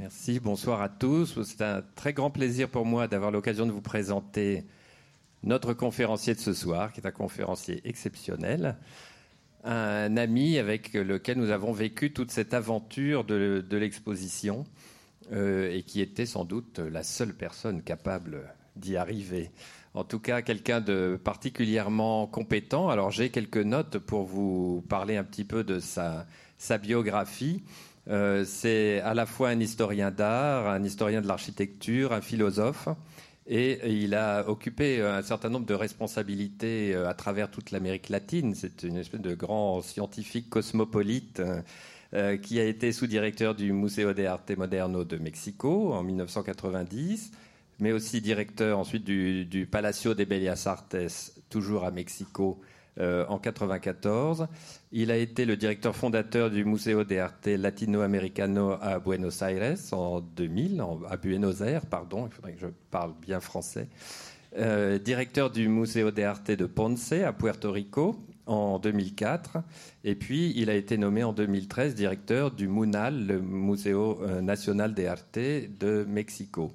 Merci, 0.00 0.38
bonsoir 0.38 0.80
à 0.80 0.88
tous. 0.88 1.42
C'est 1.42 1.60
un 1.60 1.82
très 1.96 2.12
grand 2.12 2.30
plaisir 2.30 2.68
pour 2.68 2.86
moi 2.86 3.08
d'avoir 3.08 3.32
l'occasion 3.32 3.66
de 3.66 3.72
vous 3.72 3.80
présenter 3.80 4.62
notre 5.42 5.72
conférencier 5.74 6.34
de 6.34 6.38
ce 6.38 6.52
soir, 6.52 6.92
qui 6.92 7.00
est 7.00 7.06
un 7.08 7.10
conférencier 7.10 7.80
exceptionnel, 7.82 8.76
un 9.64 10.16
ami 10.16 10.56
avec 10.56 10.92
lequel 10.92 11.38
nous 11.38 11.50
avons 11.50 11.72
vécu 11.72 12.12
toute 12.12 12.30
cette 12.30 12.54
aventure 12.54 13.24
de, 13.24 13.64
l'exposition 13.72 14.66
euh, 15.32 15.74
et 15.74 15.82
qui 15.82 16.00
était 16.00 16.26
sans 16.26 16.44
doute 16.44 16.78
la 16.78 17.02
seule 17.02 17.34
personne 17.34 17.82
capable 17.82 18.54
d'y 18.76 18.96
arriver. 18.96 19.50
En 19.94 20.04
tout 20.04 20.20
cas, 20.20 20.42
quelqu'un 20.42 20.80
de 20.80 21.18
particulièrement 21.24 22.28
compétent. 22.28 22.88
Alors 22.88 23.10
j'ai 23.10 23.30
quelques 23.30 23.56
notes 23.56 23.98
pour 23.98 24.22
vous 24.22 24.84
parler 24.88 25.16
un 25.16 25.24
petit 25.24 25.44
peu 25.44 25.64
de 25.64 25.80
sa, 25.80 26.24
biographie. 26.80 27.64
Euh, 28.08 28.44
c'est 28.46 29.00
à 29.00 29.14
la 29.14 29.26
fois 29.26 29.50
un 29.50 29.60
historien 29.60 30.10
d'art, 30.10 30.66
un 30.68 30.82
historien 30.82 31.20
de 31.20 31.26
l'architecture, 31.26 32.12
un 32.12 32.20
philosophe, 32.20 32.88
et 33.46 34.02
il 34.02 34.14
a 34.14 34.48
occupé 34.48 35.00
un 35.00 35.22
certain 35.22 35.48
nombre 35.48 35.66
de 35.66 35.74
responsabilités 35.74 36.94
euh, 36.94 37.08
à 37.08 37.14
travers 37.14 37.50
toute 37.50 37.70
l'Amérique 37.70 38.08
latine. 38.08 38.54
C'est 38.54 38.82
une 38.82 38.96
espèce 38.96 39.20
de 39.20 39.34
grand 39.34 39.82
scientifique 39.82 40.50
cosmopolite 40.50 41.42
euh, 42.14 42.36
qui 42.36 42.60
a 42.60 42.64
été 42.64 42.92
sous-directeur 42.92 43.54
du 43.54 43.72
Museo 43.72 44.12
de 44.14 44.24
Arte 44.24 44.56
Moderno 44.56 45.04
de 45.04 45.16
Mexico 45.16 45.92
en 45.92 46.02
1990 46.02 47.32
mais 47.80 47.92
aussi 47.92 48.20
directeur 48.20 48.78
ensuite 48.78 49.04
du, 49.04 49.68
Palacio 49.70 50.14
de 50.14 50.24
Bellas 50.24 50.64
Artes, 50.66 50.96
toujours 51.48 51.84
à 51.84 51.90
Mexico, 51.90 52.60
euh, 52.98 53.24
en 53.28 53.38
94. 53.38 54.46
Il 54.92 55.10
a 55.10 55.16
été 55.16 55.44
le 55.44 55.56
directeur 55.56 55.94
fondateur 55.94 56.50
du 56.50 56.64
Museo 56.64 57.04
de 57.04 57.16
Arte 57.16 57.46
Latinoamericano 57.46 58.76
à 58.80 58.98
Buenos 58.98 59.42
Aires 59.42 59.76
en 59.92 60.20
2000, 60.20 60.82
à 61.08 61.16
Buenos 61.16 61.60
Aires, 61.60 61.86
pardon, 61.86 62.26
il 62.26 62.32
faudrait 62.32 62.52
que 62.52 62.60
je 62.60 62.66
parle 62.90 63.12
bien 63.20 63.40
français. 63.40 63.88
Euh, 64.56 64.98
directeur 64.98 65.50
du 65.50 65.68
Museo 65.68 66.10
de 66.10 66.22
Arte 66.22 66.50
de 66.50 66.64
Ponce 66.64 67.12
à 67.12 67.32
Puerto 67.32 67.70
Rico 67.70 68.16
en 68.46 68.78
2004. 68.78 69.58
Et 70.04 70.14
puis, 70.14 70.52
il 70.56 70.70
a 70.70 70.74
été 70.74 70.96
nommé 70.96 71.22
en 71.22 71.32
2013 71.32 71.94
directeur 71.94 72.50
du 72.50 72.66
MUNAL, 72.66 73.26
le 73.26 73.40
Museo 73.40 74.20
euh, 74.22 74.40
Nacional 74.40 74.94
de 74.94 75.04
Arte 75.04 75.38
de 75.38 76.04
Mexico. 76.08 76.72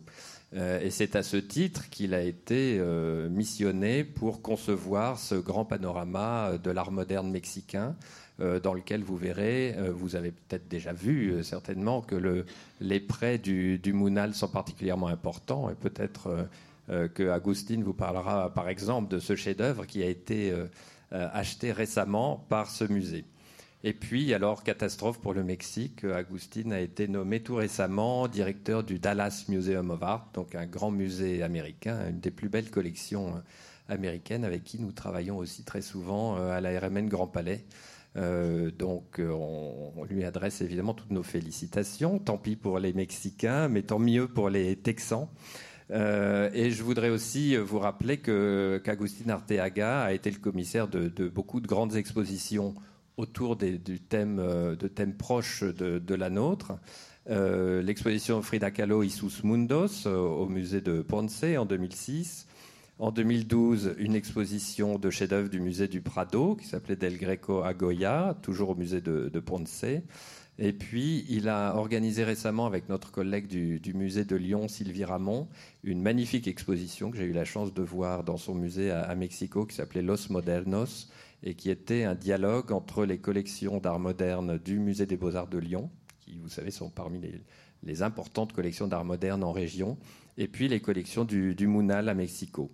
Euh, 0.55 0.79
et 0.81 0.91
c'est 0.91 1.15
à 1.15 1.23
ce 1.23 1.37
titre 1.37 1.89
qu'il 1.89 2.13
a 2.13 2.21
été 2.21 2.77
euh, 2.79 3.27
missionné 3.29 4.03
pour 4.03 4.41
concevoir 4.41 5.17
ce 5.17 5.35
grand 5.35 5.65
panorama 5.65 6.49
euh, 6.49 6.57
de 6.57 6.69
l'art 6.69 6.91
moderne 6.91 7.29
mexicain, 7.29 7.95
dans 8.63 8.73
lequel 8.73 9.03
vous 9.03 9.15
verrez, 9.15 9.75
vous 9.93 10.15
avez 10.15 10.31
peut-être 10.31 10.67
déjà 10.67 10.91
vu 10.91 11.43
certainement 11.43 12.01
que 12.01 12.15
le, 12.15 12.47
les 12.81 12.99
prêts 12.99 13.37
du, 13.37 13.77
du, 13.77 13.93
Mounal 13.93 14.33
sont 14.33 14.47
particulièrement 14.47 15.07
importants, 15.07 15.69
et 15.69 15.75
peut-être 15.75 16.47
que 16.89 17.29
Agustine 17.29 17.83
vous 17.83 17.93
parlera 17.93 18.51
par 18.51 18.69
exemple 18.69 19.07
de 19.07 19.19
ce 19.19 19.35
chef-d'œuvre 19.35 19.85
qui 19.85 20.01
a 20.01 20.07
été 20.07 20.51
acheté 21.11 21.71
récemment 21.71 22.43
par 22.49 22.71
ce 22.71 22.85
musée. 22.85 23.23
Et 23.85 23.91
puis, 23.91 24.33
alors, 24.33 24.63
catastrophe 24.63 25.19
pour 25.19 25.33
le 25.33 25.43
Mexique, 25.43 26.05
Agustin 26.05 26.71
a 26.71 26.79
été 26.79 27.09
nommé 27.09 27.41
tout 27.41 27.55
récemment 27.55 28.29
directeur 28.29 28.81
du 28.81 28.97
Dallas 28.97 29.43
Museum 29.49 29.91
of 29.91 30.01
Art, 30.01 30.29
donc 30.33 30.55
un 30.55 30.65
grand 30.65 30.89
musée 30.89 31.43
américain, 31.43 32.07
une 32.09 32.21
des 32.21 32.31
plus 32.31 32.47
belles 32.47 32.71
collections 32.71 33.35
euh, 33.35 33.39
américaines 33.93 34.45
avec 34.45 34.63
qui 34.63 34.79
nous 34.79 34.93
travaillons 34.93 35.37
aussi 35.37 35.65
très 35.65 35.81
souvent 35.81 36.37
euh, 36.37 36.51
à 36.51 36.61
la 36.61 36.79
RMN 36.79 37.09
Grand 37.09 37.27
Palais. 37.27 37.65
Euh, 38.15 38.71
donc 38.71 39.19
on, 39.19 40.05
lui 40.09 40.23
adresse 40.23 40.61
évidemment 40.61 40.93
toutes 40.93 41.11
nos 41.11 41.23
félicitations. 41.23 42.19
Tant 42.19 42.37
pis 42.37 42.55
pour 42.55 42.79
les 42.79 42.93
Mexicains, 42.93 43.67
mais 43.67 43.81
tant 43.81 43.99
mieux 43.99 44.29
pour 44.29 44.49
les 44.49 44.77
Texans. 44.77 45.27
et 45.89 46.71
je 46.71 46.83
voudrais 46.83 47.09
aussi 47.09 47.57
vous 47.57 47.79
rappeler 47.79 48.17
que 48.17 48.81
qu'Agustin 48.85 49.29
Arteaga 49.29 50.03
a 50.03 50.13
été 50.13 50.31
le 50.31 50.39
commissaire 50.39 50.87
de 50.87 51.27
beaucoup 51.27 51.59
de 51.59 51.67
grandes 51.67 51.97
expositions 51.97 52.75
autour 53.17 53.55
du 53.55 53.99
thème, 53.99 54.39
euh, 54.39 54.75
de 54.75 54.87
thèmes 54.87 55.15
proches 55.15 55.63
de, 55.63 56.15
la 56.15 56.29
nôtre. 56.29 56.73
Euh, 57.29 57.81
l'exposition 57.81 58.41
Frida 58.41 58.71
Kahlo 58.71 59.03
Isus 59.03 59.43
Mundos 59.43 60.05
euh, 60.07 60.17
au 60.17 60.47
musée 60.47 60.81
de 60.81 61.01
Ponce 61.01 61.43
en 61.43 61.65
2006. 61.65 62.47
En 62.99 63.11
2012, 63.11 63.95
une 63.97 64.15
exposition 64.15 64.99
de 64.99 65.09
chefs-d'œuvre 65.09 65.49
du 65.49 65.59
musée 65.59 65.87
du 65.87 66.01
Prado 66.01 66.55
qui 66.55 66.67
s'appelait 66.67 66.95
Del 66.95 67.17
Greco 67.17 67.63
a 67.63 67.73
Goya, 67.73 68.37
toujours 68.41 68.69
au 68.69 68.75
musée 68.75 69.01
de, 69.01 69.39
Ponce. 69.39 69.83
Et 70.59 70.73
puis, 70.73 71.25
il 71.27 71.49
a 71.49 71.75
organisé 71.75 72.23
récemment 72.23 72.67
avec 72.67 72.89
notre 72.89 73.11
collègue 73.11 73.47
du, 73.47 73.93
musée 73.95 74.25
de 74.25 74.35
Lyon, 74.35 74.67
Sylvie 74.67 75.05
Ramon, 75.05 75.47
une 75.83 76.01
magnifique 76.01 76.47
exposition 76.47 77.09
que 77.09 77.17
j'ai 77.17 77.25
eu 77.25 77.33
la 77.33 77.45
chance 77.45 77.73
de 77.73 77.81
voir 77.81 78.23
dans 78.23 78.37
son 78.37 78.53
musée 78.53 78.91
à, 78.91 79.01
à 79.01 79.15
Mexico 79.15 79.65
qui 79.65 79.75
s'appelait 79.75 80.03
Los 80.03 80.29
Modernos 80.29 81.09
et 81.43 81.55
qui 81.55 81.69
était 81.69 82.03
un 82.03 82.15
dialogue 82.15 82.71
entre 82.71 83.05
les 83.05 83.17
collections 83.17 83.79
d'art 83.79 83.99
moderne 83.99 84.57
du 84.57 84.79
Musée 84.79 85.05
des 85.05 85.17
Beaux-Arts 85.17 85.49
de 85.49 85.57
Lyon, 85.57 85.89
qui, 86.21 86.39
vous 86.39 86.49
savez, 86.49 86.71
sont 86.71 86.89
parmi 86.89 87.19
les, 87.83 88.01
importantes 88.01 88.53
collections 88.53 88.87
d'art 88.87 89.03
moderne 89.03 89.43
en 89.43 89.51
région, 89.51 89.97
et 90.37 90.47
puis 90.47 90.69
les 90.69 90.79
collections 90.79 91.25
du, 91.25 91.53
du 91.53 91.67
Munal 91.67 92.07
à 92.07 92.13
Mexico. 92.13 92.71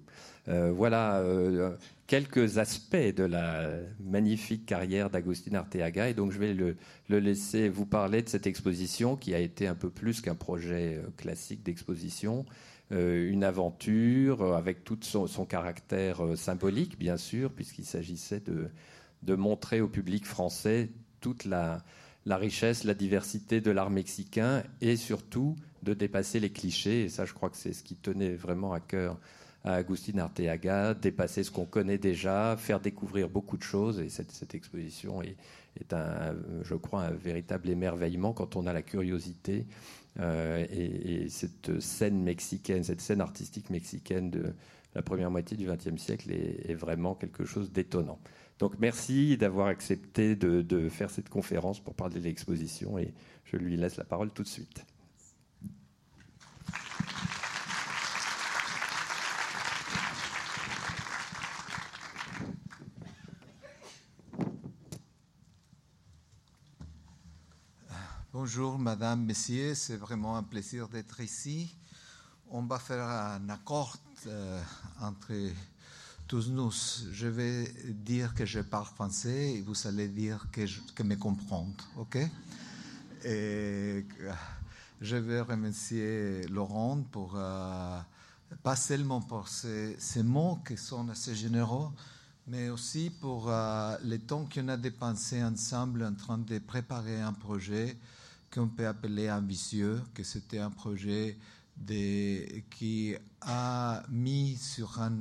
Euh, 0.48 0.72
voilà 0.72 1.18
euh, 1.20 1.76
quelques 2.08 2.58
aspects 2.58 2.96
de 2.96 3.24
la 3.24 3.70
magnifique 4.00 4.66
carrière 4.66 5.10
d'Agustin 5.10 5.56
Arteaga, 5.56 6.10
et 6.10 6.14
donc 6.14 6.32
je 6.32 6.40
vais 6.40 6.54
le, 6.54 6.76
laisser 7.10 7.70
vous 7.70 7.86
parler 7.86 8.22
de 8.22 8.30
cette 8.30 8.48
exposition 8.48 9.16
qui 9.16 9.34
a 9.34 9.40
été 9.40 9.68
un 9.68 9.76
peu 9.76 9.90
plus 9.90 10.22
qu'un 10.22 10.36
projet 10.36 10.98
euh, 10.98 11.10
classique 11.18 11.64
d'exposition, 11.64 12.46
une 12.92 13.44
aventure 13.44 14.42
euh, 14.42 14.58
avec 14.58 14.84
tout 14.84 14.98
son, 15.02 15.28
caractère 15.46 16.26
euh, 16.26 16.36
symbolique, 16.36 16.98
bien 16.98 17.18
sûr, 17.18 17.52
puisqu'il 17.52 17.86
s'agissait 17.86 18.42
de, 18.42 19.36
montrer 19.36 19.82
au 19.82 19.88
public 19.88 20.26
français 20.26 20.90
toute 21.22 21.46
la, 21.46 21.84
richesse, 22.26 22.84
la 22.84 22.94
diversité 22.96 23.62
de 23.62 23.70
l'art 23.70 23.92
mexicain 23.92 24.64
et 24.82 24.96
surtout 24.96 25.56
de 25.84 25.94
dépasser 25.94 26.40
les 26.40 26.50
clichés. 26.50 27.04
Et 27.04 27.10
ça, 27.10 27.26
je 27.26 27.34
crois 27.34 27.50
que 27.50 27.58
c'est 27.58 27.74
ce 27.74 27.84
qui 27.84 27.96
tenait 27.96 28.34
vraiment 28.34 28.74
à 28.74 28.80
cœur 28.80 29.20
à 29.66 29.74
Agustin 29.74 30.18
Arteaga, 30.20 30.94
dépasser 30.94 31.44
ce 31.44 31.52
qu'on 31.52 31.66
connaît 31.66 31.98
déjà, 31.98 32.56
faire 32.58 32.80
découvrir 32.80 33.30
beaucoup 33.30 33.58
de 33.58 33.64
choses. 33.64 34.00
Et 34.00 34.10
cette, 34.10 34.56
exposition 34.56 35.22
est, 35.22 35.36
est, 35.80 35.94
un, 35.94 36.34
je 36.64 36.76
crois, 36.76 37.04
un 37.04 37.12
véritable 37.12 37.70
émerveillement 37.70 38.32
quand 38.32 38.56
on 38.56 38.66
a 38.66 38.74
la 38.74 38.82
curiosité 38.82 39.66
euh, 40.20 40.66
et, 40.72 41.30
cette 41.30 41.80
scène 41.80 42.22
mexicaine, 42.24 42.84
cette 42.84 43.02
scène 43.02 43.22
artistique 43.22 43.70
mexicaine 43.70 44.30
de 44.30 44.54
la 44.96 45.02
première 45.02 45.32
moitié 45.32 45.56
du 45.56 45.68
XXe 45.68 46.02
siècle 46.02 46.32
est, 46.32 46.74
vraiment 46.74 47.16
quelque 47.16 47.46
chose 47.46 47.72
d'étonnant. 47.72 48.20
Donc 48.58 48.74
merci 48.80 49.38
d'avoir 49.38 49.68
accepté 49.68 50.36
de, 50.36 50.90
faire 50.90 51.10
cette 51.10 51.30
conférence 51.30 51.80
pour 51.80 51.94
parler 51.94 52.20
de 52.20 52.26
l'exposition 52.26 52.98
et 52.98 53.14
je 53.46 53.58
lui 53.58 53.78
laisse 53.78 53.98
la 53.98 54.04
parole 54.04 54.32
tout 54.32 54.44
de 54.44 54.48
suite. 54.48 54.86
Bonjour, 68.42 68.80
Madame, 68.80 69.26
Messieurs, 69.26 69.76
c'est 69.76 69.98
vraiment 69.98 70.38
un 70.38 70.44
plaisir 70.44 70.88
d'être 70.88 71.20
ici. 71.20 71.76
On 72.50 72.62
va 72.62 72.80
faire 72.80 73.06
un 73.06 73.50
accord 73.50 73.98
euh, 74.28 74.62
entre 75.02 75.34
tous 76.26 76.48
nous. 76.48 76.72
Je 77.12 77.28
vais 77.28 77.66
dire 77.90 78.34
que 78.34 78.46
je 78.46 78.62
parle 78.62 78.86
français 78.86 79.56
et 79.56 79.62
vous 79.62 79.76
allez 79.86 80.08
dire 80.08 80.48
que 80.54 80.66
je 80.66 80.80
que 80.96 81.04
me 81.04 81.18
comprendre, 81.18 81.84
ok? 81.98 82.18
Et 83.26 84.06
je 85.02 85.18
vais 85.18 85.42
remercier 85.42 86.48
Laurent 86.48 87.04
pour 87.12 87.34
euh, 87.36 88.00
pas 88.64 88.78
seulement 88.78 89.20
pour 89.20 89.50
ces, 89.50 89.98
mots 90.24 90.60
qui 90.66 90.78
sont 90.78 91.10
assez 91.10 91.36
généreux, 91.36 91.90
mais 92.48 92.70
aussi 92.70 93.12
pour 93.20 93.50
euh, 93.50 93.98
le 94.06 94.18
temps 94.18 94.46
qu'on 94.46 94.70
a 94.70 94.78
dépensé 94.78 95.44
ensemble 95.44 96.06
en 96.06 96.14
train 96.14 96.38
de 96.38 96.58
préparer 96.60 97.20
un 97.20 97.34
projet 97.34 97.98
qu'on 98.54 98.68
peut 98.68 98.88
appeler 98.88 99.32
ambitieux, 99.32 100.02
que 100.14 100.24
c'était 100.24 100.60
un 100.60 100.72
projet 100.72 101.38
de, 101.78 102.60
qui 102.70 103.16
a 103.42 104.04
mis 104.10 104.58
sur 104.58 105.02
un 105.02 105.14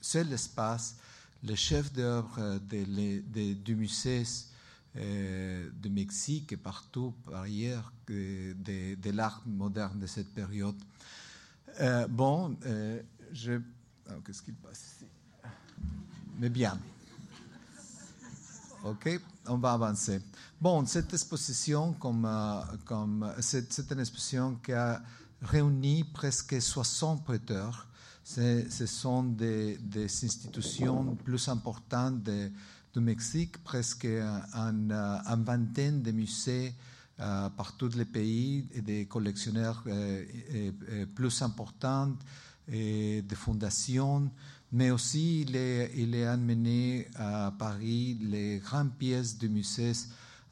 seul 0.00 0.32
espace 0.32 0.96
le 1.46 1.54
chef 1.54 1.92
d'œuvre 1.92 2.58
de, 2.58 3.52
du 3.52 3.76
musée 3.76 4.22
euh, 4.96 5.68
de 5.82 5.88
Mexique 5.88 6.52
et 6.52 6.56
partout 6.56 7.12
par 7.26 7.42
ailleurs 7.42 7.92
de, 8.06 8.54
de 8.94 9.10
l'art 9.10 9.42
moderne 9.46 9.98
de 9.98 10.06
cette 10.06 10.32
période. 10.32 10.76
Euh, 11.80 12.06
bon, 12.08 12.56
euh, 12.66 13.02
je. 13.32 13.60
Ah, 14.08 14.14
qu'est-ce 14.24 14.42
qu'il 14.42 14.54
passe 14.54 14.96
ici? 14.96 15.06
Mais 16.38 16.48
bien. 16.48 16.78
OK 18.84 19.18
On 19.46 19.56
va 19.56 19.72
avancer. 19.72 20.20
Bon, 20.60 20.84
cette 20.84 21.12
exposition, 21.14 21.94
comme, 21.94 22.26
euh, 22.26 22.60
comme, 22.84 23.32
c'est, 23.40 23.90
une 23.90 24.00
exposition 24.00 24.56
qui 24.62 24.72
a 24.72 25.00
réuni 25.40 26.04
presque 26.04 26.60
60 26.60 27.24
prêteurs. 27.24 27.88
Ce 28.22 28.86
sont 28.86 29.22
des, 29.22 29.78
des, 29.78 30.04
institutions 30.04 31.16
plus 31.16 31.48
importantes 31.48 32.22
de, 32.22 32.50
du 32.92 33.00
Mexique, 33.00 33.62
presque 33.64 34.04
une, 34.04 34.92
une 34.92 35.44
vingtaine 35.44 36.02
de 36.02 36.10
musées 36.10 36.74
euh, 37.20 37.48
par 37.50 37.76
tous 37.76 37.96
les 37.96 38.06
pays 38.06 38.66
et 38.74 38.82
des 38.82 39.06
collectionneurs 39.06 39.82
euh, 39.86 40.24
plus 41.14 41.42
importants 41.42 42.16
et 42.68 43.22
des 43.22 43.34
fondations 43.34 44.30
mais 44.74 44.90
aussi 44.90 45.42
il 45.42 45.54
est, 45.54 46.26
amené 46.26 47.06
à 47.14 47.52
Paris 47.56 48.18
les 48.20 48.58
grandes 48.58 48.92
pièces 48.92 49.38
de 49.38 49.46
musées 49.46 49.92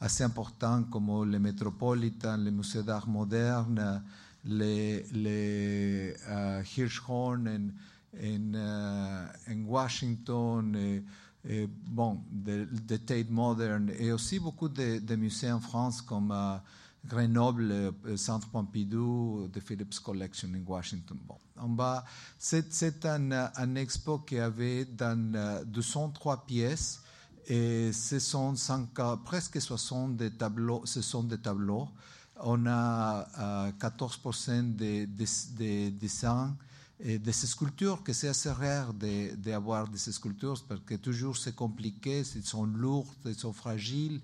assez 0.01 0.23
importantes 0.23 0.89
comme 0.91 1.29
le 1.29 1.39
Metropolitan, 1.41 2.37
le 2.37 2.53
Musée 2.53 2.85
d'art 2.85 3.09
moderne, 3.09 4.01
les, 4.45 5.05
les 5.13 6.15
uh, 6.29 6.63
Hirschhorn 6.77 7.49
en, 7.49 8.55
uh, 8.55 9.53
en 9.53 9.65
Washington, 9.67 11.03
et, 11.45 11.69
bon, 11.89 12.21
de, 12.31 12.69
de, 12.87 12.97
Tate 12.99 13.31
Modern, 13.31 13.91
et 13.99 14.13
aussi 14.13 14.39
beaucoup 14.39 14.69
de, 14.69 15.17
musées 15.17 15.51
en 15.51 15.61
France 15.61 16.01
comme 16.01 16.31
uh, 16.31 16.61
Grenoble, 17.05 17.93
le 18.05 18.17
Centre 18.17 18.49
Pompidou, 18.49 19.49
de 19.53 19.61
Phillips 19.61 19.99
Collection 20.01 20.49
en 20.49 20.71
Washington. 20.71 21.19
Bon, 21.27 21.37
en 21.59 21.69
bas, 21.69 22.05
c'est 22.39 23.05
un, 23.05 23.31
un, 23.33 23.75
expo 23.75 24.21
qui 24.21 24.39
avait 24.39 24.85
dans 24.85 25.63
203 25.67 26.47
pièces 26.47 27.03
et 27.47 27.93
ce 27.93 29.17
presque 29.25 29.61
60 29.61 30.17
des 30.17 30.31
tableaux, 30.31 30.83
ce 30.85 31.03
sont 31.03 31.25
des 31.25 31.39
tableaux. 31.39 31.89
On 32.37 32.67
a 32.67 33.69
uh, 33.69 33.73
14% 33.79 34.77
de, 34.77 35.05
de, 35.05 35.25
de, 35.59 35.91
dessins 35.91 36.57
et 37.01 37.19
de 37.19 37.33
ces 37.33 37.47
sculptures, 37.47 38.03
que 38.03 38.13
c'est 38.13 38.29
assez 38.29 38.51
rare 38.51 38.95
d'avoir 38.95 39.87
de, 39.89 39.93
de, 39.93 39.97
ces 39.97 40.13
sculptures 40.13 40.63
parce 40.69 40.81
que 40.87 40.95
toujours 40.95 41.37
c'est 41.37 41.55
compliqué, 41.55 42.23
elles 42.35 42.45
sont 42.45 42.65
lourdes, 42.65 43.09
elles 43.25 43.35
sont 43.35 43.53
fragiles. 43.53 44.21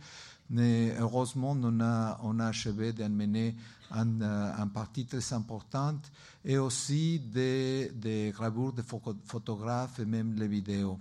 Mais 0.51 0.95
heureusement, 0.99 1.57
on 1.63 1.81
a, 1.81 2.19
on 2.23 2.41
a 2.41 2.47
achevé 2.47 2.93
d'amener 2.93 3.55
une, 3.91 4.23
un 4.23 4.67
partie 4.69 5.05
très 5.05 5.33
importante 5.33 6.11
et 6.45 6.57
aussi 6.59 7.21
des, 7.21 7.91
des 7.95 8.33
gravures 8.35 8.73
de 8.73 8.83
photographes 8.83 9.99
et 9.99 10.07
même 10.07 10.35
les 10.37 10.49
vidéos. 10.49 10.99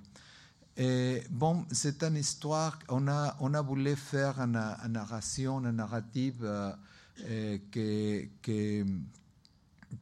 Et 0.76 1.24
bon, 1.32 1.66
c'est 1.72 2.04
une 2.04 2.18
histoire, 2.18 2.78
on 2.90 3.08
a, 3.08 3.36
on 3.40 3.54
a 3.54 3.62
voulu 3.62 3.96
faire 3.96 4.40
une, 4.40 4.62
narration, 4.90 5.60
une 5.60 5.72
narrative 5.72 6.44
euh, 6.44 7.58
qui, 7.72 8.30
qui, 8.44 8.84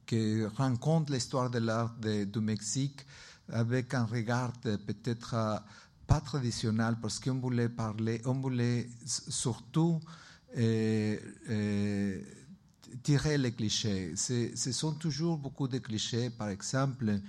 qui, 0.05 0.45
rencontre 0.45 1.13
l'histoire 1.13 1.49
de 1.49 1.59
l'art 1.59 1.95
du 2.01 2.39
Mexique 2.41 3.05
avec 3.53 3.93
un 3.93 4.05
regard 4.05 4.51
peut-être 4.61 5.61
pas 6.07 6.21
traditionnel 6.21 6.97
parce 7.01 7.19
qu'on 7.19 7.39
voulait 7.39 7.69
parler, 7.69 8.21
on 8.25 8.33
voulait 8.33 8.87
surtout 9.05 9.99
euh, 10.57 11.17
euh, 11.49 12.21
tirer 13.03 13.37
les 13.37 13.51
clichés. 13.51 14.13
Ce 14.15 14.71
sont 14.71 14.93
toujours 14.93 15.37
beaucoup 15.37 15.67
de 15.67 15.79
clichés. 15.79 16.29
Par 16.29 16.49
exemple, 16.49 17.19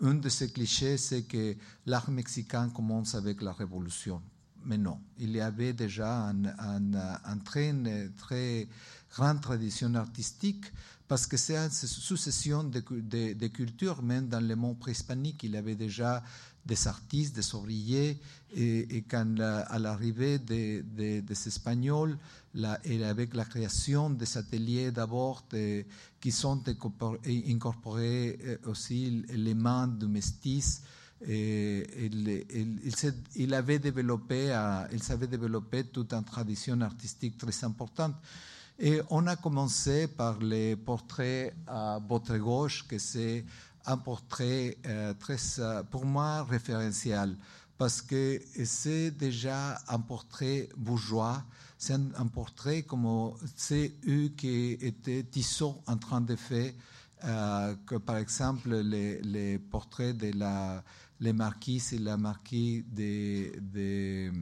un 0.00 0.14
de 0.14 0.28
ces 0.28 0.50
clichés, 0.50 0.96
c'est 0.96 1.22
que 1.22 1.56
l'art 1.86 2.10
mexicain 2.10 2.68
commence 2.70 3.14
avec 3.14 3.42
la 3.42 3.52
révolution. 3.52 4.22
Mais 4.64 4.78
non, 4.78 4.98
il 5.18 5.30
y 5.30 5.40
avait 5.40 5.72
déjà 5.72 6.28
un, 6.28 7.38
très, 7.44 8.68
grande 9.14 9.40
tradition 9.40 9.94
artistique 9.94 10.66
parce 11.08 11.26
que 11.26 11.36
c'est 11.36 11.56
une 11.56 11.70
succession 11.70 12.62
de, 12.62 12.82
de, 12.90 13.32
de, 13.32 13.46
cultures, 13.48 14.02
même 14.02 14.28
dans 14.28 14.46
le 14.46 14.54
monde 14.54 14.78
préhispanique, 14.78 15.42
il 15.42 15.52
y 15.52 15.56
avait 15.56 15.74
déjà 15.74 16.22
des 16.64 16.86
artistes, 16.86 17.34
des 17.34 17.54
ouvriers, 17.54 18.18
et, 18.54 18.96
et 18.96 19.02
quand 19.02 19.38
à 19.40 19.78
l'arrivée 19.78 20.38
des, 20.38 21.24
Espagnols, 21.30 22.18
et 22.84 23.04
avec 23.04 23.34
la 23.34 23.44
création 23.44 24.10
des 24.10 24.36
ateliers 24.36 24.90
d'abord 24.90 25.44
qui 26.20 26.32
sont 26.32 26.62
incorporés 27.26 28.38
aussi 28.66 29.24
les 29.30 29.54
mains 29.54 29.86
du 29.88 30.06
mestis, 30.06 30.80
il, 33.36 33.54
avait 33.54 33.78
développé, 33.78 34.52
toute 35.92 36.12
une 36.12 36.24
tradition 36.24 36.80
artistique 36.80 37.38
très 37.38 37.64
importante. 37.64 38.16
Et 38.78 39.00
on 39.10 39.26
a 39.26 39.36
commencé 39.36 40.08
par 40.08 40.38
les 40.38 40.74
portraits 40.74 41.54
à 41.66 42.00
votre 42.08 42.38
gauche, 42.38 42.86
que 42.88 42.98
c'est 42.98 43.44
un 43.86 43.96
portrait 43.96 44.76
euh, 44.86 45.14
très, 45.14 45.36
pour 45.90 46.04
moi, 46.04 46.44
référentiel, 46.44 47.36
parce 47.78 48.02
que 48.02 48.40
c'est 48.64 49.10
déjà 49.10 49.78
un 49.88 50.00
portrait 50.00 50.68
bourgeois, 50.76 51.42
c'est 51.78 51.94
un, 51.94 52.26
portrait 52.26 52.82
comme 52.82 53.32
c'est 53.56 53.94
eux 54.06 54.28
qui 54.36 54.72
étaient 54.72 55.24
Tissot 55.24 55.82
en 55.86 55.96
train 55.96 56.20
de 56.20 56.36
faire, 56.36 56.72
euh, 57.24 57.74
que 57.86 57.94
par 57.96 58.18
exemple 58.18 58.74
les, 58.74 59.20
les, 59.22 59.58
portraits 59.58 60.16
de 60.16 60.30
la 60.38 60.82
les 61.20 61.32
marquises 61.32 61.92
et 61.92 61.98
la 61.98 62.16
marquise 62.16 62.84
de, 62.90 63.52
de 63.60 64.32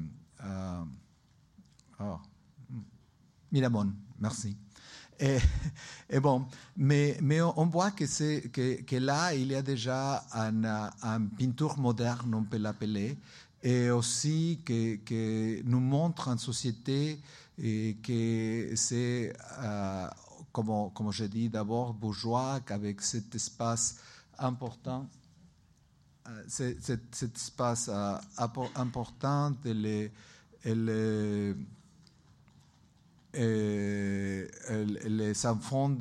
euh, 0.45 0.85
oh, 2.01 2.19
Miramon, 3.51 3.93
merci. 4.19 4.57
Et, 5.21 5.39
et, 6.11 6.21
bon, 6.21 6.47
mais, 6.77 7.19
on 7.41 7.67
voit 7.67 7.91
que, 7.91 8.97
là, 8.99 9.35
il 9.35 9.49
y 9.49 9.55
a 9.55 9.63
déjà 9.63 10.25
une 10.33 10.67
un 10.67 11.23
peinture 11.27 11.79
moderne, 11.79 12.35
on 12.35 12.45
peut 12.45 12.59
l'appeler, 12.59 13.19
et 13.63 13.91
aussi 13.91 14.61
que, 14.65 14.97
que, 14.97 15.63
nous 15.65 15.81
montre 15.81 16.29
en 16.29 16.39
société 16.39 17.21
et 17.61 17.97
que 18.03 18.73
c'est, 18.77 19.33
euh, 19.61 20.09
comme, 20.53 20.93
comme 20.95 21.13
je 21.13 21.25
dis, 21.25 21.49
d'abord 21.49 21.93
bourgeois, 21.93 22.61
qu'avec 22.65 23.03
cet 23.03 23.35
espace 23.35 23.97
important, 24.39 25.09
euh, 26.29 26.45
cet, 26.47 27.23
espace 27.23 27.91
euh, 27.93 28.17
important, 28.77 29.55
et 29.65 29.75
les, 30.75 31.55
les 33.35 34.47
enfants 35.47 35.97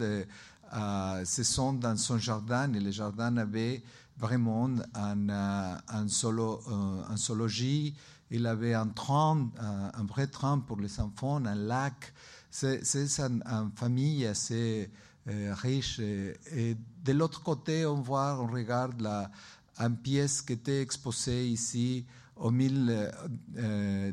euh, 0.74 1.25
se 1.25 1.44
sont 1.44 1.74
dans 1.74 1.97
son 1.97 2.18
jardin 2.18 2.73
et 2.73 2.80
le 2.80 2.92
jardin 2.92 3.37
avait 3.37 3.81
vraiment 4.18 4.69
un, 4.94 5.30
un, 5.30 6.07
solo, 6.07 6.61
euh, 6.68 7.02
un 7.09 7.18
zoologie. 7.18 7.95
Il 8.30 8.45
avait 8.45 8.73
un 8.73 8.87
train, 8.87 9.49
un, 9.59 10.04
vrai 10.04 10.28
train 10.28 10.59
pour 10.59 10.80
les 10.81 10.99
enfants, 10.99 11.44
un 11.45 11.56
lac. 11.56 12.13
C'est 12.49 12.81
une, 13.19 13.42
famille 13.75 14.25
assez 14.25 14.90
euh, 15.30 15.54
riche. 15.56 15.99
Et, 15.99 16.75
de 17.04 17.13
l'autre 17.13 17.42
côté, 17.42 17.85
on 17.85 18.02
voit, 18.02 18.37
on 18.42 18.47
regarde 18.47 18.99
la, 18.99 19.31
une 19.80 19.95
pièce 19.95 20.42
qui 20.42 20.54
était 20.54 20.81
exposée 20.81 21.47
ici 21.47 22.06
au 22.35 22.52
mille, 22.52 23.09
euh, 23.57 24.11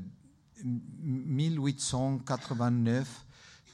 1889 0.64 3.26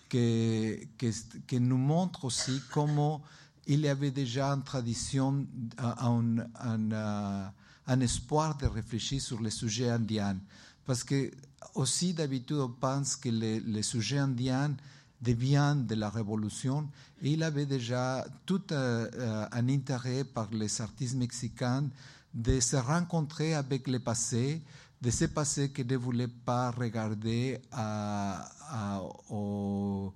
que, 0.09 0.81
que, 0.99 1.57
nous 1.57 1.79
montre 1.79 2.25
aussi 2.25 2.61
comment 2.73 3.23
il 3.67 3.81
y 3.81 3.89
avait 3.89 4.11
déjà 4.11 4.49
une 4.51 4.65
tradition, 4.65 5.47
un, 5.79 6.35
un, 6.61 7.53
un, 7.87 8.01
espoir 8.01 8.57
de 8.57 8.67
réfléchir 8.67 9.21
sur 9.21 9.41
les 9.41 9.51
sujets 9.51 9.91
indiens. 9.91 10.39
Parce 10.85 11.05
que 11.05 11.31
aussi 11.75 12.15
d'habitude 12.15 12.57
on 12.57 12.71
pense 12.71 13.15
que 13.15 13.29
les, 13.29 13.61
les 13.61 13.83
sujets 13.83 14.19
indiens 14.19 14.75
deviennent 15.21 15.87
de 15.87 15.95
la 15.95 16.11
révolution 16.11 16.89
et 17.23 17.33
il 17.33 17.43
avait 17.43 17.67
déjà 17.67 18.27
tout 18.47 18.63
euh, 18.73 19.47
un 19.53 19.69
intérêt 19.69 20.25
par 20.25 20.51
les 20.51 20.81
artistes 20.81 21.17
mexicains 21.17 21.91
de 22.33 22.61
se 22.61 22.77
rencontrer 22.77 23.55
avec 23.55 23.89
le 23.89 23.99
passé, 23.99 24.63
de 25.01 25.11
ce 25.11 25.25
passé 25.27 25.71
que 25.71 25.83
ne 25.83 25.97
voulait 25.97 26.29
pas 26.29 26.71
regarder 26.71 27.59
à, 27.73 29.01
au, 29.31 30.13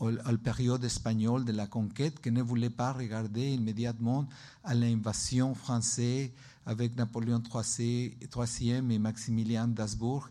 au, 0.00 0.10
la 0.10 0.36
période 0.38 0.82
espagnole 0.84 1.44
de 1.44 1.52
la 1.52 1.66
conquête, 1.66 2.20
que 2.20 2.30
ne 2.30 2.42
voulait 2.42 2.70
pas 2.70 2.92
regarder 2.92 3.52
immédiatement 3.52 4.26
à 4.64 4.74
l'invasion 4.74 5.54
française 5.54 6.30
avec 6.66 6.96
Napoléon 6.96 7.42
III 7.42 8.14
et 8.20 8.98
Maximilien 8.98 9.68
d'Habsbourg. 9.68 10.28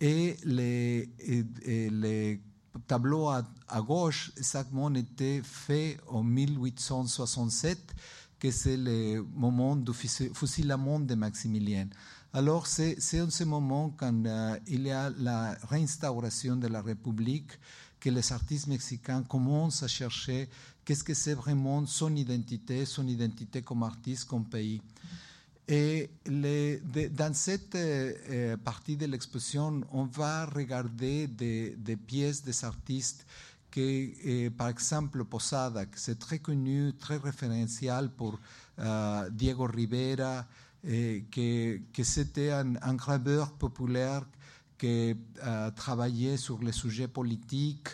Et 0.00 0.36
les, 0.44 1.08
et, 1.20 1.44
et 1.62 1.90
les 1.90 2.40
tableaux 2.88 3.28
à, 3.28 3.44
à, 3.68 3.80
gauche, 3.80 4.32
exactement, 4.36 4.92
étaient 4.94 5.42
faits 5.44 6.00
en 6.08 6.24
1867, 6.24 7.94
que 8.40 8.50
c'est 8.50 8.76
le 8.76 9.22
moment 9.34 9.76
du 9.76 9.92
fusilement 9.92 10.98
de 10.98 11.14
Maximilien. 11.14 11.86
Alors 12.36 12.66
c'est 12.66 13.20
en 13.20 13.30
ce 13.30 13.44
moment 13.44 13.94
quand 13.96 14.26
euh, 14.26 14.58
il 14.66 14.88
y 14.88 14.90
a 14.90 15.08
la 15.20 15.56
réinstauration 15.70 16.56
de 16.56 16.66
la 16.66 16.82
République 16.82 17.52
que 18.00 18.10
les 18.10 18.32
artistes 18.32 18.66
mexicains 18.66 19.22
commencent 19.22 19.84
à 19.84 19.86
chercher 19.86 20.48
qu'est-ce 20.84 21.04
que 21.04 21.14
c'est 21.14 21.34
vraiment 21.34 21.86
son 21.86 22.16
identité, 22.16 22.86
son 22.86 23.06
identité 23.06 23.62
comme 23.62 23.84
artiste, 23.84 24.24
comme 24.24 24.46
pays. 24.46 24.82
Et 25.68 26.10
dans 26.26 27.32
cette 27.34 27.76
euh, 27.76 28.56
partie 28.56 28.96
de 28.96 29.06
l'exposition, 29.06 29.82
on 29.92 30.06
va 30.06 30.46
regarder 30.46 31.28
des, 31.28 31.96
pièces 32.04 32.42
des 32.42 32.64
artistes 32.64 33.24
que, 33.70 34.48
par 34.48 34.70
exemple, 34.70 35.24
Posada, 35.24 35.86
que 35.86 36.00
c'est 36.00 36.18
très 36.18 36.40
connu, 36.40 36.94
très 36.98 37.16
référentiel 37.16 38.10
pour 38.10 38.40
Diego 39.30 39.66
Rivera, 39.66 40.44
eh, 40.86 41.24
que, 41.30 42.02
c'était 42.02 42.50
un, 42.50 42.94
graveur 42.94 43.52
populaire 43.52 44.26
qui 44.76 45.10
uh, 45.10 45.72
travaillait 45.74 46.36
sur 46.36 46.62
les 46.62 46.72
sujets 46.72 47.08
politiques, 47.08 47.88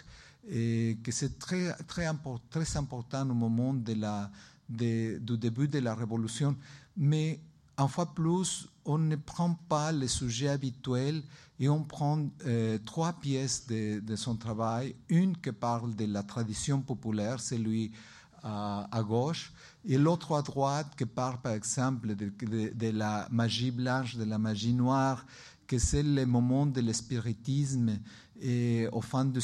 et 0.49 0.99
que 1.03 1.13
c'est 1.13 1.39
très, 1.39 1.73
très, 1.87 2.11
très 2.51 2.77
important 2.77 3.29
au 3.29 3.35
moment 3.35 3.75
du 3.75 3.95
début 4.69 5.69
de 5.69 5.79
la 5.79 5.95
Révolution. 5.95 6.57
Mais 6.97 7.41
une 7.79 7.89
fois 7.89 8.13
plus, 8.15 8.69
on 8.85 8.99
ne 8.99 9.17
prend 9.17 9.55
pas 9.69 9.93
les 9.93 10.09
sujets 10.09 10.49
habituels 10.49 11.23
et 11.59 11.69
on 11.69 11.85
prend 11.85 12.27
euh, 12.47 12.79
trois 12.85 13.13
pièces 13.13 13.67
de, 13.67 14.17
son 14.17 14.37
travail. 14.37 14.95
Une 15.09 15.37
qui 15.37 15.53
parle 15.53 15.95
de 15.95 16.07
la 16.07 16.23
tradition 16.23 16.81
populaire, 16.81 17.41
c'est 17.41 17.59
lui 17.59 17.93
à, 18.43 18.89
à, 18.91 19.03
gauche, 19.03 19.53
et 19.85 19.99
l'autre 19.99 20.35
à 20.37 20.43
droite 20.43 20.95
qui 20.97 21.07
parle 21.07 21.41
par 21.41 21.53
exemple 21.53 22.15
de, 22.15 22.91
la 22.91 23.29
magie 23.31 23.71
blanche, 23.71 24.17
de 24.17 24.25
la 24.25 24.39
magie 24.39 24.75
noire, 24.75 25.25
que 25.67 25.79
c'est 25.79 26.03
le 26.03 26.27
moment 26.27 26.67
de 26.67 26.81
l'espiritisme 26.81 27.99
et 28.41 28.89
au 28.93 29.01
fin 29.01 29.25
du, 29.25 29.41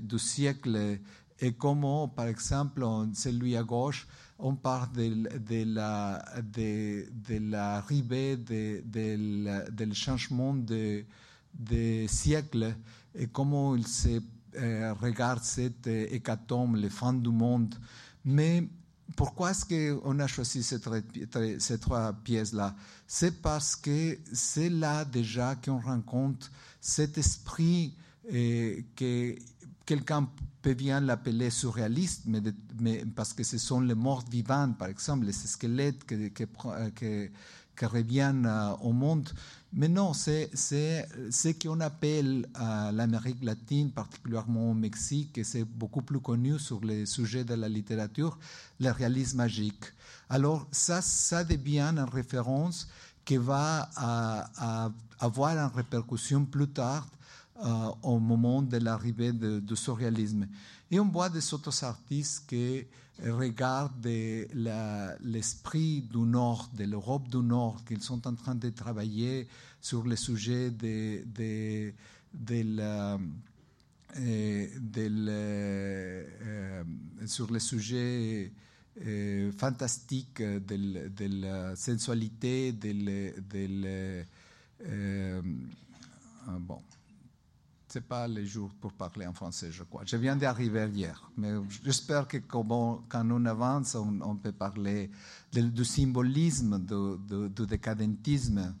du 0.00 0.18
siècle, 0.18 0.98
et 1.42 1.52
comment, 1.52 2.08
par 2.08 2.26
exemple, 2.26 2.86
celui 3.14 3.56
à 3.56 3.62
gauche, 3.62 4.06
on 4.38 4.54
parle 4.54 4.92
de, 4.92 5.38
de 5.38 5.64
la, 5.74 6.22
de, 6.42 7.38
l'arrivée 7.50 8.36
de, 8.36 9.92
changement 9.92 10.54
de, 10.54 11.04
siècle 12.06 12.74
et 13.14 13.26
comment 13.26 13.74
il 13.74 13.86
se 13.86 14.20
euh, 14.56 14.92
regarde 14.94 15.42
cette 15.42 15.86
hécatombe, 15.86 16.76
les 16.76 16.90
fins 16.90 17.12
du 17.12 17.30
monde. 17.30 17.74
Mais 18.24 18.68
pourquoi 19.20 19.50
est-ce 19.50 19.66
qu'on 19.66 20.18
a 20.18 20.26
choisi 20.26 20.62
ces, 20.62 20.80
trois 21.78 22.12
pièces-là? 22.24 22.74
C'est 23.06 23.42
parce 23.42 23.76
que 23.76 24.18
c'est 24.32 24.70
là 24.70 25.04
déjà 25.04 25.56
qu'on 25.56 25.78
rencontre 25.78 26.50
cet 26.80 27.18
esprit 27.18 27.94
que 28.26 29.36
quelqu'un 29.84 30.26
peut 30.62 30.72
bien 30.72 31.02
l'appeler 31.02 31.50
surréaliste, 31.50 32.22
mais, 32.78 33.04
parce 33.14 33.34
que 33.34 33.44
ce 33.44 33.58
sont 33.58 33.82
les 33.82 33.94
morts 33.94 34.24
vivants, 34.30 34.72
par 34.72 34.88
exemple, 34.88 35.26
les 35.26 35.32
squelettes 35.32 36.06
qui, 36.06 36.32
qui, 36.32 37.28
qui 37.80 37.86
reviennent 37.86 38.44
euh, 38.46 38.72
au 38.82 38.92
monde. 38.92 39.30
Mais 39.72 39.88
non, 39.88 40.12
c'est 40.12 40.50
ce 40.52 41.48
qu'on 41.52 41.80
appelle 41.80 42.46
euh, 42.60 42.92
l'Amérique 42.92 43.42
latine, 43.42 43.90
particulièrement 43.90 44.72
au 44.72 44.74
Mexique, 44.74 45.38
et 45.38 45.44
c'est 45.44 45.64
beaucoup 45.64 46.02
plus 46.02 46.20
connu 46.20 46.58
sur 46.58 46.84
les 46.84 47.06
sujets 47.06 47.44
de 47.44 47.54
la 47.54 47.68
littérature, 47.68 48.38
le 48.80 48.90
réalisme 48.90 49.38
magique. 49.38 49.84
Alors 50.28 50.66
ça, 50.70 51.00
ça 51.00 51.42
devient 51.42 51.80
une 51.80 52.00
référence 52.00 52.88
qui 53.24 53.38
va 53.38 53.88
à 53.96 54.90
avoir 55.18 55.56
une 55.56 55.72
répercussion 55.74 56.44
plus 56.44 56.68
tard 56.68 57.06
euh, 57.64 57.90
au 58.02 58.18
moment 58.18 58.60
de 58.60 58.76
l'arrivée 58.76 59.32
du 59.32 59.76
surréalisme. 59.76 60.46
Et 60.90 60.98
on 60.98 61.08
voit 61.08 61.28
des 61.30 61.54
autres 61.54 61.84
artistes 61.84 62.44
qui 62.48 62.84
regardent 63.26 64.06
l'esprit 65.22 66.02
du 66.02 66.18
Nord, 66.18 66.70
de 66.76 66.84
l'Europe 66.84 67.28
du 67.28 67.38
Nord, 67.38 67.84
qu'ils 67.84 68.02
sont 68.02 68.26
en 68.26 68.34
train 68.34 68.54
de 68.54 68.70
travailler 68.70 69.46
sur 69.80 70.04
le 70.04 70.16
sujet 70.16 70.70
de, 70.70 71.92
la, 72.76 73.18
euh, 74.18 74.66
euh, 74.98 76.84
sur 77.26 77.50
le 77.52 77.58
sujet 77.58 78.52
euh, 79.06 79.52
fantastique 79.52 80.42
de, 80.42 81.40
la 81.40 81.76
sensualité, 81.76 82.72
de, 82.72 84.24
euh, 84.86 85.42
bon, 86.58 86.80
c'est 87.90 88.06
pas 88.06 88.28
le 88.28 88.44
jour 88.44 88.70
pour 88.80 88.92
parler 88.92 89.26
en 89.26 89.32
français, 89.32 89.72
je 89.72 89.82
crois. 89.82 90.02
Je 90.06 90.16
viens 90.16 90.36
d'arriver 90.36 90.88
hier, 90.94 91.28
mais 91.36 91.54
j'espère 91.82 92.28
que 92.28 92.36
quand 92.36 92.64
on 92.70 93.46
avance, 93.46 93.96
on, 93.96 94.36
peut 94.36 94.52
parler 94.52 95.10
du 95.52 95.84
symbolisme, 95.84 96.78
du, 96.78 97.66
décadentisme. 97.66 98.74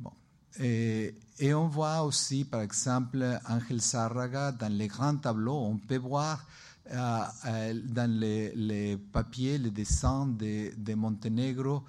Bon. 0.00 0.10
Et, 0.58 1.14
on 1.54 1.68
voit 1.68 2.02
aussi, 2.02 2.44
par 2.44 2.62
exemple, 2.62 3.24
Angel 3.48 3.80
Sárraga, 3.80 4.50
dans 4.50 4.72
les 4.72 4.88
grands 4.88 5.16
tableaux, 5.16 5.60
on 5.60 5.78
peut 5.78 5.98
voir 5.98 6.44
euh, 6.90 7.20
euh, 7.46 7.80
dans 7.84 8.10
les, 8.10 8.52
les, 8.56 8.96
papiers, 8.96 9.58
les 9.58 9.70
dessins 9.70 10.26
de, 10.26 10.72
de 10.76 10.94
Monténégro, 10.94 11.84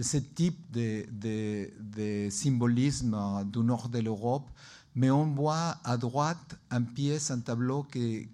ce 0.00 0.16
type 0.16 0.70
de 0.70 2.30
symbolisme 2.30 3.44
du 3.52 3.58
nord 3.58 3.90
de 3.90 3.98
l'Europe 3.98 4.48
mais 4.94 5.10
on 5.10 5.26
voit 5.26 5.76
à 5.84 5.96
droite 5.96 6.58
un 6.70 6.82
pièce, 6.82 7.30
un 7.30 7.40
tableau 7.40 7.84
qui, 7.84 8.28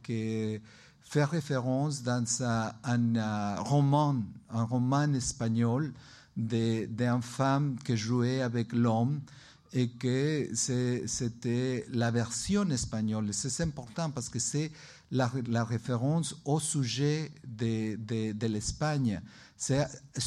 fait 1.09 1.25
référence 1.25 2.03
dans 2.03 2.25
un, 2.43 2.73
un, 2.83 3.55
roman, 3.61 4.17
un 4.51 4.65
roman 4.65 5.13
espagnol 5.15 5.93
d'une 6.37 7.23
femme 7.23 7.77
qui 7.85 7.97
jouait 7.97 8.41
avec 8.43 8.73
l'homme 8.73 9.21
et 9.73 9.89
que 9.89 10.49
c'était 10.55 11.87
la 11.93 12.11
version 12.11 12.69
espagnole. 12.71 13.29
C'est 13.33 13.63
important 13.63 14.11
parce 14.11 14.29
que 14.29 14.41
c'est 14.41 14.73
la, 15.13 15.31
référence 15.65 16.35
au 16.45 16.59
sujet 16.59 17.31
de, 17.47 17.97
de 18.33 18.47
l'Espagne. 18.47 19.21
C'est 19.59 19.87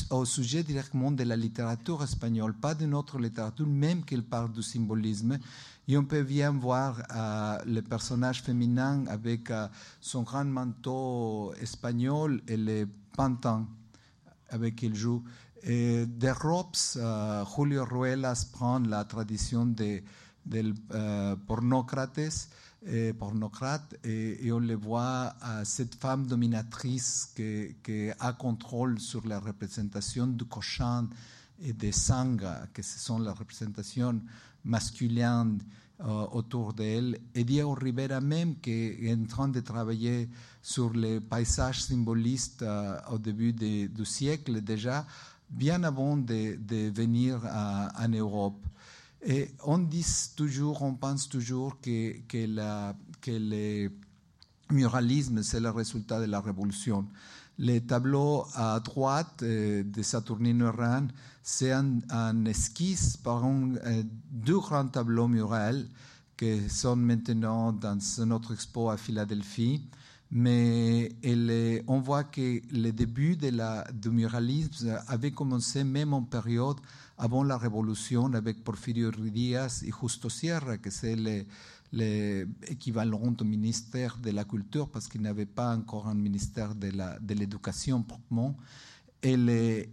au 0.09 0.25
sujet 0.25 0.63
directement 0.63 1.12
de 1.12 1.24
la 1.24 1.36
littérature 1.36 2.03
espagnole, 2.03 2.53
pas 2.55 2.74
de 2.74 2.88
notre 2.88 3.19
littérature, 3.19 3.67
même 3.67 4.03
qu'elle 4.03 4.24
parle 4.24 4.51
du 4.51 4.63
symbolisme. 4.63 5.38
Et 5.88 5.98
on 5.98 6.03
peut 6.03 6.24
bien 6.24 6.51
voir 6.51 7.01
euh, 7.15 7.57
le 7.65 7.81
personnage 7.81 8.41
féminin 8.41 9.05
avec 9.07 9.51
euh, 9.51 9.67
son 10.01 10.24
grand 10.24 10.45
manteau 10.45 11.53
espagnol 11.62 12.41
et 12.48 12.57
les 12.57 12.88
pantins 13.15 13.67
avec 14.50 14.75
qui 14.77 14.88
il 14.88 14.95
joue. 14.95 15.24
Et 15.63 16.05
des 16.07 16.31
robes, 16.31 16.75
euh, 16.95 17.43
Julio 17.55 17.86
Ruelas 17.86 18.48
prend 18.51 18.79
la 18.79 19.03
tradition 19.03 19.65
de, 19.65 20.01
pornocrates, 21.45 22.50
et 22.86 23.13
pornocrate, 23.13 23.95
et, 24.05 24.51
on 24.51 24.59
le 24.59 24.75
voit 24.75 25.36
à 25.41 25.65
cette 25.65 25.95
femme 25.95 26.25
dominatrice 26.25 27.33
qui, 27.36 28.09
a 28.19 28.33
contrôle 28.33 29.00
sur 29.00 29.27
la 29.27 29.39
représentation 29.39 30.27
du 30.27 30.45
cochon 30.45 31.09
et 31.62 31.74
des 31.74 31.91
sangs, 31.91 32.38
que 32.74 32.81
ce 32.81 33.00
sont 33.00 33.19
les 33.19 33.31
représentations 33.31 34.21
masculines 34.63 35.59
euh, 36.01 36.25
autour 36.31 36.74
d'elle. 36.74 37.19
Et 37.36 37.43
Diego 37.43 37.74
Rivera 37.74 38.21
même, 38.21 38.55
qui 38.62 38.71
est 38.71 39.13
en 39.13 39.25
train 39.25 39.50
de 39.50 39.59
travailler 39.59 40.29
sur 40.62 40.93
les 40.93 41.19
paysages 41.19 41.83
symbolistes 41.83 42.62
euh, 42.62 42.98
au 43.12 43.17
début 43.17 43.51
du 43.51 44.05
siècle 44.05 44.62
déjà, 44.62 45.05
bien 45.50 45.83
avant 45.83 46.15
de, 46.15 46.57
venir 46.91 47.41
en 47.45 48.07
Europe. 48.07 48.65
Et 49.21 49.51
on 49.65 49.79
dit 49.79 50.05
toujours, 50.35 50.81
on 50.81 50.93
pense 50.95 51.27
toujours 51.27 51.79
que, 51.81 52.13
le 53.27 53.89
muralisme, 54.71 55.43
c'est 55.43 55.59
le 55.59 55.69
résultat 55.69 56.21
de 56.21 56.25
la 56.25 56.39
révolution. 56.39 57.05
Le 57.57 57.79
tableau 57.79 58.45
à 58.55 58.79
droite 58.79 59.43
euh, 59.43 59.83
de 59.83 60.01
Saturnino 60.01 60.67
Herrán, 60.67 61.09
c'est 61.43 61.73
un, 61.73 62.45
esquisse 62.45 63.17
par 63.17 63.43
euh, 63.45 64.03
deux 64.31 64.59
grands 64.59 64.88
tableaux 64.88 65.27
murales 65.27 65.85
qui 66.38 66.69
sont 66.69 66.95
maintenant 66.95 67.73
dans 67.73 67.97
notre 68.25 68.53
expo 68.53 68.89
à 68.89 68.95
Philadelphie. 68.95 69.83
Mais 70.31 71.11
on 71.88 71.99
voit 71.99 72.23
que 72.23 72.61
le 72.71 72.91
début 72.91 73.35
du 73.35 74.09
muralisme 74.09 74.97
avait 75.07 75.31
commencé 75.31 75.83
même 75.83 76.13
en 76.13 76.21
période 76.21 76.77
avant 77.19 77.43
la 77.43 77.57
Révolution 77.57 78.33
avec 78.33 78.63
Porfirio 78.63 79.11
Díaz 79.11 79.83
et 79.83 79.91
Justo 80.01 80.29
Sierra, 80.29 80.77
que 80.77 80.89
c'est 80.89 81.17
l'équivalent 81.91 83.31
du 83.31 83.43
ministère 83.43 84.17
de 84.17 84.31
la 84.31 84.45
Culture, 84.45 84.89
parce 84.89 85.07
qu'il 85.07 85.21
n'avait 85.21 85.45
pas 85.45 85.75
encore 85.75 86.07
un 86.07 86.15
ministère 86.15 86.73
de 86.75 87.33
l'éducation 87.33 88.01
proprement. 88.03 88.55
Et, 89.21 89.35
les- 89.35 89.89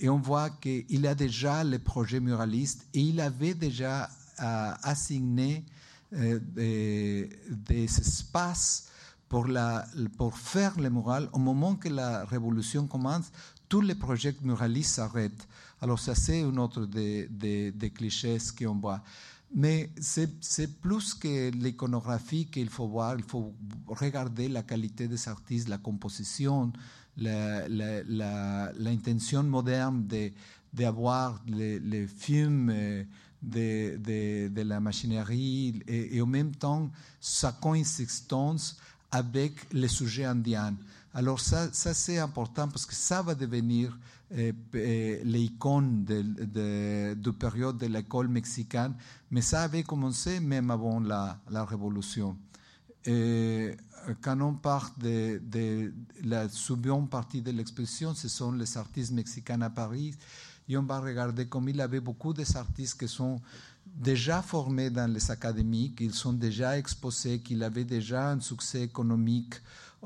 et 0.00 0.08
on 0.08 0.18
voit 0.18 0.48
qu'il 0.48 1.06
a 1.06 1.14
déjà 1.14 1.62
les 1.62 1.78
projets 1.78 2.20
muralistes 2.20 2.86
et 2.94 3.00
il 3.00 3.20
avait 3.20 3.52
déjà 3.52 4.08
euh, 4.40 4.72
assigné 4.82 5.62
euh, 6.14 6.40
des, 6.54 7.28
des 7.50 7.84
espaces 7.84 8.88
pour, 9.28 9.46
la, 9.46 9.84
pour 10.16 10.38
faire 10.38 10.80
les 10.80 10.88
murales. 10.88 11.28
Au 11.34 11.38
moment 11.38 11.74
que 11.76 11.90
la 11.90 12.24
révolution 12.24 12.86
commence, 12.86 13.30
tous 13.68 13.80
les 13.80 13.94
projets 13.94 14.34
muralistes 14.42 14.94
s'arrêtent. 14.96 15.46
Alors 15.80 15.98
ça, 15.98 16.14
c'est 16.14 16.42
un 16.42 16.56
autre 16.56 16.86
des, 16.86 17.26
des, 17.28 17.72
des 17.72 17.90
clichés 17.90 18.38
qu'on 18.58 18.76
voit. 18.76 19.02
Mais 19.54 19.90
c'est 20.00 20.80
plus 20.80 21.14
que 21.14 21.50
l'iconographie 21.50 22.46
qu'il 22.46 22.68
faut 22.68 22.88
voir, 22.88 23.16
il 23.16 23.22
faut 23.24 23.54
regarder 23.86 24.48
la 24.48 24.62
qualité 24.62 25.06
des 25.06 25.28
artistes, 25.28 25.68
la 25.68 25.78
composition, 25.78 26.72
l'intention 28.78 29.42
moderne 29.44 30.06
de- 30.06 30.32
d'avoir 30.72 31.40
les, 31.46 31.78
les 31.78 32.06
films 32.08 32.70
euh, 32.70 33.04
de 33.40 34.62
la 34.62 34.80
machinerie 34.80 35.80
et, 35.86 36.16
et 36.16 36.20
en 36.20 36.26
même 36.26 36.54
temps 36.54 36.90
sa 37.20 37.52
coexistence 37.52 38.76
avec 39.10 39.72
les 39.72 39.88
sujets 39.88 40.24
indiens. 40.24 40.74
Alors 41.16 41.40
ça, 41.40 41.70
c'est 41.72 42.18
important 42.18 42.68
parce 42.68 42.84
que 42.84 42.94
ça 42.94 43.22
va 43.22 43.34
devenir 43.34 43.98
euh, 44.32 44.52
euh, 44.74 45.20
l'icône 45.24 46.04
de, 46.04 46.20
de, 46.20 47.14
de 47.14 47.30
période 47.30 47.78
de 47.78 47.86
l'école 47.86 48.28
mexicaine, 48.28 48.92
mais 49.30 49.40
ça 49.40 49.62
avait 49.62 49.82
commencé 49.82 50.40
même 50.40 50.70
avant 50.70 51.00
la, 51.00 51.38
révolution. 51.64 52.36
Et 53.06 53.74
quand 54.20 54.38
on 54.42 54.56
parle 54.56 54.90
de, 54.98 55.40
de 55.42 55.94
la 56.22 56.50
seconde 56.50 57.08
partie 57.08 57.40
de 57.40 57.50
l'exposition, 57.50 58.14
ce 58.14 58.28
sont 58.28 58.52
les 58.52 58.76
artistes 58.76 59.12
mexicains 59.12 59.62
à 59.62 59.70
Paris. 59.70 60.14
Et 60.68 60.76
on 60.76 60.82
va 60.82 61.00
regarder 61.00 61.46
comme 61.46 61.70
il 61.70 61.80
avait 61.80 62.00
beaucoup 62.00 62.34
d'artistes 62.34 63.00
qui 63.00 63.08
sont 63.08 63.40
déjà 63.86 64.42
formés 64.42 64.90
dans 64.90 65.10
les 65.10 65.30
académies, 65.30 65.94
qu'ils 65.94 66.12
sont 66.12 66.34
déjà 66.34 66.76
exposés, 66.76 67.40
qu'ils 67.40 67.62
avaient 67.62 67.84
déjà 67.84 68.32
un 68.32 68.40
succès 68.40 68.82
économique 68.82 69.54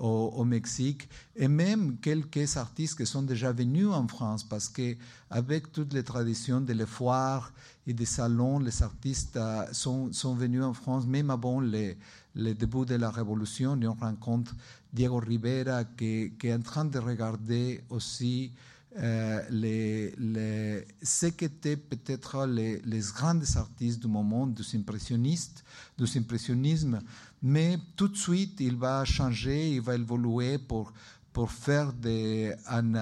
au, 0.01 0.45
Mexique, 0.45 1.09
et 1.37 1.47
même 1.47 1.99
quelques 1.99 2.57
artistes 2.57 2.97
qui 2.97 3.07
sont 3.07 3.23
déjà 3.23 3.53
venus 3.53 3.89
en 3.89 4.09
France, 4.09 4.45
parce 4.45 4.69
que 4.69 4.97
avec 5.29 5.73
toutes 5.73 5.93
les 5.93 6.03
traditions 6.03 6.61
de 6.61 6.73
les 6.73 6.87
foires 6.87 7.53
et 7.87 7.93
des 7.93 8.07
salons, 8.07 8.59
les 8.59 8.83
artistes 8.83 9.37
euh, 9.37 9.67
sont, 9.73 10.13
sont 10.13 10.35
venus 10.35 10.63
en 10.63 10.73
France, 10.73 11.07
même 11.07 11.31
avant 11.31 11.61
les, 11.61 11.99
le 12.35 12.55
début 12.55 12.87
de 12.87 12.95
la 12.95 13.11
Révolution. 13.11 13.79
On 13.83 13.93
rencontre 13.93 14.55
Diego 14.93 15.19
Rivera 15.19 15.85
qui, 15.85 16.33
est 16.43 16.55
en 16.55 16.63
train 16.63 16.87
de 16.87 16.99
regarder 16.99 17.83
aussi 17.91 18.53
euh, 18.99 19.43
les, 19.51 20.15
les, 20.19 20.85
ce 21.03 21.27
qu'étaient 21.27 21.77
peut-être 21.77 22.47
les, 22.47 22.81
les 22.81 23.01
grands 23.15 23.39
artistes 23.57 24.01
du 24.01 24.09
moment, 24.09 24.47
des 24.47 24.65
impressionnistes, 24.75 25.63
du 25.97 26.07
impressionnisme, 26.19 27.01
mais 27.43 27.79
tout 27.97 28.09
de 28.09 28.17
suite 28.17 28.61
il 28.61 28.77
va 28.77 29.05
changer, 29.05 29.75
il 29.75 29.81
va 29.81 29.95
évoluer 29.95 30.59
pour, 30.59 30.93
pour 31.33 31.51
faire 31.51 31.93
des, 31.93 32.53
une, 32.69 33.01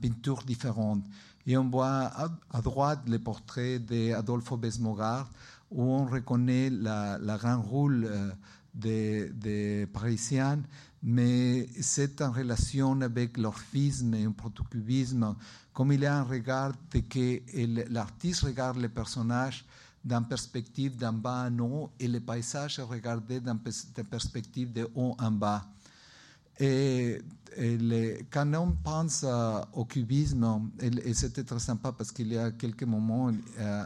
peinture 0.00 0.42
différente. 0.42 1.04
Et 1.46 1.56
on 1.56 1.68
voit 1.68 2.10
à, 2.50 2.60
droite 2.60 3.08
le 3.08 3.18
portrait 3.18 3.78
d'Adolfo 3.78 4.56
Besmogart, 4.56 5.30
où 5.70 5.82
on 5.82 6.04
reconnaît 6.04 6.70
la, 6.70 7.18
la 7.18 7.36
grande 7.38 7.64
rôle 7.64 8.04
euh, 8.04 8.30
des, 8.74 9.30
des 9.30 9.86
Parisiens, 9.86 10.60
mais 11.02 11.68
c'est 11.80 12.20
en 12.20 12.30
relation 12.30 13.00
avec 13.00 13.38
l'orphisme 13.38 14.14
et 14.14 14.24
le 14.24 14.32
protocubisme, 14.32 15.34
comme 15.72 15.92
il 15.92 16.00
y 16.00 16.06
a 16.06 16.18
un 16.18 16.24
regard 16.24 16.72
de 16.92 17.00
que 17.00 17.40
l'artiste 17.90 18.42
regarde 18.42 18.76
les 18.76 18.88
personnages 18.88 19.64
dans 20.04 20.22
perspective 20.22 20.96
d'en 20.96 21.12
bas 21.12 21.48
en 21.50 21.60
haut 21.60 21.90
et 21.98 22.08
le 22.08 22.20
paysage 22.20 22.78
est 22.78 22.82
regardé 22.82 23.40
la 23.40 23.54
perspective 24.04 24.72
de 24.72 24.88
haut 24.94 25.14
en 25.18 25.30
bas. 25.30 25.66
Et, 26.58 27.20
quand 28.30 28.52
on 28.54 28.72
pense 28.72 29.24
euh, 29.26 29.60
au 29.72 29.84
cubisme, 29.84 30.70
et, 30.80 31.14
c'était 31.14 31.42
très 31.42 31.58
sympa 31.58 31.90
parce 31.90 32.12
qu'il 32.12 32.28
y 32.32 32.38
a 32.38 32.52
quelques 32.52 32.84
moments, 32.84 33.32
euh, 33.58 33.84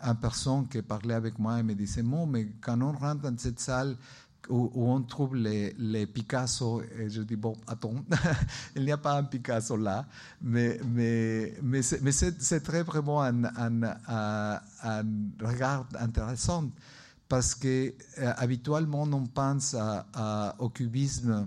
un 0.00 0.14
personne 0.14 0.68
qui 0.68 0.80
parlait 0.80 1.14
avec 1.14 1.38
moi 1.38 1.58
et 1.58 1.62
me 1.62 1.74
disait, 1.74 2.02
bon, 2.02 2.26
mais 2.26 2.48
quand 2.60 2.80
on 2.80 2.92
rentre 2.92 3.22
dans 3.22 3.36
cette 3.36 3.60
salle 3.60 3.96
où, 4.48 4.70
on 4.74 5.02
trouve 5.02 5.36
les, 5.36 5.74
les, 5.78 6.06
Picasso, 6.06 6.82
et 6.98 7.10
je 7.10 7.22
dis, 7.22 7.36
bon, 7.36 7.56
attends, 7.66 7.94
il 8.76 8.84
n'y 8.84 8.92
a 8.92 8.96
pas 8.96 9.18
un 9.18 9.24
Picasso 9.24 9.76
là, 9.76 10.06
mais, 10.40 10.80
mais, 10.84 11.54
mais 11.62 11.82
c'est 11.82 12.60
très 12.60 12.82
vraiment 12.82 13.22
un, 13.22 13.44
un, 13.44 14.60
un, 14.82 15.04
regard 15.40 15.86
intéressant 15.98 16.70
parce 17.28 17.54
que 17.54 17.92
euh, 18.18 18.32
habituellement 18.38 19.02
on 19.02 19.26
pense 19.26 19.74
à, 19.74 20.54
au 20.58 20.70
cubisme 20.70 21.46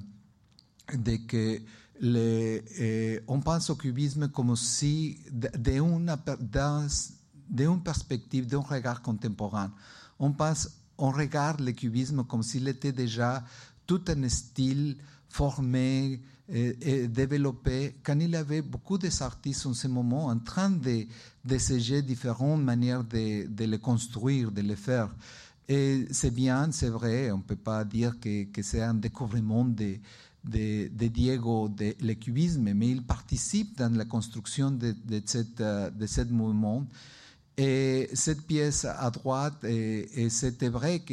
de 0.94 1.16
que 1.28 1.60
les, 2.02 2.64
eh, 2.78 3.22
on 3.28 3.40
pense 3.40 3.70
au 3.70 3.76
cubisme 3.76 4.30
comme 4.30 4.56
si 4.56 5.20
d'une 7.52 7.84
perspective, 7.84 8.48
d'un 8.48 8.60
regard 8.60 9.02
contemporain. 9.02 9.72
On 10.20 10.32
pense, 10.32 10.70
on 11.02 11.12
regarde 11.12 11.60
le 11.62 11.72
cubisme 11.74 12.24
comme 12.24 12.44
s'il 12.44 12.68
était 12.68 12.92
déjà 12.92 13.44
tout 13.86 14.02
un 14.08 14.30
style 14.30 14.98
formé 15.28 16.22
et, 16.48 16.78
et, 16.82 17.08
développé, 17.08 17.96
quand 18.04 18.20
il 18.20 18.30
y 18.30 18.36
avait 18.36 18.62
beaucoup 18.62 18.98
d'artistes 18.98 19.66
en 19.66 19.74
ce 19.74 19.88
moment 19.88 20.28
en 20.28 20.38
train 20.40 20.70
d'essayer 21.44 22.02
de, 22.02 22.08
différentes 22.08 22.62
manières 22.62 23.04
de, 23.04 23.48
de 23.48 23.66
le 23.66 23.78
construire, 23.78 24.52
de 24.52 24.62
le 24.62 24.76
faire. 24.76 25.10
Et 25.68 26.08
c'est 26.12 26.32
bien, 26.32 26.72
c'est 26.72 26.90
vrai, 26.90 27.32
on 27.32 27.38
ne 27.38 27.44
peut 27.44 27.56
pas 27.56 27.84
dire 27.84 28.20
que, 28.20 28.62
c'est 28.62 28.82
un 28.82 28.94
découvrement 28.94 29.66
de, 29.66 29.98
de, 30.44 30.90
de, 30.90 31.08
Diego 31.08 31.70
de 31.70 31.96
le 32.02 32.14
cubisme, 32.14 32.74
mais 32.74 32.90
il 32.90 33.04
participe 33.04 33.78
dans 33.78 33.96
la 33.96 34.06
construction 34.06 34.70
de, 34.70 34.94
de, 35.06 35.22
cette, 35.26 35.62
de 35.62 36.06
ce 36.06 36.22
mouvement. 36.26 36.86
Et 37.64 38.10
cette 38.16 38.42
pièce 38.42 38.86
à 38.86 39.12
droite, 39.12 39.64
et, 39.66 40.30
c'était 40.32 40.70
vrai 40.70 41.04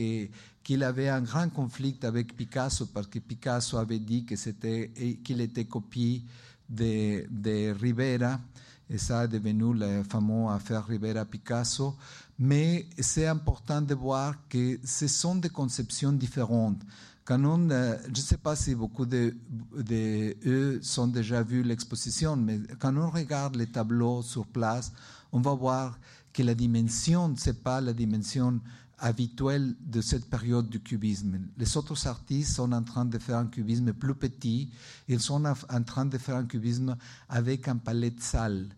qu'il 0.64 0.82
avait 0.82 1.11
un 1.11 1.20
grand 1.20 1.50
conflit 1.50 1.98
avec 2.02 2.34
Picasso, 2.34 2.87
parce 2.87 3.06
que 3.06 3.18
Picasso 3.18 3.76
avait 3.76 3.98
dit 3.98 4.24
que 4.24 4.34
c'était, 4.34 4.90
qu'il 5.22 5.42
était 5.42 5.66
copié 5.66 6.22
de, 6.66 7.70
Rivera, 7.78 8.40
et 8.88 8.96
ça 8.96 9.24
est 9.24 9.28
devenu 9.28 9.74
la 9.74 10.02
fameuse 10.04 10.50
affaire 10.50 10.87
Rivera-Picasso. 10.87 11.94
Mais 12.38 12.87
c'est 12.98 13.26
important 13.26 13.82
de 13.82 13.94
voir 13.94 14.34
que 14.48 14.80
ce 14.82 15.06
sont 15.06 15.34
des 15.34 15.50
conceptions 15.50 16.12
différentes. 16.12 16.80
Quand 17.26 17.44
on, 17.44 17.68
je 17.68 18.08
ne 18.08 18.16
sais 18.16 18.38
pas 18.38 18.56
si 18.56 18.74
beaucoup 18.74 19.04
de, 19.04 19.37
de 19.76 20.34
eux 20.46 20.80
déjà 21.08 21.42
vu 21.42 21.62
l'exposition, 21.62 22.37
mais 22.37 22.58
quand 22.78 22.96
on 22.96 23.11
regarde 23.11 23.56
les 23.56 23.66
tableaux 23.66 24.22
sur 24.22 24.46
place, 24.46 24.92
on 25.30 25.40
va 25.40 25.52
voir 25.52 25.98
que 26.38 26.44
la 26.44 26.55
dimension, 26.55 27.35
ce 27.37 27.51
n'est 27.51 27.55
pas 27.55 27.81
la 27.81 27.92
dimension 27.92 28.61
habituelle 29.01 29.74
de 29.81 30.01
cette 30.01 30.31
période 30.31 30.68
du 30.68 30.79
cubisme. 30.79 31.37
Les 31.57 31.77
autres 31.77 32.07
artistes 32.07 32.55
sont 32.55 32.70
en 32.70 32.85
train 32.85 33.05
de 33.05 33.18
faire 33.18 33.38
un 33.38 33.46
cubisme 33.46 33.92
plus 33.92 34.14
petit, 34.14 34.70
ils 35.09 35.18
sont 35.18 35.44
en 35.44 35.83
train 35.83 36.07
de 36.07 36.16
faire 36.16 36.37
un 36.37 36.44
cubisme 36.44 36.96
avec 37.29 37.66
un 37.66 37.77
palette 37.77 38.20
sale. 38.20 38.68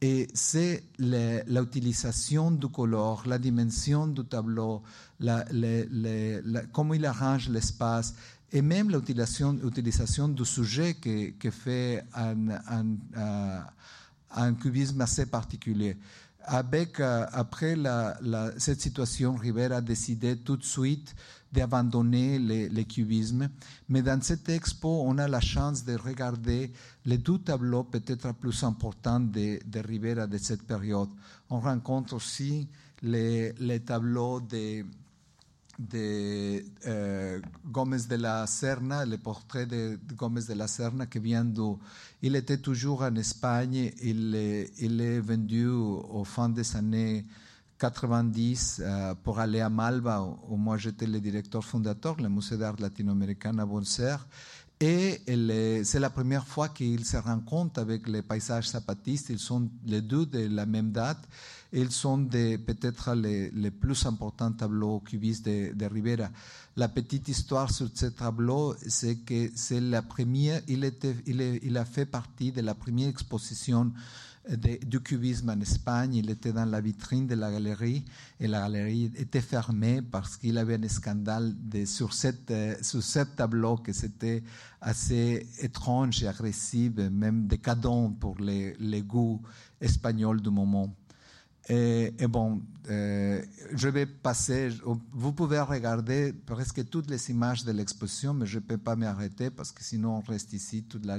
Et 0.00 0.28
c'est 0.32 0.82
l'utilisation 0.98 2.50
du 2.52 2.68
color, 2.68 3.24
la 3.26 3.38
dimension 3.38 4.06
du 4.06 4.24
tableau, 4.24 4.82
la, 5.18 5.44
comment 6.72 6.94
il 6.94 7.04
arrange 7.04 7.50
l'espace, 7.50 8.14
et 8.50 8.62
même 8.62 8.90
l'utilisation 8.90 9.58
utilisation 9.62 10.26
du 10.28 10.46
sujet 10.46 10.94
qui, 10.94 11.34
fait 11.50 12.02
un, 12.14 12.48
un, 12.48 12.86
un, 13.14 13.66
un, 14.30 14.54
cubisme 14.54 15.02
assez 15.02 15.26
particulier. 15.26 15.98
Avec, 16.44 17.00
euh, 17.00 17.26
après 17.32 17.76
la, 17.76 18.18
cette 18.58 18.80
situation, 18.80 19.34
Rivera 19.34 19.76
a 19.76 19.82
tout 20.44 20.56
de 20.56 20.64
suite 20.64 21.14
d'abandonner 21.52 22.38
le, 22.38 22.82
cubisme. 22.84 23.48
Mais 23.88 24.02
dans 24.02 24.20
cette 24.22 24.48
expo, 24.48 25.02
on 25.04 25.18
a 25.18 25.28
la 25.28 25.40
chance 25.40 25.84
de 25.84 25.96
regarder 25.96 26.72
les 27.04 27.18
deux 27.18 27.38
tableaux 27.38 27.84
peut-être 27.84 28.32
plus 28.34 28.62
importants 28.62 29.20
de, 29.20 29.58
de, 29.66 29.80
Rivera 29.80 30.26
de 30.26 30.38
cette 30.38 30.62
période. 30.62 31.08
On 31.50 31.60
rencontre 31.60 32.14
aussi 32.14 32.68
les, 33.02 33.52
les 33.54 33.80
tableaux 33.80 34.40
de, 34.40 34.84
de 35.88 36.62
euh, 36.86 37.40
de 37.64 38.16
la 38.16 38.46
Serna, 38.46 39.06
le 39.06 39.16
portrait 39.16 39.66
de 39.66 39.98
Gómez 40.14 40.42
de 40.48 40.54
la 40.54 40.68
Serna 40.68 41.06
qui 41.06 41.18
vient 41.18 41.44
d'où 41.44 41.78
il 42.22 42.36
était 42.36 42.58
toujours 42.58 43.02
en 43.02 43.14
Espagne, 43.16 43.92
il 44.02 44.34
est, 44.34 45.20
vendu 45.20 45.66
au 45.66 46.22
fin 46.24 46.50
des 46.50 46.76
années 46.76 47.24
90 47.78 48.82
euh, 48.84 49.14
pour 49.24 49.38
aller 49.38 49.60
à 49.60 49.70
Malba, 49.70 50.22
où 50.48 50.56
moi 50.56 50.76
j'étais 50.76 51.06
le 51.06 51.18
directeur 51.18 51.64
fondateur, 51.64 52.20
le 52.20 52.28
musée 52.28 52.58
d'art 52.58 52.76
latino-américain 52.78 53.58
à 53.58 53.64
Bonser. 53.64 54.16
Et 54.82 55.20
c'est 55.84 55.98
la 55.98 56.08
première 56.08 56.46
fois 56.46 56.70
qu'ils 56.70 57.04
se 57.04 57.18
rencontrent 57.18 57.80
avec 57.80 58.08
les 58.08 58.22
paysages 58.22 58.68
zapatistes. 58.70 59.28
Ils 59.28 59.38
sont 59.38 59.68
les 59.84 60.00
deux 60.00 60.24
de 60.24 60.46
la 60.46 60.64
même 60.64 60.90
date. 60.90 61.18
Ils 61.72 61.92
sont 61.92 62.24
peut-être 62.26 63.14
les, 63.14 63.70
plus 63.70 64.04
importants 64.06 64.52
tableaux 64.52 65.00
cubistes 65.00 65.46
de, 65.46 65.86
Rivera. 65.86 66.28
La 66.76 66.88
petite 66.88 67.28
histoire 67.28 67.70
sur 67.70 67.88
ce 67.94 68.06
tableau, 68.06 68.74
c'est 68.88 69.16
que 69.16 69.50
c'est 69.54 69.80
la 69.80 70.02
première, 70.02 70.62
il, 70.66 71.76
a 71.76 71.84
fait 71.84 72.06
partie 72.06 72.50
de 72.50 72.60
la 72.60 72.74
première 72.74 73.08
exposition 73.08 73.92
du 74.84 75.00
cubisme 75.00 75.50
en 75.50 75.60
Espagne. 75.60 76.14
Il 76.14 76.30
était 76.30 76.52
dans 76.52 76.64
la 76.64 76.80
vitrine 76.80 77.28
de 77.28 77.36
la 77.36 77.52
galerie 77.52 78.04
et 78.40 78.48
la 78.48 78.62
galerie 78.62 79.12
était 79.16 79.40
fermée 79.40 80.02
parce 80.02 80.36
qu'il 80.36 80.58
avait 80.58 80.82
un 80.84 80.88
scandale 80.88 81.54
sur, 81.86 82.14
cette, 82.14 82.52
sur 82.82 83.02
ce 83.02 83.20
tableau 83.20 83.76
que 83.76 83.92
c'était 83.92 84.42
assez 84.80 85.46
étrange 85.60 86.24
et 86.24 86.26
agressif, 86.26 86.96
même 86.96 87.46
décadent 87.46 88.18
pour 88.18 88.38
les 88.40 89.02
goûts 89.06 89.40
espagnols 89.80 90.40
du 90.40 90.50
moment. 90.50 90.92
Et, 91.72 92.26
bon, 92.26 92.60
euh, 92.90 93.40
je 93.72 93.88
vais 93.88 94.04
passer, 94.04 94.70
vous 95.12 95.32
pouvez 95.32 95.60
regarder 95.60 96.32
presque 96.32 96.88
toutes 96.88 97.08
les 97.08 97.30
images 97.30 97.64
de 97.64 97.70
l'exposition, 97.70 98.34
mais 98.34 98.44
je 98.44 98.58
ne 98.58 98.64
peux 98.64 98.76
pas 98.76 98.96
m'arrêter 98.96 99.50
parce 99.50 99.70
que 99.70 99.84
sinon 99.84 100.16
on 100.16 100.20
reste 100.20 100.52
ici 100.52 100.82
toute 100.82 101.06
la, 101.06 101.18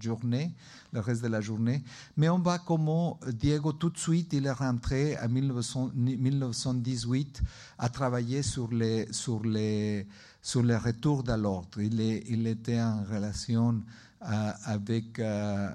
journée, 0.00 0.54
le 0.92 1.00
reste 1.00 1.24
de 1.24 1.28
la 1.28 1.40
journée. 1.40 1.82
Mais 2.16 2.28
on 2.28 2.38
voit 2.38 2.60
comment 2.60 3.18
Diego 3.26 3.72
tout 3.72 3.90
de 3.90 3.98
suite, 3.98 4.32
il 4.32 4.46
est 4.46 4.52
rentré 4.52 5.18
en 5.18 5.28
1900, 5.28 5.90
1918 5.96 7.42
à 7.78 7.88
travailler 7.88 8.42
sur 8.42 8.72
les, 8.72 9.12
sur 9.12 9.44
les, 9.44 10.06
sur 10.40 10.62
les 10.62 10.76
retours 10.76 11.24
de 11.24 11.32
l'ordre. 11.32 11.80
Il, 11.80 12.00
il 12.00 12.46
était 12.46 12.80
en 12.80 13.02
relation 13.02 13.82
euh, 14.22 14.52
avec... 14.66 15.18
Euh, 15.18 15.70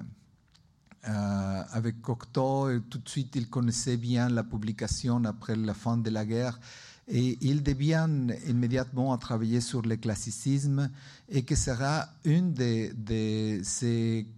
euh, 1.08 1.62
avec 1.72 2.00
Cocteau, 2.00 2.78
tout 2.88 2.98
de 2.98 3.08
suite 3.08 3.34
il 3.34 3.48
connaissait 3.50 3.96
bien 3.96 4.28
la 4.28 4.44
publication 4.44 5.24
après 5.24 5.56
la 5.56 5.74
fin 5.74 5.96
de 5.96 6.10
la 6.10 6.24
guerre. 6.24 6.60
Et 7.08 7.38
il 7.40 7.64
devient 7.64 8.08
immédiatement 8.46 9.12
à 9.12 9.18
travailler 9.18 9.60
sur 9.60 9.82
le 9.82 9.96
classicisme 9.96 10.90
et 11.28 11.42
que 11.42 11.56
sera 11.56 12.06
une 12.24 12.54
de, 12.54 13.60
ses 13.64 14.28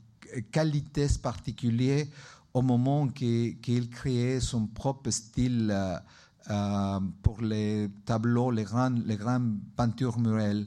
qualités 0.50 1.08
particulières 1.22 2.06
au 2.54 2.62
moment 2.62 3.08
qu'il 3.08 3.90
créait 3.90 4.40
son 4.40 4.66
propre 4.66 5.10
style 5.10 5.70
euh, 6.50 7.00
pour 7.22 7.42
les 7.42 7.90
tableaux, 8.06 8.50
les 8.50 8.64
grandes, 8.64 9.04
les 9.06 9.16
grandes 9.16 9.58
peintures 9.76 10.18
murales 10.18 10.66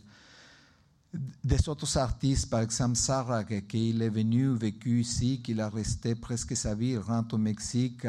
des 1.43 1.69
autres 1.69 1.97
artistes, 1.97 2.49
par 2.49 2.61
exemple 2.61 2.95
Sarah, 2.95 3.43
qu'il 3.43 4.01
est 4.01 4.09
venu, 4.09 4.53
vécu 4.55 5.01
ici, 5.01 5.41
qu'il 5.41 5.61
a 5.61 5.69
resté 5.69 6.15
presque 6.15 6.55
sa 6.55 6.75
vie, 6.75 6.97
rentre 6.97 7.35
au 7.35 7.37
Mexique 7.37 8.05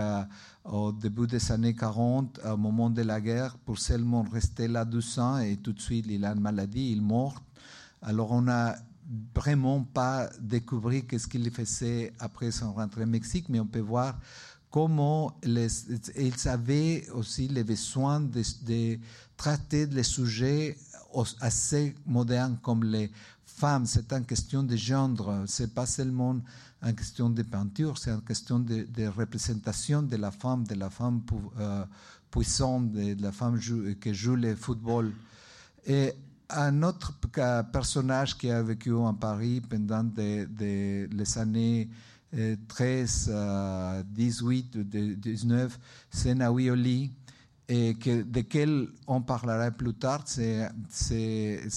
au 0.65 0.93
début 0.93 1.27
des 1.27 1.53
années 1.53 1.75
40, 1.75 2.41
au 2.45 2.57
moment 2.57 2.91
de 2.91 3.03
la 3.03 3.21
guerre, 3.21 3.57
pour 3.59 3.79
seulement 3.79 4.23
rester 4.23 4.69
là 4.69 4.85
200 4.85 5.39
et 5.41 5.57
tout 5.57 5.73
de 5.73 5.81
suite 5.81 6.07
il 6.09 6.25
a 6.25 6.33
une 6.33 6.41
maladie, 6.41 6.93
il 6.93 7.03
mort. 7.03 7.43
Alors 8.03 8.33
on 8.33 8.43
n'a 8.43 8.77
vraiment 9.35 9.83
pas 9.83 10.29
découvert 10.41 11.03
qu'est-ce 11.09 11.27
qu'il 11.27 11.51
faisait 11.51 12.13
après 12.19 12.51
son 12.51 12.73
rentrée 12.73 13.05
au 13.05 13.07
Mexique, 13.07 13.49
mais 13.49 13.61
on 13.61 13.67
peut 13.67 13.81
voir 13.81 14.19
comment 14.71 15.39
les, 15.43 15.69
ils 16.17 16.49
avaient 16.49 17.09
aussi 17.15 17.49
le 17.49 17.63
besoin 17.63 18.21
de, 18.21 18.43
de 18.67 18.99
traiter 19.37 19.87
les 19.87 20.03
sujets 20.03 20.77
assez 21.41 21.95
modernes 22.07 22.59
comme 22.63 22.85
les 22.85 23.11
femmes. 23.45 23.87
C'est 23.87 24.13
une 24.13 24.25
question 24.25 24.63
de 24.63 24.77
genre. 24.77 25.45
C'est 25.47 25.75
pas 25.75 25.87
seulement 25.87 26.37
une 26.83 26.95
question 26.95 27.31
de 27.31 27.43
peinture, 27.43 27.99
c'est 27.99 28.11
une 28.11 28.23
question 28.23 28.61
de, 28.61 29.07
représentation 29.09 30.03
de 30.03 30.17
la 30.17 30.31
femme, 30.31 30.65
de 30.65 30.75
la 30.75 30.91
femme 30.91 31.23
euh, 31.59 31.85
puissante, 32.31 32.93
de, 32.93 33.21
la 33.21 33.33
femme 33.33 33.59
qui 34.01 34.15
joue 34.15 34.37
le 34.37 34.55
football. 34.55 35.13
Et 35.87 36.13
un 36.51 36.83
autre 36.83 37.15
personnage 37.73 38.37
qui 38.37 38.51
a 38.51 38.63
vécu 38.63 38.93
en 38.93 39.15
Paris 39.15 39.61
pendant 39.61 40.09
les 40.17 41.39
années 41.39 41.89
13, 42.69 43.33
18, 44.05 44.79
19, 44.79 45.79
c'est 46.11 46.35
Naoui 46.35 47.11
et 47.69 47.95
que, 47.95 48.23
de 48.23 48.41
quel 48.41 48.89
on 49.07 49.21
parlera 49.21 49.71
plus 49.71 49.95
tard. 49.95 50.25
C'est, 50.27 50.69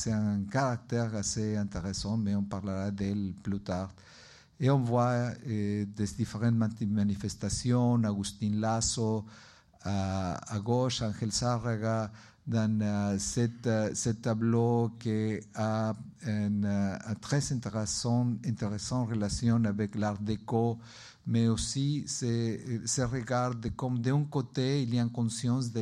un 0.08 0.44
caractère 0.50 1.14
assez 1.16 1.58
intéressant, 1.58 2.18
mais 2.18 2.34
on 2.36 2.44
parlera 2.44 2.92
d'elle 2.92 3.34
plus 3.44 3.60
tard. 3.60 3.94
Et 4.60 4.70
on 4.70 4.80
voit 4.80 5.32
eh, 5.46 5.86
des 5.86 6.06
différentes 6.18 6.80
manifestations, 6.82 8.02
Agustin 8.04 8.52
Lasso 8.54 9.26
à, 9.84 10.60
gauche, 10.64 11.02
Angel 11.02 11.32
Sárraga, 11.32 12.12
dans 12.46 12.82
uh, 12.82 13.20
cet, 13.20 13.66
uh, 13.66 13.94
ce 13.94 14.10
tableau 14.10 14.92
qui 15.00 15.40
a 15.56 15.94
une, 16.26 16.66
uh, 16.66 17.16
très 17.20 17.52
intéressante 17.54 18.38
intéressant 18.46 19.06
relation 19.06 19.64
avec 19.66 19.96
l'art 19.96 20.20
déco 20.20 20.80
mais 21.28 21.48
aussi 21.48 22.04
se, 22.08 22.82
se 22.86 23.02
regarde 23.02 23.74
comme 23.76 24.00
d'un 24.00 24.24
côté, 24.24 24.84
il 24.84 24.96
y 24.96 25.00
a 25.00 25.04
une 25.04 25.12
conscience 25.12 25.72
de 25.72 25.82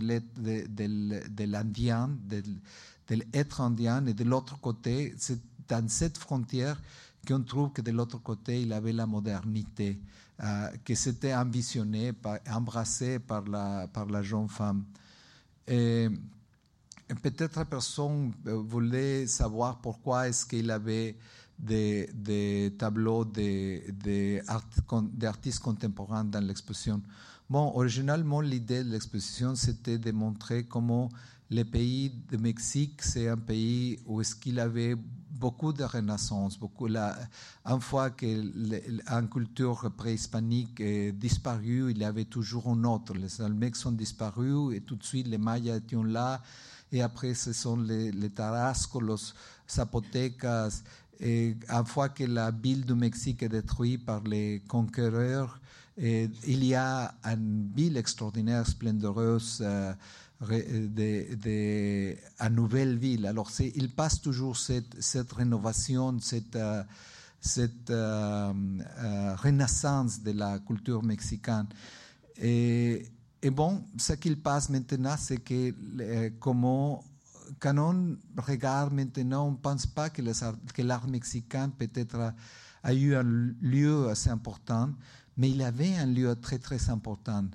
l'Indien, 1.45 2.09
de, 2.27 2.43
de 3.07 3.15
l'être 3.15 3.61
indien, 3.61 4.05
et 4.05 4.13
de 4.13 4.23
l'autre 4.23 4.59
côté, 4.59 5.13
c'est 5.17 5.39
dans 5.67 5.87
cette 5.87 6.17
frontière 6.17 6.81
qu'on 7.27 7.41
trouve 7.43 7.71
que 7.71 7.81
de 7.81 7.91
l'autre 7.91 8.17
côté, 8.17 8.61
il 8.61 8.73
avait 8.73 8.93
la 8.93 9.05
modernité, 9.05 9.99
euh, 10.41 10.69
que 10.83 10.95
c'était 10.95 11.33
ambitionné, 11.33 12.13
embrassé 12.51 13.19
par 13.19 13.43
la, 13.43 14.21
jeune 14.23 14.47
femme. 14.47 14.85
Peut-être 17.23 17.63
personne 17.65 18.33
euh, 18.45 18.53
voulait 18.55 19.25
savoir 19.25 19.81
pourquoi 19.81 20.27
est-ce 20.27 20.45
qu'il 20.45 20.69
avait 20.69 21.17
des, 21.59 22.09
des 22.13 22.73
tableaux 22.77 23.25
d'artistes 25.13 25.59
contemporains 25.59 26.23
dans 26.23 26.45
l'exposition. 26.45 27.01
Bon, 27.49 27.71
originalement, 27.75 28.41
l'idée 28.41 28.83
de 28.83 28.91
l'exposition, 28.91 29.55
c'était 29.55 29.97
de 29.97 30.11
montrer 30.11 30.63
comment 30.65 31.09
le 31.51 31.63
pays 31.63 32.11
de 32.29 32.37
Mexique, 32.37 33.01
c'est 33.01 33.27
un 33.27 33.37
pays 33.37 33.99
où 34.05 34.21
est-ce 34.21 34.35
qu'il 34.35 34.59
avait 34.59 34.95
beaucoup 35.31 35.73
de 35.73 35.83
renaissance, 35.83 36.59
beaucoup 36.59 36.85
la, 36.87 37.17
une 37.65 37.81
fois 37.81 38.11
que 38.11 38.25
la 39.07 39.21
culture 39.23 39.91
préhispanique 39.97 40.79
est 40.79 41.11
disparue, 41.11 41.91
il 41.91 41.97
y 41.97 42.03
avait 42.03 42.25
toujours 42.25 42.67
un 42.67 42.83
autre. 42.83 43.13
Les 43.15 43.41
Olmecs 43.41 43.77
sont 43.77 43.93
disparus 43.93 44.75
et 44.75 44.81
tout 44.81 44.95
de 44.95 45.03
suite 45.03 45.27
les 45.27 45.37
Mayas 45.39 45.77
étaient 45.77 45.95
là. 46.03 46.41
Et 46.91 47.01
après, 47.01 47.33
ce 47.33 47.53
sont 47.53 47.77
les, 47.77 48.11
les 48.11 48.29
Tarascos, 48.29 48.99
los 49.01 49.33
Zapotecas, 49.67 50.83
et 51.19 51.57
une 51.69 51.85
fois 51.85 52.09
que 52.09 52.23
la 52.23 52.51
ville 52.51 52.85
du 52.85 52.95
Mexique 52.95 53.43
est 53.43 53.49
détruite 53.49 54.05
par 54.05 54.23
les 54.23 54.61
conquéreurs, 54.67 55.59
et 55.97 56.29
il 56.47 56.63
y 56.63 56.75
a 56.75 57.13
une 57.25 57.71
ville 57.75 57.97
extraordinaire, 57.97 58.65
splendoureuse, 58.65 59.61
euh, 59.61 59.93
à 62.39 62.49
nouvelle 62.49 62.97
ville. 62.97 63.25
Alors, 63.25 63.51
il 63.59 63.89
passe 63.89 64.21
toujours 64.21 64.55
cette, 64.55 65.33
rénovation, 65.33 66.17
cette, 66.21 66.55
euh, 66.55 66.83
euh, 67.89 69.35
renaissance 69.35 70.23
de 70.23 70.31
la 70.31 70.59
culture 70.59 71.03
mexicaine. 71.03 71.67
Et, 72.41 73.05
bon, 73.51 73.83
ce 73.97 74.13
qu'il 74.13 74.39
passe 74.39 74.69
maintenant, 74.69 75.15
c'est 75.17 75.39
que 75.39 76.29
comment 76.39 77.03
quand 77.59 77.77
on 77.77 78.17
regarde 78.41 78.93
maintenant, 78.93 79.47
on 79.47 79.51
ne 79.51 79.57
pense 79.57 79.85
pas 79.85 80.09
que, 80.09 80.21
l'art 80.81 81.07
mexicain 81.07 81.69
peut-être 81.69 82.33
a, 82.83 82.93
eu 82.93 83.15
un 83.15 83.23
lieu 83.61 84.09
assez 84.09 84.29
important, 84.29 84.89
mais 85.37 85.49
il 85.49 85.61
avait 85.61 85.95
un 85.95 86.05
lieu 86.05 86.35
très 86.35 86.59
très 86.59 86.89
important. 86.89 87.45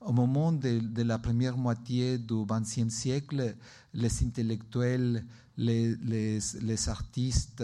Au 0.00 0.12
moment 0.12 0.52
de, 0.52 1.02
la 1.02 1.18
première 1.18 1.56
moitié 1.56 2.18
du 2.18 2.44
XXe 2.44 2.88
siècle, 2.92 3.54
les 3.94 4.24
intellectuels, 4.24 5.24
les, 5.56 6.88
artistes, 6.88 7.62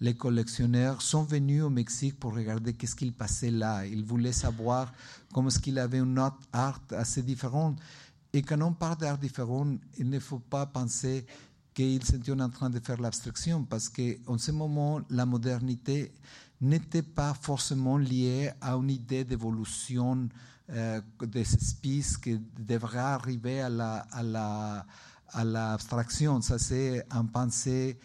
les 0.00 0.14
collectionneurs 0.14 1.02
sont 1.02 1.24
venus 1.24 1.62
au 1.62 1.70
Mexique 1.70 2.20
pour 2.20 2.34
regarder 2.34 2.74
qu'est-ce 2.74 2.94
qu'il 2.94 3.12
passait 3.12 3.50
là. 3.50 3.84
Ils 3.86 4.04
voulaient 4.04 4.32
savoir 4.32 4.92
comment 5.32 5.48
est-ce 5.48 5.58
qu'il 5.58 5.78
avait 5.78 5.98
un 5.98 6.16
art 6.52 6.80
assez 6.90 7.22
différent. 7.22 7.74
Et 8.34 8.42
quand 8.42 8.60
on 8.62 8.72
parle 8.72 8.96
d'art 8.96 9.16
différent, 9.16 9.64
il 9.96 10.10
ne 10.10 10.18
faut 10.18 10.40
pas 10.40 10.66
penser 10.66 11.24
qu'ils 11.72 12.02
étaient 12.14 12.32
en 12.32 12.50
train 12.50 12.68
de 12.68 12.80
faire 12.80 13.00
l'abstraction, 13.00 13.62
parce 13.62 13.88
qu'en 13.88 14.38
ce 14.38 14.50
moment, 14.50 15.00
la 15.08 15.24
modernité 15.24 16.12
n'était 16.60 17.02
pas 17.02 17.32
forcément 17.32 17.96
liée 17.96 18.50
à 18.60 18.72
une 18.74 18.90
idée 18.90 19.22
d'évolution 19.22 20.28
euh, 20.70 21.00
des 21.20 21.42
esprits 21.42 22.04
qui 22.20 22.40
devrait 22.58 22.98
arriver 22.98 23.60
à 23.60 23.68
la, 23.68 23.98
à 24.10 24.22
la, 24.24 24.86
à 25.28 25.44
l'abstraction. 25.44 26.40
Ça, 26.40 26.58
c'est 26.58 27.06
un 27.12 27.26
pensée 27.26 28.00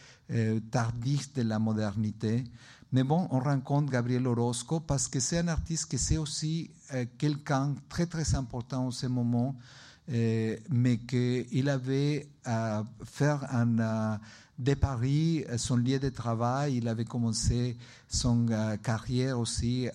tardif 0.70 1.34
de 1.34 1.42
la 1.42 1.58
modernité. 1.58 2.44
Mais 2.92 3.02
bon, 3.02 3.28
on 3.32 3.40
rencontre 3.40 3.92
Gabriel 3.92 4.28
Orozco 4.28 4.80
parce 4.80 5.08
que 5.08 5.20
c'est 5.20 5.40
un 5.40 5.48
artiste 5.48 5.90
qui 5.90 5.98
c'est 5.98 6.18
aussi 6.18 6.70
quelqu'un 7.18 7.74
très 7.88 8.06
très 8.06 8.36
important 8.36 8.86
en 8.86 8.92
ce 8.92 9.08
moment, 9.08 9.56
mais 10.10 10.98
qu'il 10.98 11.70
avait 11.70 12.28
à 12.44 12.84
faire 13.04 13.46
un 13.54 14.20
de 14.58 14.74
Paris, 14.74 15.46
son 15.58 15.78
lieu 15.78 16.00
de 16.00 16.10
travail. 16.10 16.78
Il 16.78 16.88
avait 16.88 17.06
commencé 17.06 17.78
son 18.08 18.48
carrière 18.84 19.40
aussi 19.40 19.88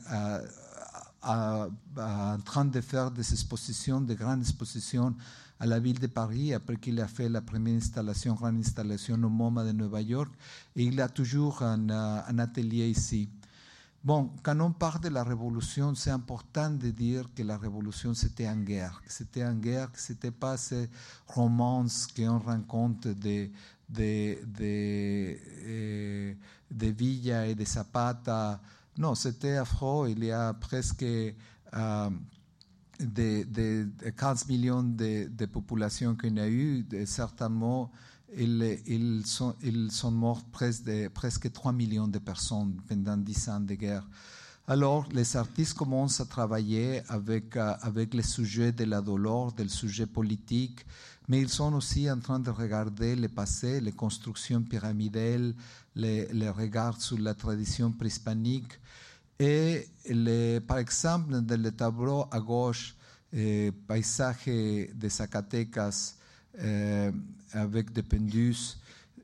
en 1.22 2.38
train 2.44 2.64
de 2.64 2.80
faire 2.80 3.10
des 3.10 3.32
expositions, 3.32 4.00
de 4.00 4.14
grandes 4.14 4.40
expositions 4.40 5.14
à 5.60 5.66
la 5.66 5.78
ville 5.78 5.98
de 5.98 6.06
Paris, 6.06 6.52
après 6.52 6.76
qu'il 6.76 7.00
a 7.00 7.06
fait 7.06 7.28
la 7.28 7.40
première 7.40 7.76
installation, 7.76 8.34
grande 8.34 8.58
installation 8.58 9.14
au 9.14 9.28
MoMA 9.28 9.64
de 9.64 9.72
New 9.72 9.96
York. 9.98 10.32
Et 10.76 10.84
il 10.84 11.00
a 11.00 11.08
toujours 11.08 11.62
un 11.62 12.38
atelier 12.38 12.88
ici. 12.88 13.28
Bon, 14.04 14.30
quand 14.42 14.60
on 14.60 14.70
parle 14.70 15.00
de 15.00 15.08
la 15.08 15.24
révolution, 15.24 15.94
c'est 15.94 16.10
important 16.10 16.68
de 16.68 16.90
dire 16.90 17.30
que 17.34 17.42
la 17.42 17.56
révolution, 17.56 18.12
c'était 18.12 18.46
en 18.46 18.58
guerre. 18.58 19.02
C'était 19.06 19.42
en 19.42 19.54
guerre, 19.54 19.90
que 19.90 19.98
ce 19.98 20.12
n'était 20.12 20.30
pas 20.30 20.58
ces 20.58 20.90
romances 21.26 22.06
qu'on 22.14 22.38
rencontre 22.38 23.08
de, 23.14 23.48
de, 23.88 24.36
de, 24.44 25.38
eh, 25.66 26.36
de 26.70 26.86
Villa 26.88 27.46
et 27.46 27.54
de 27.54 27.64
Zapata. 27.64 28.60
Non, 28.98 29.14
c'était 29.14 29.56
afro. 29.56 30.06
Il 30.06 30.22
y 30.22 30.30
a 30.30 30.52
presque 30.52 31.02
euh, 31.02 32.10
de, 33.00 33.44
de, 33.44 34.10
15 34.10 34.48
millions 34.48 34.82
de, 34.82 35.46
populations 35.46 36.14
qu'on 36.14 36.36
a 36.36 36.46
eu. 36.46 36.84
certainement, 37.06 37.90
ils, 38.36 38.78
ils, 38.86 39.26
sont, 39.26 39.54
ils 39.62 39.90
sont 39.90 40.10
morts 40.10 40.44
presque, 40.52 41.08
presque 41.10 41.50
3 41.52 41.72
millions 41.72 42.08
de 42.08 42.18
personnes 42.18 42.80
pendant 42.88 43.16
10 43.16 43.48
ans 43.48 43.60
de 43.60 43.74
guerre. 43.74 44.06
Alors, 44.66 45.06
les 45.12 45.36
artistes 45.36 45.74
commencent 45.74 46.20
à 46.20 46.24
travailler 46.24 47.02
avec, 47.08 47.54
euh, 47.56 47.74
avec 47.82 48.14
le 48.14 48.22
sujet 48.22 48.72
de 48.72 48.84
la 48.84 49.02
douleur, 49.02 49.52
du 49.52 49.68
sujet 49.68 50.06
politique, 50.06 50.86
mais 51.28 51.40
ils 51.42 51.50
sont 51.50 51.74
aussi 51.74 52.10
en 52.10 52.18
train 52.18 52.38
de 52.38 52.50
regarder 52.50 53.14
le 53.14 53.28
passé, 53.28 53.80
les 53.80 53.92
constructions 53.92 54.62
pyramidales, 54.62 55.54
les, 55.94 56.28
les 56.32 56.48
regards 56.48 57.00
sur 57.00 57.18
la 57.18 57.34
tradition 57.34 57.92
préhispanique. 57.92 58.80
Et 59.38 59.86
les, 60.08 60.60
par 60.60 60.78
exemple, 60.78 61.40
dans 61.40 61.60
le 61.60 61.70
tableau 61.70 62.26
à 62.30 62.40
gauche, 62.40 62.94
eh, 63.32 63.70
Paisaje 63.86 64.46
de 64.94 65.08
Zacatecas 65.08 66.14
avec 67.52 67.92
des 67.92 68.02
pendus, 68.02 68.76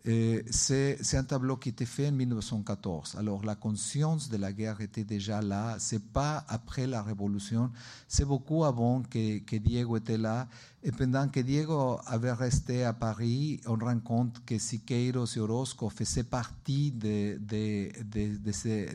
c'est 0.05 1.15
un 1.15 1.25
tableau 1.25 1.57
qui 1.57 1.71
était 1.71 1.85
fait 1.85 2.09
en 2.09 2.13
1914. 2.13 3.17
Alors 3.19 3.45
la 3.45 3.55
conscience 3.55 4.29
de 4.29 4.37
la 4.37 4.53
guerre 4.53 4.81
était 4.81 5.05
déjà 5.05 5.43
là. 5.43 5.77
C'est 5.79 6.03
pas 6.13 6.45
après 6.49 6.87
la 6.87 7.03
révolution, 7.03 7.71
c'est 8.09 8.25
beaucoup 8.25 8.65
avant 8.65 9.03
que, 9.03 9.57
Diego 9.59 9.97
était 9.97 10.19
là. 10.19 10.49
Et 10.83 10.93
pendant 10.93 11.29
que 11.29 11.41
Diego 11.41 12.01
avait 12.07 12.33
resté 12.33 12.85
à 12.85 12.95
Paris, 12.95 13.61
on 13.67 13.77
rencontre 13.77 14.43
que 14.45 14.59
Siqueiros 14.59 15.37
et 15.37 15.41
Orozco 15.41 15.91
faisaient 15.91 16.25
partie 16.25 16.93
de, 16.93 17.39
de, 17.39 18.53
ces, 18.53 18.89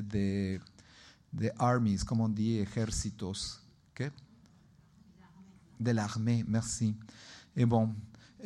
armies, 1.59 1.97
comme 1.97 2.21
on 2.21 2.29
dit, 2.29 2.57
ejércitos. 2.57 3.59
Okay? 3.91 4.09
De 5.79 5.91
l'armée, 5.91 6.43
merci. 6.47 6.95
Et 7.55 7.65
bon, 7.65 7.93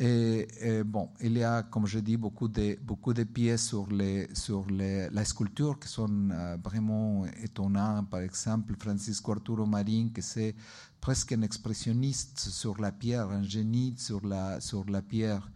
et, 0.02 0.84
bon, 0.86 1.10
il 1.20 1.38
y 1.38 1.44
a, 1.44 1.64
comme 1.64 1.86
je 1.86 2.00
dis, 2.00 2.16
beaucoup 2.16 2.48
de, 2.48 2.78
beaucoup 2.82 3.14
de 3.14 3.24
pièces 3.26 3.68
sur, 3.68 3.88
les, 3.88 4.30
sur 4.34 4.66
les, 4.70 5.10
la 5.10 5.26
sculpture 5.26 5.78
qui 5.78 5.90
sont 5.90 6.30
euh, 6.32 6.56
vraiment 6.64 7.26
étonnantes. 7.44 8.10
Par 8.10 8.22
exemple, 8.22 8.76
Francisco 8.80 9.34
Arturo 9.34 9.66
Marin, 9.66 10.08
qui 10.16 10.22
c'est 10.22 10.56
presque 11.02 11.34
un 11.34 11.42
expressionniste 11.42 12.40
sur 12.40 12.80
la 12.80 12.94
pierre, 12.94 13.30
un 13.30 13.44
génie 13.44 13.94
sur 13.98 14.26
la, 14.26 14.62
sur 14.62 14.90
la 14.90 15.02
pierre. 15.02 15.52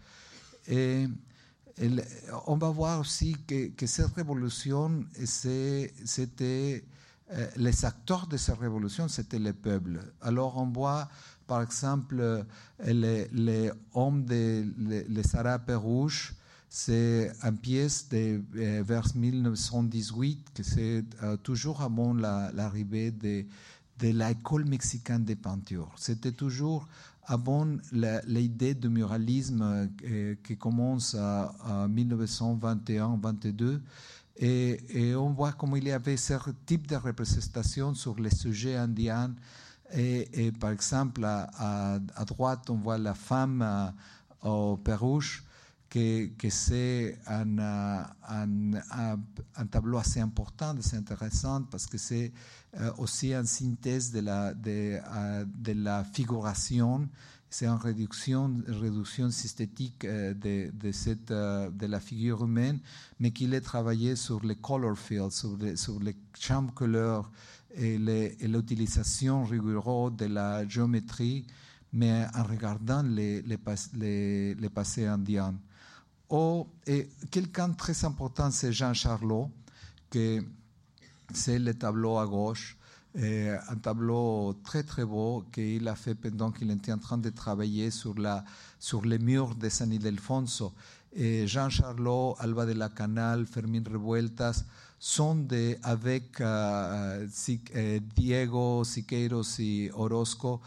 Et, 0.68 1.08
on 2.46 2.56
va 2.58 2.70
voir 2.70 3.00
aussi 3.00 3.36
que, 3.48 3.70
que 3.70 3.88
cette 3.88 4.14
révolution, 4.14 5.06
c'était 5.26 6.84
euh, 7.32 7.48
les 7.56 7.84
acteurs 7.86 8.28
de 8.28 8.38
cette 8.38 8.60
révolution, 8.60 9.08
c'était 9.08 9.40
le 9.40 9.54
peuple. 9.54 10.00
Alors 10.22 10.58
on 10.58 10.68
voit 10.68 11.08
par 11.48 11.62
exemple, 11.62 12.46
les, 12.86 13.28
les 13.32 13.72
hommes 13.94 14.26
de 14.26 14.66
les, 14.78 15.06
les 15.08 15.76
rouges, 15.76 16.34
c'est 16.76 17.32
une 17.44 17.58
pièce 17.58 18.10
de 18.10 18.42
euh, 18.56 18.84
vers 18.84 19.06
1918, 19.16 20.54
que 20.56 20.64
c'est 20.64 21.04
euh, 21.22 21.38
toujours 21.38 21.84
avant 21.84 22.16
l'arrivée 22.16 23.12
de, 23.12 23.46
de 24.00 24.08
l'école 24.08 24.66
mexicaine 24.66 25.24
de 25.24 25.36
peinture. 25.36 25.92
C'était 25.98 26.32
toujours 26.32 26.88
avant 27.26 27.68
l'idée 28.26 28.74
du 28.74 28.90
muralisme 28.90 29.88
euh, 30.04 30.34
qui 30.44 30.58
commence 30.58 31.14
en 31.14 31.88
1921-22. 31.90 33.80
Et, 34.38 34.80
et, 34.90 35.16
on 35.16 35.30
voit 35.30 35.52
comment 35.52 35.76
il 35.76 35.84
y 35.84 35.92
avait 35.92 36.18
ce 36.18 36.34
type 36.66 36.88
de 36.88 36.96
représentation 36.96 37.94
sur 37.94 38.20
les 38.20 38.32
sujets 38.32 38.78
indiens 38.78 39.32
et, 39.96 40.52
par 40.52 40.72
exemple, 40.72 41.24
à, 41.24 42.00
droite, 42.26 42.70
on 42.70 42.76
voit 42.76 42.98
la 42.98 43.14
femme 43.14 43.62
euh, 43.62 44.50
au 44.50 44.78
Pérouge, 44.78 45.44
que, 45.90 46.26
que 46.38 46.50
c'est 46.50 47.20
un, 47.28 47.60
un, 48.28 49.66
tableau 49.70 50.00
assez 50.00 50.20
important, 50.20 50.76
assez 50.78 50.98
intéressant, 50.98 51.64
parce 51.64 51.86
que 51.86 52.00
c'est 52.00 52.32
euh, 52.80 52.92
aussi 52.98 53.34
une 53.34 53.46
synthèse 53.46 54.12
de 54.12 54.22
la, 54.22 54.54
euh, 54.66 55.46
de 55.46 55.74
la 55.74 56.04
figuration. 56.04 57.08
C'est 57.52 57.68
une 57.68 57.74
réduction, 57.74 58.52
réduction 58.68 59.30
systétique 59.30 60.08
de, 60.08 60.72
de, 60.72 61.86
la 61.86 62.00
figure 62.00 62.44
humaine, 62.44 62.80
mais 63.20 63.30
qu'il 63.30 63.54
est 63.54 63.62
travaillé 63.62 64.16
sur 64.16 64.44
les 64.44 64.56
color 64.56 64.98
fields, 64.98 65.30
sur 65.30 65.56
les, 65.58 65.76
sur 65.76 66.00
les 66.00 66.16
champs 66.40 66.66
couleurs 66.66 67.30
et 67.76 67.98
l'utilisation 68.48 69.44
rigoureuse 69.44 70.16
de 70.16 70.26
la 70.26 70.68
géométrie, 70.68 71.46
mais 71.92 72.26
en 72.36 72.44
regardant 72.44 73.04
les, 73.04 73.42
les, 73.42 74.56
les, 74.56 74.70
passés 74.70 75.06
indiens. 75.06 75.56
Oh, 76.30 76.68
et 76.88 77.10
quelqu'un 77.30 77.72
très 77.72 78.06
important, 78.06 78.50
c'est 78.52 78.74
Jean 78.74 78.94
Charlot, 78.94 79.50
que 80.10 80.44
c'est 81.34 81.60
le 81.60 81.74
tableau 81.74 82.18
à 82.18 82.26
gauche, 82.26 82.78
un 83.16 83.76
tableau 83.76 84.56
très 84.64 84.82
très 84.84 85.06
beau 85.06 85.46
qu'il 85.52 85.88
a 85.88 85.96
fait 85.96 86.16
pendant 86.16 86.52
qu'il 86.52 86.72
était 86.72 86.92
en 86.92 86.98
train 86.98 87.20
de 87.20 87.30
travailler 87.30 87.92
sur, 87.92 88.18
la, 88.18 88.44
sur 88.80 89.06
les 89.06 89.20
murs 89.20 89.56
de 89.56 89.70
San 89.70 89.92
Ildefonso. 89.92 90.74
Jean 91.16 91.70
Charlot, 91.70 92.36
Alba 92.40 92.66
de 92.66 92.72
la 92.72 92.90
Canal, 92.90 93.46
Fermín 93.46 93.84
Revueltas, 93.88 94.64
sont 95.06 95.36
de, 95.36 95.76
avec 95.84 96.40
uh, 96.40 98.00
Diego, 98.16 98.86
Siqueiros 98.86 99.60
et 99.60 99.92
Orozco, 99.94 100.62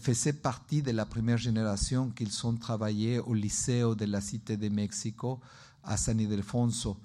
faisaient 0.00 0.32
partie 0.32 0.82
de 0.82 0.90
la 0.90 1.06
première 1.06 1.38
génération 1.38 2.10
qu'ils 2.10 2.44
ont 2.44 2.56
travaillé 2.56 3.20
au 3.20 3.34
lycée 3.34 3.82
de 3.96 4.04
la 4.04 4.20
Cité 4.20 4.56
de 4.56 4.68
Mexico 4.68 5.38
à 5.84 5.96
San 5.96 6.18
Ildefonso. 6.18 6.96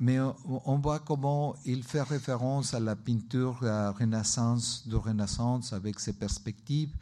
Mais 0.00 0.18
on 0.64 0.78
voit 0.78 1.00
comment 1.00 1.54
il 1.66 1.82
fait 1.82 2.00
référence 2.00 2.72
à 2.72 2.80
la 2.80 2.96
peinture 2.96 3.58
Renaissance, 3.60 4.88
de 4.88 4.96
Renaissance 4.96 5.74
avec 5.74 6.00
ses 6.00 6.14
perspectives, 6.14 6.94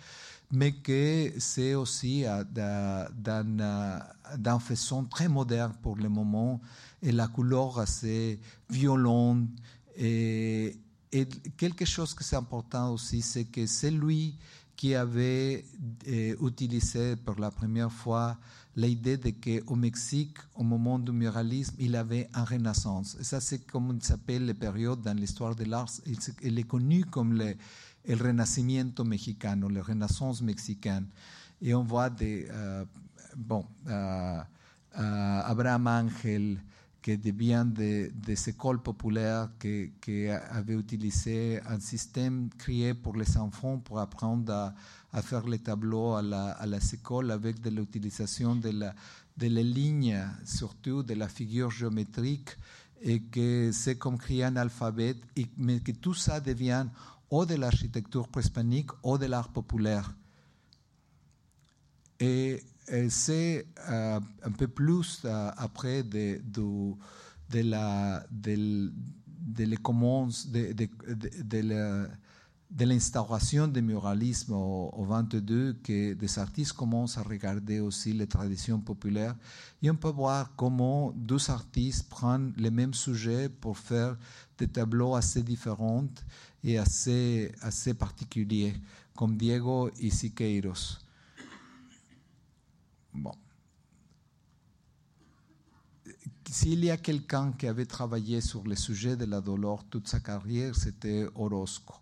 mais 0.51 0.73
que 0.73 1.33
c'est 1.39 1.77
aussi 1.77 2.25
d'une 3.25 4.61
façon 4.61 5.05
très 5.05 5.29
moderne 5.29 5.73
pour 5.81 5.95
le 5.95 6.09
moment 6.09 6.61
et 7.03 7.13
la 7.13 7.29
couleur 7.29 7.79
assez 7.79 8.39
violente. 8.69 9.49
Et, 9.97 10.77
quelque 11.57 11.85
chose 11.85 12.15
qui 12.15 12.23
est 12.23 12.37
important 12.37 12.93
aussi, 12.93 13.21
c'est 13.21 13.47
que 13.47 13.67
c'est 13.67 13.91
lui 13.91 14.37
qui 14.77 14.95
avait 14.95 15.65
eh, 16.07 16.37
utilisé 16.41 17.17
pour 17.17 17.39
la 17.41 17.51
première 17.51 17.91
fois 17.91 18.39
l'idée 18.77 19.17
de 19.17 19.31
qu'au 19.31 19.75
Mexique, 19.77 20.39
au 20.55 20.63
moment 20.63 20.99
du 20.99 21.13
muralisme, 21.13 21.75
il 21.79 21.97
avait 21.97 22.29
une 22.35 22.45
renaissance. 22.45 23.17
Et 23.21 23.25
ça, 23.25 23.41
c'est 23.41 23.67
comme 23.67 23.91
on 23.91 24.01
s'appelle 24.01 24.47
les 24.47 24.55
périodes 24.55 25.03
dans 25.03 25.17
l'histoire 25.17 25.55
de 25.55 25.65
l'art. 25.65 25.91
Il, 26.43 26.59
est 26.59 26.63
connu 26.63 27.05
comme 27.05 27.35
le, 27.35 27.55
Renacimiento 28.09 29.05
mexicano, 29.05 29.69
la 29.69 29.83
Renaissance 29.83 30.41
mexicaine. 30.41 31.07
Et 31.61 31.75
on 31.75 31.83
voit 31.85 32.09
des, 32.09 32.47
uh, 32.49 32.87
bon, 33.37 33.67
uh, 33.87 33.91
uh, 33.91 34.43
Abraham 34.95 35.87
Ángel, 35.87 36.59
qui 37.03 37.17
devient 37.17 37.65
des, 37.67 38.11
des 38.11 38.49
écoles 38.49 38.83
populaires 38.83 39.51
qui, 39.59 39.93
qui, 40.01 40.29
avaient 40.29 40.75
utilisé 40.75 41.61
un 41.67 41.81
système 41.81 42.51
créé 42.59 42.95
pour 42.95 43.17
les 43.17 43.37
enfants 43.37 43.79
pour 43.79 43.99
apprendre 43.99 44.73
à, 45.13 45.23
faire 45.23 45.47
les 45.47 45.59
tableaux 45.59 46.15
à, 46.15 46.23
la, 46.23 46.51
à 46.53 46.67
les 46.67 46.95
écoles 46.95 47.31
avec 47.31 47.61
de 47.61 47.71
l'utilisation 47.71 48.55
de, 48.57 48.71
la, 48.71 48.95
de 49.37 49.47
les 49.47 49.65
lignes, 49.65 50.19
surtout 50.45 51.03
de 51.03 51.15
la 51.15 51.29
figure 51.29 51.71
géométrique, 51.71 52.51
et 53.03 53.21
que 53.23 53.71
c'est 53.73 53.97
comme 53.97 54.19
créer 54.19 54.45
un 54.45 54.57
alphabet, 54.57 55.17
et, 55.37 55.47
mais 55.57 55.81
que 55.81 55.93
tout 55.93 56.15
ça 56.15 56.41
devient 56.41 56.87
ou 57.31 57.47
de 57.47 57.55
l'architecture 57.55 58.29
préhispanique 58.29 58.91
ou 59.03 59.17
de 59.17 59.27
l'art 59.27 59.49
populaire. 59.49 60.15
Et 62.19 62.63
c'est 63.09 63.67
euh, 63.89 64.21
un 64.43 64.51
peu 64.53 64.69
plus 64.69 65.23
euh, 65.25 65.51
après 65.57 66.03
de, 66.03 66.41
la 67.53 68.25
de, 68.31 68.93
de, 72.71 72.85
l'instauration 72.85 73.69
du 73.69 73.83
muralisme 73.83 74.53
au, 74.55 74.91
au 74.93 75.05
22 75.05 75.75
que 75.83 76.15
des 76.15 76.39
artistes 76.39 76.73
commencent 76.73 77.19
à 77.19 77.23
regarder 77.23 77.81
aussi 77.81 78.13
les 78.13 78.27
traditions 78.27 78.81
populaires 78.81 79.37
et 79.83 79.91
on 79.91 79.97
peut 79.97 80.11
voir 80.11 80.55
comment 80.57 81.13
deux 81.15 81.51
artistes 81.51 82.09
prennent 82.09 82.53
les 82.57 82.71
mêmes 82.71 82.95
sujets 82.95 83.49
pour 83.49 83.79
faire 83.79 84.17
des 84.59 84.69
tableaux 84.69 85.15
assez 85.15 85.43
différents 85.43 86.07
et 86.63 86.79
assez, 86.79 87.53
assez 87.63 87.95
particuliers, 87.95 88.75
comme 89.15 89.37
Diego 89.37 89.91
y 89.99 90.11
Siqueiros. 90.11 90.99
Bon. 93.21 93.33
S'il 96.51 96.85
y 96.85 96.91
a 96.91 96.97
quelqu'un 96.97 97.53
qui 97.53 97.67
avait 97.67 97.87
travaillé 97.87 98.41
sur 98.41 98.65
le 98.65 98.75
sujet 98.75 99.15
de 99.15 99.27
la 99.27 99.41
douleur 99.41 99.85
toute 99.85 100.09
sa 100.09 100.21
carrière, 100.21 100.75
c'était 100.75 101.27
Orozco. 101.35 101.95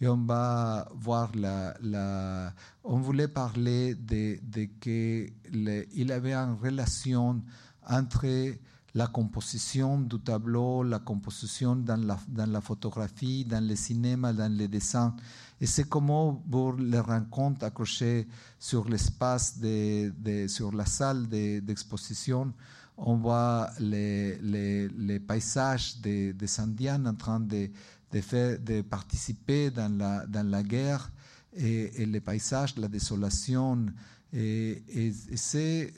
Et 0.00 0.08
on 0.08 0.24
va 0.24 0.88
voir 0.94 1.30
la, 1.36 2.52
on 2.82 2.98
voulait 2.98 3.28
parler 3.28 3.94
de, 3.94 4.38
de 4.42 4.68
que 4.80 5.28
le, 5.52 5.86
il 5.94 6.10
avait 6.10 6.34
une 6.34 6.54
relation 6.54 7.42
entre 7.86 8.54
la 8.94 9.06
composition 9.08 10.00
du 10.00 10.18
tableau, 10.20 10.82
la 10.82 11.00
composition 11.00 11.76
dans 11.76 12.00
la, 12.00 12.18
dans 12.28 12.50
la 12.50 12.60
photographie, 12.60 13.44
dans 13.44 13.64
le 13.64 13.76
cinéma, 13.76 14.32
dans 14.32 14.52
le 14.52 14.66
dessin. 14.66 15.14
Et 15.60 15.66
c'est 15.66 15.88
comment 15.88 16.34
pour 16.34 16.74
les 16.74 16.98
rencontres 16.98 17.64
accrochées 17.64 18.26
sur 18.58 18.88
l'espace, 18.88 19.58
de, 19.58 20.46
sur 20.48 20.72
la 20.72 20.84
salle 20.84 21.28
d'exposition, 21.28 22.52
on 22.96 23.16
voit 23.16 23.70
les, 23.78 25.20
paysages 25.26 26.00
des 26.00 26.32
de 26.32 26.60
Indiens 26.60 27.06
en 27.06 27.14
train 27.14 27.40
de, 27.40 27.70
de, 28.12 28.82
participer 28.82 29.70
dans 29.70 29.96
la, 29.96 30.26
dans 30.26 30.48
la 30.48 30.62
guerre 30.62 31.10
et, 31.56 32.04
les 32.04 32.20
paysages, 32.20 32.76
la 32.76 32.88
désolation. 32.88 33.86
Et, 34.32 34.82
et, 34.88 35.12
c'est 35.36 35.92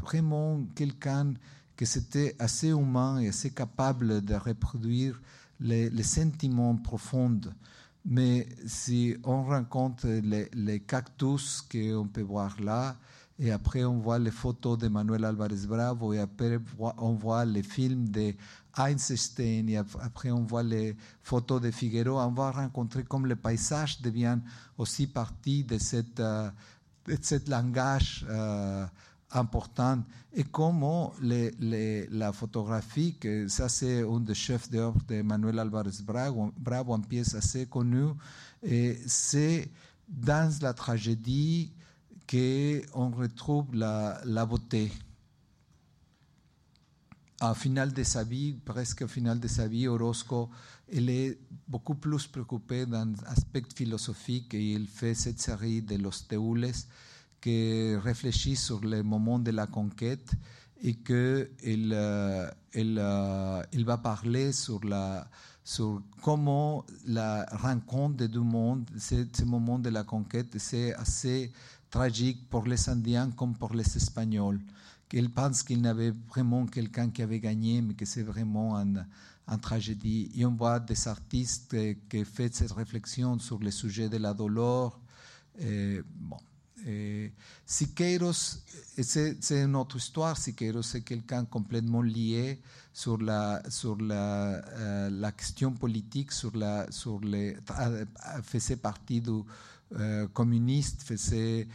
vraiment 0.00 0.60
quelqu'un 0.74 1.34
que 1.76 1.84
c'était 1.84 2.36
assez 2.38 2.68
humain 2.68 3.20
et 3.20 3.28
assez 3.28 3.50
capable 3.50 4.24
de 4.24 4.34
reproduire 4.34 5.20
les 5.60 6.02
sentiments 6.02 6.76
profonds. 6.76 7.40
Mais 8.04 8.48
si 8.66 9.16
on 9.24 9.44
rencontre 9.44 10.08
les, 10.08 10.48
les 10.54 10.80
cactus 10.80 11.62
qu'on 11.62 12.08
peut 12.08 12.22
voir 12.22 12.60
là, 12.60 12.96
et 13.38 13.50
après 13.50 13.84
on 13.84 13.98
voit 13.98 14.18
les 14.18 14.30
photos 14.30 14.78
de 14.78 14.88
Manuel 14.88 15.24
Álvarez 15.24 15.66
Bravo, 15.66 16.12
et 16.12 16.18
après 16.18 16.58
on 16.78 17.12
voit 17.12 17.44
les 17.44 17.62
films 17.62 18.08
de 18.08 18.34
Einstein, 18.76 19.68
et 19.68 19.76
après 19.76 20.30
on 20.30 20.44
voit 20.44 20.62
les 20.62 20.96
photos 21.22 21.60
de 21.60 21.70
Figueroa, 21.70 22.26
on 22.26 22.32
va 22.32 22.50
rencontrer 22.50 23.04
comme 23.04 23.26
le 23.26 23.36
paysage 23.36 24.00
devient 24.00 24.38
aussi 24.78 25.06
partie 25.06 25.64
de, 25.64 25.78
cette, 25.78 26.20
uh, 26.20 26.50
de 27.06 27.18
ce 27.20 27.50
langage 27.50 28.26
uh, 28.30 28.86
important 29.32 30.02
et 30.34 30.44
comment 30.44 31.12
les, 31.20 31.50
les, 31.60 32.06
la 32.08 32.32
photographie, 32.32 33.16
que 33.18 33.48
ça 33.48 33.68
c'est 33.68 34.02
un 34.02 34.20
des 34.20 34.34
chefs 34.34 34.70
d'œuvre 34.70 34.98
de 35.08 35.22
Manuel 35.22 35.58
Álvarez 35.58 35.90
Bravo, 36.04 36.52
Bravo, 36.58 36.96
une 36.96 37.06
pièce 37.06 37.34
assez 37.34 37.66
connue, 37.66 38.12
c'est 39.06 39.70
dans 40.08 40.52
la 40.60 40.74
tragédie 40.74 41.72
qu'on 42.28 43.10
retrouve 43.10 43.74
la, 43.74 44.20
la 44.24 44.46
beauté. 44.46 44.90
Au 47.42 47.54
final 47.54 47.92
de 47.92 48.04
sa 48.04 48.22
vie, 48.22 48.52
presque 48.64 49.02
au 49.02 49.08
final 49.08 49.40
de 49.40 49.48
sa 49.48 49.66
vie, 49.66 49.88
Orozco, 49.88 50.48
il 50.92 51.10
est 51.10 51.38
beaucoup 51.66 51.96
plus 51.96 52.26
préoccupé 52.28 52.86
d'un 52.86 53.12
aspect 53.26 53.64
philosophique 53.74 54.54
et 54.54 54.72
il 54.72 54.86
fait 54.86 55.14
cette 55.14 55.40
série 55.40 55.82
de 55.82 55.96
Los 55.96 56.24
Teules 56.28 56.70
qui 57.42 57.94
réfléchit 57.96 58.56
sur 58.56 58.80
le 58.80 59.02
moment 59.02 59.38
de 59.38 59.50
la 59.50 59.66
conquête 59.66 60.32
et 60.82 60.94
qu'il 60.94 61.50
il, 61.62 61.94
il, 62.74 63.02
il 63.72 63.84
va 63.84 63.98
parler 63.98 64.52
sur, 64.52 64.82
la, 64.84 65.28
sur 65.62 66.02
comment 66.22 66.86
la 67.06 67.44
rencontre 67.52 68.16
des 68.16 68.28
deux 68.28 68.40
mondes, 68.40 68.88
ce 68.96 69.44
moment 69.44 69.78
de 69.78 69.90
la 69.90 70.04
conquête, 70.04 70.56
c'est 70.58 70.94
assez 70.94 71.52
tragique 71.90 72.48
pour 72.48 72.66
les 72.66 72.88
Indiens 72.88 73.30
comme 73.32 73.54
pour 73.54 73.74
les 73.74 73.96
Espagnols. 73.96 74.60
Qu'ils 75.08 75.30
pensent 75.30 75.62
qu'il 75.62 75.82
n'avait 75.82 76.14
vraiment 76.30 76.64
quelqu'un 76.64 77.10
qui 77.10 77.20
avait 77.20 77.40
gagné, 77.40 77.82
mais 77.82 77.92
que 77.92 78.06
c'est 78.06 78.22
vraiment 78.22 78.74
une 78.76 79.04
un 79.48 79.58
tragédie. 79.58 80.30
Et 80.34 80.44
on 80.44 80.54
voit 80.54 80.80
des 80.80 81.08
artistes 81.08 81.76
qui 82.08 82.24
font 82.24 82.48
cette 82.50 82.72
réflexion 82.72 83.38
sur 83.38 83.58
le 83.58 83.70
sujet 83.70 84.08
de 84.08 84.16
la 84.16 84.34
douleur. 84.34 84.98
Bon, 85.58 86.38
et 86.86 87.32
Siqueiros, 87.64 88.58
c'est 88.98 89.50
une 89.50 89.76
autre 89.76 89.96
histoire. 89.96 90.36
Siqueiros, 90.36 90.82
c'est 90.82 91.02
quelqu'un 91.02 91.44
complètement 91.44 92.02
lié 92.02 92.60
sur 92.92 93.18
la, 93.18 93.62
sur 93.68 93.96
la, 93.96 95.32
question 95.36 95.72
politique, 95.72 96.32
sur 96.32 96.56
la, 96.56 96.90
sur 96.90 97.20
les, 97.20 97.56
faisait 98.42 98.76
partie 98.76 99.20
du 99.20 99.42
euh, 99.94 100.26
communiste, 100.28 101.02
faisait, 101.02 101.68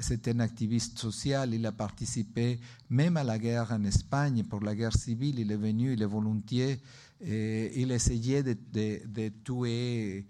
c'était 0.00 0.32
un 0.32 0.40
activiste 0.40 0.98
social. 0.98 1.54
Il 1.54 1.66
a 1.66 1.72
participé 1.72 2.60
même 2.90 3.16
à 3.16 3.24
la 3.24 3.38
guerre 3.38 3.72
en 3.72 3.84
Espagne, 3.84 4.44
pour 4.44 4.60
la 4.60 4.74
guerre 4.74 4.96
civile. 4.96 5.40
Il 5.40 5.50
est 5.50 5.56
venu, 5.56 5.94
il 5.94 6.02
est 6.02 6.06
volontiers. 6.06 6.80
Il 7.24 7.90
essayait 7.92 8.42
de, 8.42 8.56
de, 8.72 9.00
de 9.06 9.32
tuer 9.44 10.26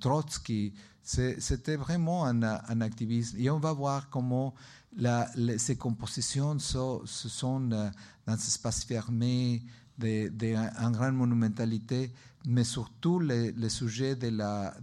Trotsky. 0.00 0.72
C'était 1.04 1.76
vraiment 1.76 2.24
un, 2.24 2.80
activisme. 2.80 3.36
Et 3.38 3.50
on 3.50 3.58
va 3.58 3.72
voir 3.72 4.08
comment 4.08 4.54
ces 5.56 5.76
compositions 5.76 6.58
sont, 6.58 7.02
ce 7.04 7.28
sont 7.28 7.70
euh, 7.72 7.90
dans 8.26 8.32
un 8.32 8.36
espace 8.36 8.84
fermé, 8.84 9.62
en 10.00 10.90
grande 10.90 11.14
monumentalité, 11.14 12.10
mais 12.46 12.64
surtout 12.64 13.18
le, 13.18 13.68
sujet 13.68 14.16
de 14.16 14.28
la, 14.28 14.74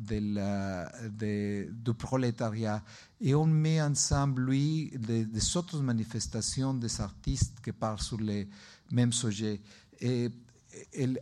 du 1.10 1.93
prolétariat. 1.93 2.84
Et 3.19 3.34
on 3.36 3.45
met 3.45 3.81
ensemble, 3.81 4.43
lui, 4.43 4.91
des, 4.97 5.57
autres 5.57 5.81
manifestations 5.81 6.73
des 6.75 7.01
artistes 7.01 7.60
qui 7.63 7.71
parlent 7.71 7.99
sur 7.99 8.21
les 8.21 8.47
mêmes 8.91 9.13
sujets. 9.13 9.60
Et 9.99 10.29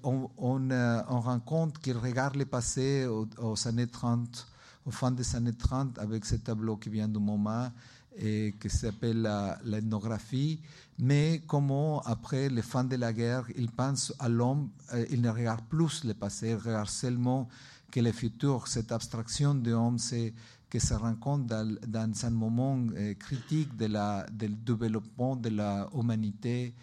on, 0.03 0.29
on, 0.38 0.69
euh, 0.71 1.01
on 1.07 1.19
rencontre 1.21 1.79
qu'il 1.79 1.97
regarde 1.97 2.35
le 2.35 2.45
passé 2.45 3.07
aux, 3.07 3.67
années 3.67 3.88
30, 3.88 4.47
au 4.85 4.91
fin 4.91 5.11
des 5.11 5.35
années 5.35 5.53
30, 5.53 5.99
avec 5.99 6.25
ce 6.25 6.35
tableau 6.35 6.77
qui 6.77 6.89
vient 6.89 7.07
du 7.07 7.19
MoMA 7.19 7.71
et 8.17 8.55
qui 8.59 8.69
s'appelle 8.69 9.29
l'ethnographie, 9.63 10.59
mais 10.97 11.41
comment 11.47 12.01
après 12.01 12.49
les 12.49 12.61
fins 12.61 12.83
de 12.83 12.95
la 12.95 13.13
guerre, 13.13 13.45
il 13.55 13.71
pense 13.71 14.13
à 14.19 14.27
l'homme, 14.27 14.69
euh, 14.93 15.05
il 15.09 15.21
ne 15.21 15.29
regarde 15.29 15.61
plus 15.69 16.03
le 16.03 16.13
passé, 16.13 16.49
il 16.49 16.55
regarde 16.55 16.89
seulement 16.89 17.47
que 17.89 17.99
le 17.99 18.11
futur, 18.11 18.67
cette 18.67 18.91
abstraction 18.91 19.55
de 19.55 19.71
l'homme, 19.71 19.97
c'est 19.97 20.33
que 20.69 20.79
se 20.79 20.93
rencontre 20.93 21.45
dans, 21.45 21.75
dans 21.87 22.25
un 22.25 22.29
moment 22.29 22.79
euh, 22.95 23.13
critique 23.15 23.75
de 23.75 23.85
la, 23.87 24.25
du 24.31 24.49
développement 24.49 25.35
de 25.35 25.49
l'humanité 25.49 26.75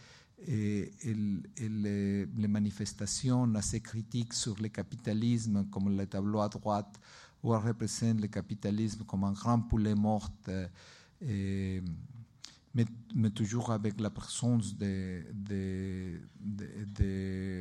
et, 0.46 0.90
et, 1.02 1.68
les, 1.68 2.48
manifestations 2.48 3.52
assez 3.54 3.80
critiques 3.80 4.34
sur 4.34 4.56
le 4.60 4.68
capitalisme, 4.68 5.66
comme 5.70 5.96
le 5.96 6.06
tableau 6.06 6.40
à 6.40 6.48
droite, 6.48 6.98
où 7.46 7.54
on 7.54 7.60
représente 7.60 8.20
le 8.20 8.26
capitalisme 8.26 9.04
comme 9.04 9.22
un 9.22 9.32
grand 9.32 9.60
poulet 9.60 9.94
mort, 9.94 10.28
et, 11.22 11.80
mais, 12.74 13.30
toujours 13.30 13.70
avec 13.70 14.00
la 14.00 14.10
présence 14.10 14.76
de, 14.76 15.22
de, 15.32 16.20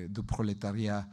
de, 0.10 0.22
prolétariat. 0.22 1.08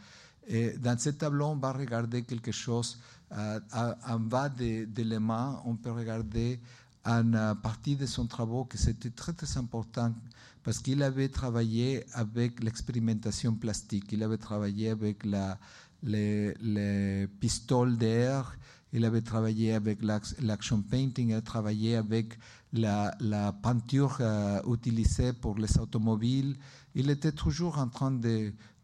Dans 0.80 0.98
ce 0.98 1.10
tableau, 1.10 1.48
on 1.48 1.56
va 1.56 1.72
regarder 1.72 2.22
quelque 2.22 2.50
chose. 2.50 2.98
Euh, 3.32 3.60
en 4.08 4.18
bas 4.18 4.48
d'éléments, 4.48 5.62
on 5.66 5.76
peut 5.76 5.92
regarder 5.92 6.58
une 7.04 7.54
partie 7.62 7.96
de 7.96 8.06
son 8.06 8.26
travail 8.26 8.64
qui 8.70 8.78
c'était 8.78 9.10
très 9.10 9.34
très 9.34 9.58
important 9.58 10.14
parce 10.62 10.78
qu'il 10.78 11.02
avait 11.02 11.28
travaillé 11.28 12.04
avec 12.12 12.62
l'expérimentation 12.62 13.54
plastique, 13.54 14.12
il 14.12 14.22
avait 14.22 14.38
travaillé 14.38 14.90
avec 14.90 15.24
la, 15.24 15.58
les, 16.02 16.54
les 16.60 17.26
pistoles 17.40 17.96
d'air, 17.96 18.56
il 18.92 19.04
avait 19.04 19.22
travaillé 19.22 19.72
avec 19.72 20.00
l'action 20.02 20.82
painting, 20.82 21.30
il 21.30 21.34
a 21.34 21.40
travaillé 21.40 21.96
avec 21.96 22.38
la, 22.72 23.14
la 23.20 23.52
peinture 23.52 24.18
euh, 24.20 24.60
utilisée 24.66 25.32
pour 25.32 25.56
les 25.58 25.78
automobiles. 25.78 26.56
Il 26.94 27.08
était 27.10 27.32
toujours 27.32 27.78
en 27.78 27.88
train 27.88 28.12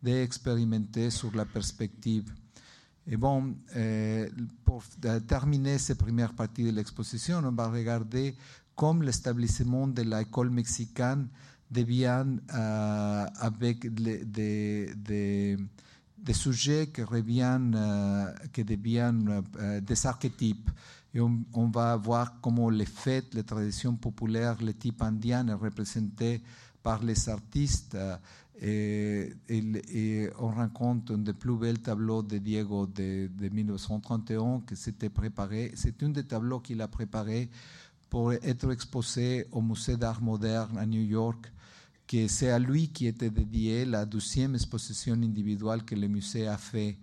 d'expérimenter 0.03 1.07
de, 1.07 1.11
sur 1.11 1.35
la 1.35 1.45
perspective. 1.45 2.33
Et 3.07 3.17
bon, 3.17 3.55
euh, 3.77 4.29
pour 4.65 4.83
terminer 5.27 5.79
cette 5.79 5.99
première 5.99 6.35
partie 6.35 6.65
de 6.65 6.71
l'exposition, 6.71 7.43
on 7.45 7.53
va 7.53 7.69
regarder 7.69 8.35
comment 8.75 9.03
l'établissement 9.03 9.89
de 9.89 10.03
l'école 10.03 10.51
mexicaine 10.51 11.29
devient 11.71 12.25
euh, 12.55 13.27
avec 13.41 13.95
des, 13.95 15.57
des, 16.23 16.33
sujets 16.33 16.89
qui 16.89 17.03
reviennent, 17.03 17.75
euh, 17.77 18.33
qui 18.53 18.65
deviennent 18.65 19.43
des 19.83 20.07
archétypes. 20.07 20.71
Et 21.15 21.21
on, 21.21 21.69
va 21.69 21.97
voir 21.97 22.41
comment 22.41 22.69
les 22.69 22.85
fêtes, 22.85 23.35
les 23.35 23.43
traditions 23.43 23.95
populaires, 23.95 24.57
les 24.61 24.75
types 24.75 25.03
indiens 25.03 25.47
sont 25.47 25.59
représentés 25.59 26.43
par 26.83 27.03
les 27.03 27.29
artistes 27.29 27.97
on 28.61 30.49
rencontre 30.49 31.15
un 31.15 31.19
des 31.19 31.33
plus 31.33 31.55
beaux 31.55 31.73
tableaux 31.75 32.23
de 32.23 32.39
Diego 32.39 32.87
de, 32.87 33.29
1931 33.51 34.63
qui 34.67 34.77
s'était 34.77 35.11
préparé. 35.11 35.73
C'est 35.75 36.03
un 36.03 36.09
des 36.09 36.25
tableaux 36.25 36.61
qu'il 36.61 36.81
a 36.83 36.89
préparé 36.89 37.49
pour 38.11 38.33
être 38.33 38.71
exposé 38.73 39.47
au 39.53 39.61
Musée 39.61 39.97
d'art 39.97 40.23
moderne 40.23 40.79
à 40.79 40.87
New 40.87 41.03
York, 41.03 41.53
que 42.09 42.27
c'est 42.27 42.51
à 42.51 42.59
lui 42.59 42.89
qui 42.89 43.07
était 43.07 43.31
dédié 43.31 43.85
la 43.85 44.07
douzième 44.07 44.55
exposition 44.55 45.15
individuelle 45.15 45.85
que 45.85 45.95
le 45.95 46.09
musée 46.09 46.49
a 46.49 46.57
fait 46.57 46.97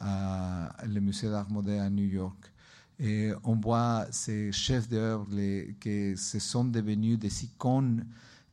à 0.00 0.74
le 0.86 1.00
Musée 1.00 1.28
d'art 1.28 1.50
moderne 1.50 1.86
à 1.86 1.90
New 1.90 2.06
York. 2.06 2.52
Et 3.00 3.30
on 3.44 3.54
voit 3.56 4.06
ces 4.10 4.50
chefs 4.52 4.88
d'œuvre 4.88 5.26
qui 5.80 6.16
se 6.16 6.38
sont 6.38 6.64
devenus 6.64 7.18
des 7.18 7.44
icônes 7.44 8.04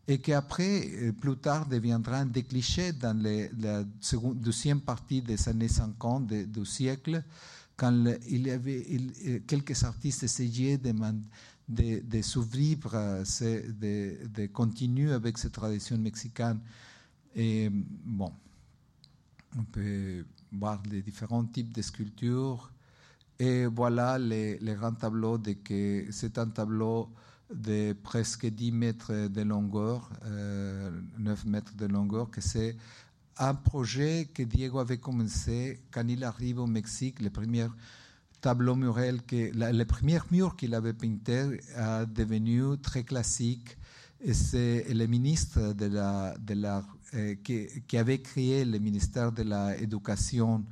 et 0.08 0.20
qui 0.20 0.34
après, 0.34 0.88
euh, 1.01 1.12
plus 1.14 1.36
tard, 1.38 1.66
deviendra 1.66 2.24
des 2.26 2.43
clichés 2.43 2.93
dans 2.93 3.20
la 3.60 3.84
deuxième 4.36 4.82
partie 4.82 5.22
des 5.22 5.49
années 5.49 5.68
50 5.68 6.28
du 6.28 6.66
siècle, 6.66 7.24
quand 7.76 8.06
il 8.30 8.47
y 8.47 8.51
avait 8.51 8.86
euh, 9.26 9.39
quelques 9.47 9.84
artistes 9.84 10.24
essayaient 10.24 10.78
de, 10.78 10.93
de, 11.68 12.01
de 12.01 12.22
survivre, 12.22 12.91
de, 12.91 14.45
continuer 14.47 15.11
avec 15.11 15.38
cette 15.38 15.53
tradition 15.53 15.97
mexicaine. 15.97 16.59
Et 17.36 17.70
bon, 17.72 18.32
on 19.57 19.63
peut 19.63 20.26
voir 20.51 20.82
les 20.89 21.01
différents 21.01 21.45
types 21.45 21.72
de 21.74 21.82
sculptures. 21.82 22.72
Et 23.38 23.66
voilà 23.66 24.18
les, 24.18 24.57
les 24.59 24.74
grands 24.76 24.93
tableaux, 24.93 25.38
de 25.38 25.55
c'est 26.11 26.38
un 26.38 26.47
tableau 26.47 27.09
de 27.53 27.93
presque 27.93 28.45
10 28.45 28.72
mètres 28.72 29.28
de 29.28 29.41
longueur, 29.41 30.09
9 30.22 30.26
euh, 30.26 30.91
mètres 31.45 31.76
de 31.76 31.86
longueur, 31.86 32.30
que 32.30 32.41
c'est 32.41 32.76
un 33.38 33.53
projet 33.53 34.30
que 34.34 34.43
Diego 34.43 34.80
avait 34.80 34.97
commencé 34.97 35.82
quand 35.91 36.07
il 36.07 36.24
arrive 36.24 36.59
au 36.59 36.68
Mexique, 36.68 37.20
le 37.20 37.30
premier 37.30 37.68
tableau 38.42 38.76
mural, 38.76 39.22
que, 39.24 39.52
le 39.54 39.84
premier 39.86 40.20
mur 40.32 40.56
qu'il 40.56 40.74
avait 40.76 40.94
pinté 40.94 41.60
a 41.76 42.06
devenu 42.06 42.78
très 42.82 43.04
classique. 43.04 43.78
C'est 44.32 44.86
le 44.90 45.06
ministre 45.08 45.74
de 45.74 45.86
la, 45.86 46.84
qui, 47.44 47.98
avait 47.98 48.20
créé 48.20 48.66
le 48.66 48.80
ministère 48.80 49.32
de 49.32 49.44
l'Éducation, 49.44 50.64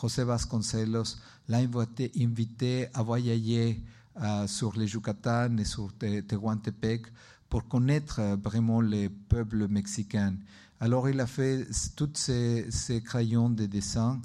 José 0.00 0.24
Vasconcelos, 0.24 1.16
l'a 1.48 1.58
invité, 1.58 2.10
invité 2.18 2.88
à 2.94 3.02
voyager 3.02 3.80
euh, 4.20 4.46
sur 4.46 4.76
les 4.76 4.92
Yucatan 4.92 5.56
et 5.56 5.64
sur 5.64 5.90
Tehuantepec 5.96 7.06
pour 7.48 7.66
connaître 7.66 8.20
euh, 8.20 8.36
vraiment 8.36 8.80
les 8.80 9.08
peuples 9.08 9.68
mexicains. 9.68 10.34
Alors 10.80 11.08
il 11.08 11.18
a 11.20 11.26
fait 11.26 11.66
tous 11.96 12.10
ces, 12.14 13.02
crayons 13.04 13.48
de 13.48 13.66
dessin 13.66 14.20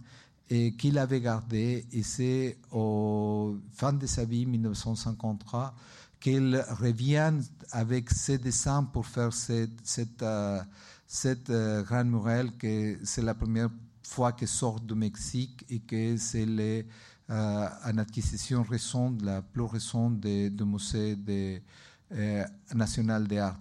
et 0.50 0.74
qu'il 0.76 0.98
avait 0.98 1.22
gardé 1.22 1.86
et 1.92 2.04
c'est 2.04 2.58
au 2.72 3.58
fin 3.74 3.94
de 3.94 4.06
sa 4.06 4.26
vie, 4.26 4.46
1953, 4.46 5.76
qu'il 6.20 6.64
revient 6.80 7.34
avec 7.72 8.10
ces 8.10 8.38
dessins 8.38 8.84
pour 8.84 9.06
faire 9.06 9.34
cette, 9.34 9.80
cette, 9.84 10.24
euh, 10.24 10.62
cette 11.06 11.52
grande 11.52 12.10
murale 12.10 12.52
que 12.58 12.98
c'est 13.04 13.22
la 13.22 13.34
première 13.34 13.70
fois 14.08 14.32
qu'elle 14.32 14.48
sort 14.48 14.80
du 14.80 14.96
Mexique 14.96 15.66
et 15.70 15.80
que 15.80 16.18
c'est 16.18 16.46
euh, 17.30 17.68
en 17.86 17.98
acquisition 17.98 18.64
récente, 18.64 19.22
la 19.22 19.42
plus 19.42 19.64
récente 19.64 20.22
du 20.22 20.64
Musée 20.64 21.18
euh, 22.14 22.46
national 22.74 23.28
d'art. 23.28 23.60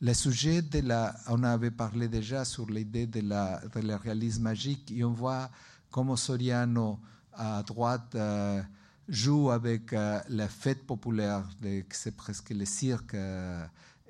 Le 0.00 0.14
sujet 0.14 0.62
de 0.62 0.80
la, 0.80 1.14
on 1.28 1.44
avait 1.44 1.70
parlé 1.70 2.08
déjà 2.08 2.44
sur 2.44 2.68
l'idée 2.68 3.06
de 3.06 3.20
la, 3.20 3.60
de 3.60 3.92
réalisme 3.92 4.42
magique 4.42 4.90
et 4.90 5.04
on 5.04 5.12
voit 5.12 5.48
comment 5.90 6.16
Soriano 6.16 6.98
à 7.32 7.62
droite 7.62 8.14
euh, 8.14 8.62
joue 9.08 9.50
avec 9.50 9.92
la 9.92 10.48
fête 10.48 10.86
populaire, 10.86 11.48
c'est 11.90 12.16
presque 12.16 12.50
le 12.50 12.64
cirque 12.66 13.16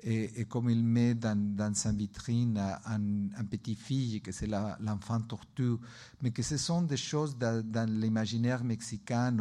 et, 0.03 0.45
comme 0.45 0.69
il 0.69 0.83
met 0.83 1.13
dans, 1.13 1.37
dans 1.37 1.73
sa 1.73 1.91
vitrine 1.91 2.57
un, 2.85 3.43
petit 3.45 3.75
fille, 3.75 4.21
que 4.21 4.31
c'est 4.31 4.47
l'enfant 4.47 5.19
tortue, 5.21 5.77
mais 6.21 6.31
que 6.31 6.41
ce 6.41 6.57
sont 6.57 6.81
des 6.81 6.97
choses 6.97 7.37
dans, 7.37 7.89
l'imaginaire 7.89 8.63
mexicain 8.63 9.37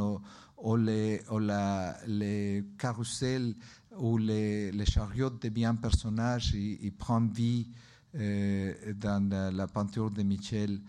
ou, 0.58 0.76
les, 0.76 1.22
la, 1.40 1.96
les 2.06 2.64
carousels 2.78 3.54
où 3.96 4.18
les, 4.18 4.72
chariots 4.86 5.30
deviennent 5.30 5.78
personnages 5.78 6.54
et, 6.54 6.90
prennent 6.90 7.30
vie 7.30 7.68
euh, 8.16 8.72
dans 8.94 9.52
la, 9.52 9.66
peinture 9.68 10.10
de 10.10 10.22
Michel. 10.22 10.80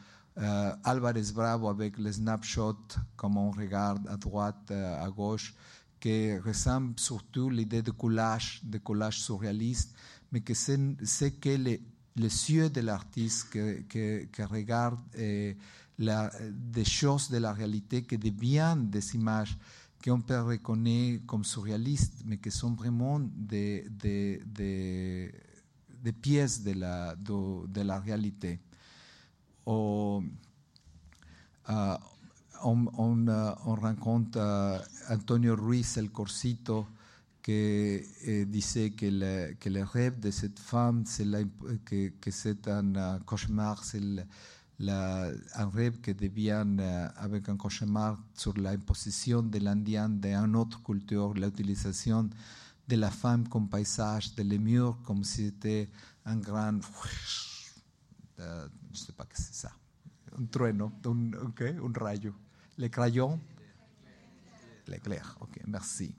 Euh, 0.42 0.74
Álvarez 0.86 1.34
Bravo 1.34 1.68
avec 1.68 1.98
les 1.98 2.14
snapshots, 2.14 2.96
comme 3.18 3.36
on 3.36 3.52
regarde 3.52 4.08
à 4.08 4.16
droite, 4.16 4.72
euh, 4.72 5.04
à 5.04 5.10
gauche, 5.10 5.54
qui 6.00 6.38
ressemble 6.38 6.98
surtout 6.98 7.50
l'idée 7.50 7.82
de 7.82 7.92
collage, 7.92 8.62
de 8.64 8.78
collage 8.78 9.20
surréaliste, 9.20 9.94
mais 10.32 10.40
que 10.40 10.54
c'est 10.54 11.32
que 11.42 11.50
les, 11.50 11.82
les 12.16 12.52
yeux 12.52 12.70
de 12.70 12.80
l'artiste 12.80 13.50
qui, 13.52 14.44
regarde 14.44 15.00
eh, 15.18 15.58
la, 15.98 16.32
des 16.50 16.86
choses 16.86 17.30
de 17.30 17.38
la 17.38 17.52
réalité 17.52 18.04
qui 18.04 18.18
deviennent 18.18 18.90
des 18.90 19.16
images 19.16 19.58
qu'on 20.02 20.22
peut 20.22 20.40
reconnaître 20.40 21.26
comme 21.26 21.44
surréalistes, 21.44 22.24
mais 22.26 22.38
qui 22.38 22.52
sont 22.52 22.72
vraiment 22.72 23.20
des, 23.20 23.86
des, 23.90 24.42
des, 24.46 26.14
pièces 26.14 26.64
de 26.64 26.72
la, 26.72 27.14
de 27.18 27.82
la 27.82 28.00
réalité. 28.00 28.60
Uh, 29.66 30.22
on, 32.64 33.28
uh, 33.28 33.54
on 33.66 33.76
rencontre 33.76 34.40
uh, 34.40 35.14
Antonio 35.14 35.56
Ruiz 35.56 35.98
el 35.98 36.12
Corsito 36.12 36.88
qui 37.42 37.52
eh, 37.52 38.46
disait 38.46 38.92
que 38.92 39.06
le, 39.70 39.84
rêve 39.84 40.20
de 40.20 40.30
cette 40.32 40.60
femme, 40.60 41.04
c'est 41.06 41.26
que, 41.86 42.32
c'est 42.32 42.68
un 42.68 42.94
uh, 42.94 43.20
cauchemar, 43.26 43.84
c'est 43.84 44.02
un 44.82 45.70
rêve 45.74 46.00
qui 46.02 46.14
devient 46.14 46.66
uh, 46.78 47.08
avec 47.18 47.50
un 47.50 47.58
cauchemar 47.58 48.18
sur 48.34 48.58
l'imposition 48.58 49.42
de 49.42 49.58
l'Indien 49.60 50.10
d'une 50.10 50.56
autre 50.56 50.84
culture, 50.84 51.34
l'utilisation 51.34 52.30
de 52.88 52.96
la 52.96 53.10
femme 53.10 53.48
comme 53.48 53.70
paysage, 53.70 54.36
de 54.36 54.44
les 54.44 54.60
murs 54.60 54.98
comme 55.04 55.24
si 55.24 55.46
c'était 55.46 55.90
un 56.26 56.38
grand... 56.38 56.80
je 58.40 58.92
ne 58.92 58.96
sais 58.96 59.14
pas 59.14 59.26
que 59.26 59.38
c'est 59.38 59.54
ça. 59.54 59.72
Un 60.38 60.46
trueno, 60.46 60.92
un, 61.06 61.34
okay, 61.48 61.76
un 61.76 62.00
rayo 62.00 62.34
les 62.80 62.90
crayons 62.90 63.40
L'éclair, 64.88 65.38
ok, 65.40 65.60
merci. 65.68 66.16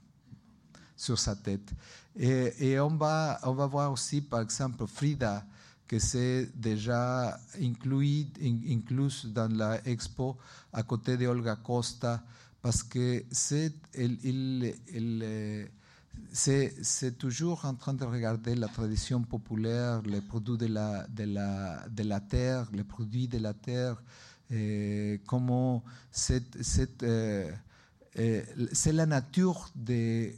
Sur 0.95 1.19
sa 1.19 1.35
tête. 1.35 1.73
Et, 2.15 2.79
on, 2.79 2.95
va, 2.95 3.39
on 3.43 3.53
va 3.53 3.65
voir 3.65 3.91
aussi, 3.91 4.21
par 4.21 4.41
exemple, 4.41 4.85
Frida, 4.87 5.45
que 5.87 5.99
c'est 5.99 6.49
déjà 6.55 7.37
inclus, 7.59 8.27
inclus 8.41 9.25
dans 9.25 9.51
la 9.53 9.85
expo 9.85 10.37
à 10.71 10.83
côté 10.83 11.17
de 11.17 11.27
Olga 11.27 11.57
Costa, 11.57 12.23
parce 12.61 12.81
que 12.83 13.25
c'est 13.29 13.73
il, 13.97 14.73
c'est 16.31 17.17
toujours 17.17 17.65
en 17.65 17.75
train 17.75 17.93
de 17.93 18.05
regarder 18.05 18.55
la 18.55 18.67
tradition 18.67 19.21
populaire, 19.21 20.01
les 20.03 20.21
produits 20.21 20.57
de 20.57 20.67
la, 20.67 21.05
la, 21.17 21.85
la 21.97 22.19
terre, 22.21 22.69
les 22.73 22.83
produits 22.83 23.27
de 23.27 23.37
la 23.37 23.53
terre, 23.53 24.01
comment 25.25 25.83
cette, 26.11 26.61
cette, 26.63 27.03
euh, 27.03 28.43
c'est 28.73 28.91
la 28.91 29.05
nature 29.05 29.69
de, 29.75 30.31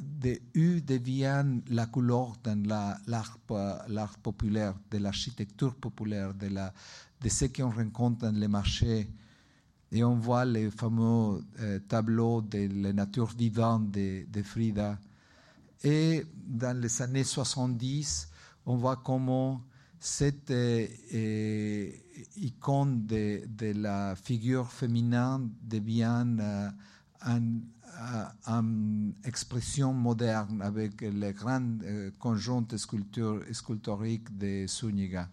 de 0.00 0.38
U 0.54 0.80
devient 0.82 1.44
la 1.68 1.86
couleur 1.86 2.34
dans 2.44 2.62
l'art 3.06 4.18
populaire, 4.22 4.74
de 4.90 4.98
l'architecture 4.98 5.74
populaire, 5.74 6.34
de, 6.34 6.48
la, 6.48 6.72
de 7.22 7.28
ce 7.28 7.46
qu'on 7.46 7.70
rencontre 7.70 8.20
dans 8.26 8.36
les 8.38 8.48
marchés. 8.48 9.08
Et 9.90 10.04
on 10.04 10.16
voit 10.16 10.44
les 10.44 10.70
fameux 10.70 11.42
euh, 11.60 11.78
tableaux 11.88 12.42
de 12.42 12.68
la 12.82 12.92
nature 12.92 13.28
vivante 13.28 13.90
de, 13.90 14.42
Frida. 14.42 14.98
Et 15.82 16.26
dans 16.46 16.78
les 16.78 17.02
années 17.02 17.24
70, 17.24 18.28
on 18.66 18.76
voit 18.76 18.96
comment 18.96 19.62
cette 19.98 20.50
euh, 20.50 20.86
euh, 21.14 21.90
icône 22.36 23.06
de, 23.06 23.72
la 23.80 24.14
figure 24.14 24.70
féminine 24.70 25.50
devient 25.62 26.26
une 27.24 29.14
expression 29.24 29.94
moderne 29.94 30.60
avec 30.60 31.00
les 31.00 31.32
grandes 31.32 31.82
conjoints 32.18 32.66
sculpturiques 32.76 34.36
de 34.36 34.66
Zúñiga. 34.66 35.28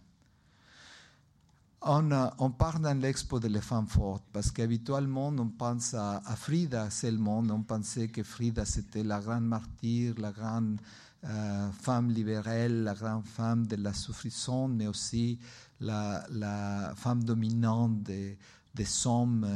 On, 1.82 2.10
on, 2.38 2.50
part 2.50 2.80
dans 2.80 2.98
l'expo 2.98 3.38
de 3.38 3.48
les 3.48 3.60
femmes 3.60 3.86
fortes 3.86 4.24
parce 4.32 4.50
qu'habituellement 4.50 5.28
on 5.28 5.48
pense 5.48 5.94
à, 5.94 6.20
Frida 6.34 6.90
seulement. 6.90 7.38
On 7.38 7.62
pensait 7.62 8.08
que 8.08 8.22
Frida 8.22 8.64
c'était 8.64 9.04
la 9.04 9.20
grande 9.20 9.46
martyre, 9.46 10.14
la 10.18 10.32
grande 10.32 10.80
euh, 11.24 11.70
femme 11.72 12.10
libérale, 12.10 12.84
la 12.84 12.94
grande 12.94 13.26
femme 13.26 13.66
de 13.66 13.76
la 13.76 13.92
souffrance, 13.92 14.70
mais 14.70 14.86
aussi 14.86 15.38
la, 15.80 16.94
femme 16.96 17.22
dominante 17.22 18.02
des, 18.02 18.38
des 18.74 19.06
hommes. 19.06 19.46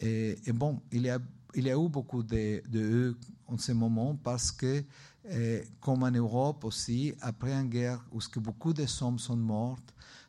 Et, 0.00 0.36
bon, 0.52 0.80
il 0.90 1.02
y 1.02 1.10
a, 1.10 1.18
eu 1.56 1.88
beaucoup 1.88 2.22
de, 2.22 2.62
de 2.68 2.80
eux 2.80 3.18
en 3.46 3.58
ce 3.58 3.72
moment 3.72 4.16
parce 4.16 4.50
que, 4.50 4.84
euh, 5.30 5.62
comme 5.80 6.02
en 6.02 6.10
Europe 6.10 6.64
aussi, 6.64 7.14
après 7.20 7.52
une 7.52 7.68
guerre 7.68 8.04
où 8.12 8.18
beaucoup 8.40 8.72
de 8.72 8.84
hommes 9.00 9.18
sont 9.18 9.36
morts, 9.36 9.78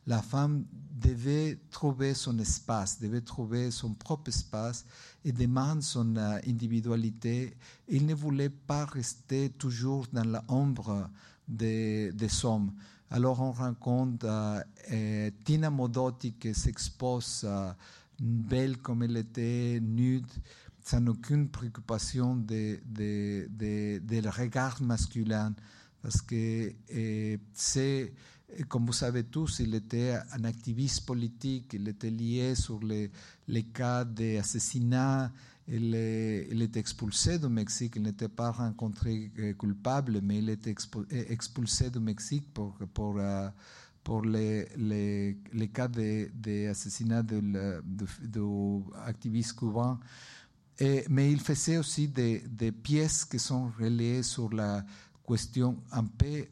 la 0.08 0.22
femme 0.22 0.66
devait 0.96 1.60
trouver 1.72 2.14
son 2.14 2.40
espace, 2.40 3.00
devait 3.02 3.22
trouver 3.22 3.70
son 3.70 3.94
propre 3.94 4.30
espace 4.30 4.86
et 5.26 5.32
demande 5.34 5.84
son 5.84 6.16
euh, 6.16 6.40
individualité. 6.48 7.58
Il 7.90 8.06
ne 8.06 8.14
voulait 8.14 8.50
pas 8.50 8.86
rester 8.86 9.50
toujours 9.50 10.08
dans 10.14 10.24
l'ombre 10.24 11.10
des, 11.48 12.14
des, 12.14 12.46
hommes. 12.46 12.72
Alors 13.12 13.42
on 13.42 13.52
rencontre 13.52 14.26
euh, 14.26 15.32
Tina 15.44 15.70
Modotti 15.70 16.34
qui 16.34 16.54
s'expose 16.54 17.42
euh, 17.44 17.72
belle 18.20 18.78
comme 18.78 19.04
elle 19.04 19.18
était, 19.18 19.80
nude, 19.82 20.32
sans 20.82 21.06
aucune 21.08 21.50
préoccupation 21.50 22.38
des 22.38 22.80
de, 22.86 23.48
de, 23.50 24.00
de, 24.00 24.30
regard 24.30 24.82
masculin, 24.82 25.54
parce 26.02 26.22
que 26.22 26.74
c'est 27.54 28.14
comme 28.64 28.86
vous 28.86 28.94
savez 28.94 29.24
tous, 29.24 29.60
il 29.60 29.76
était 29.76 30.18
un 30.32 30.44
activiste 30.46 31.06
politique, 31.06 31.74
il 31.74 31.88
était 31.88 32.10
lié 32.10 32.56
sur 32.56 32.80
les, 32.84 33.12
les 33.48 33.64
cas 33.64 34.06
d'assassinat, 34.06 35.32
il, 35.68 35.96
il, 36.52 36.62
était 36.62 36.80
expulsé 36.80 37.40
du 37.40 37.48
Mexique, 37.48 37.94
il 37.96 38.04
n'était 38.04 38.30
pas 38.30 38.52
rencontré 38.52 39.32
euh, 39.40 39.54
coupable, 39.54 40.22
mais 40.22 40.38
il 40.38 40.50
était 40.50 40.76
expulsé 41.30 41.90
du 41.90 42.00
Mexique 42.00 42.54
pour, 42.54 42.76
pour, 42.94 43.20
pour 44.04 44.24
les, 44.24 44.68
les, 44.78 45.38
les, 45.52 45.68
cas 45.70 45.88
d'assassinat 45.88 47.24
de, 47.24 47.82
d'activistes 48.24 49.58
cubains. 49.58 50.00
Et, 50.80 51.06
mais 51.10 51.32
il 51.32 51.40
faisait 51.40 51.78
aussi 51.78 52.08
des, 52.08 52.40
des 52.48 52.72
pièces 52.72 53.26
qui 53.26 53.40
sont 53.40 53.72
reliées 53.80 54.24
sur 54.24 54.54
la 54.54 54.86
question 55.28 55.78
un 55.92 56.04
peu 56.04 56.46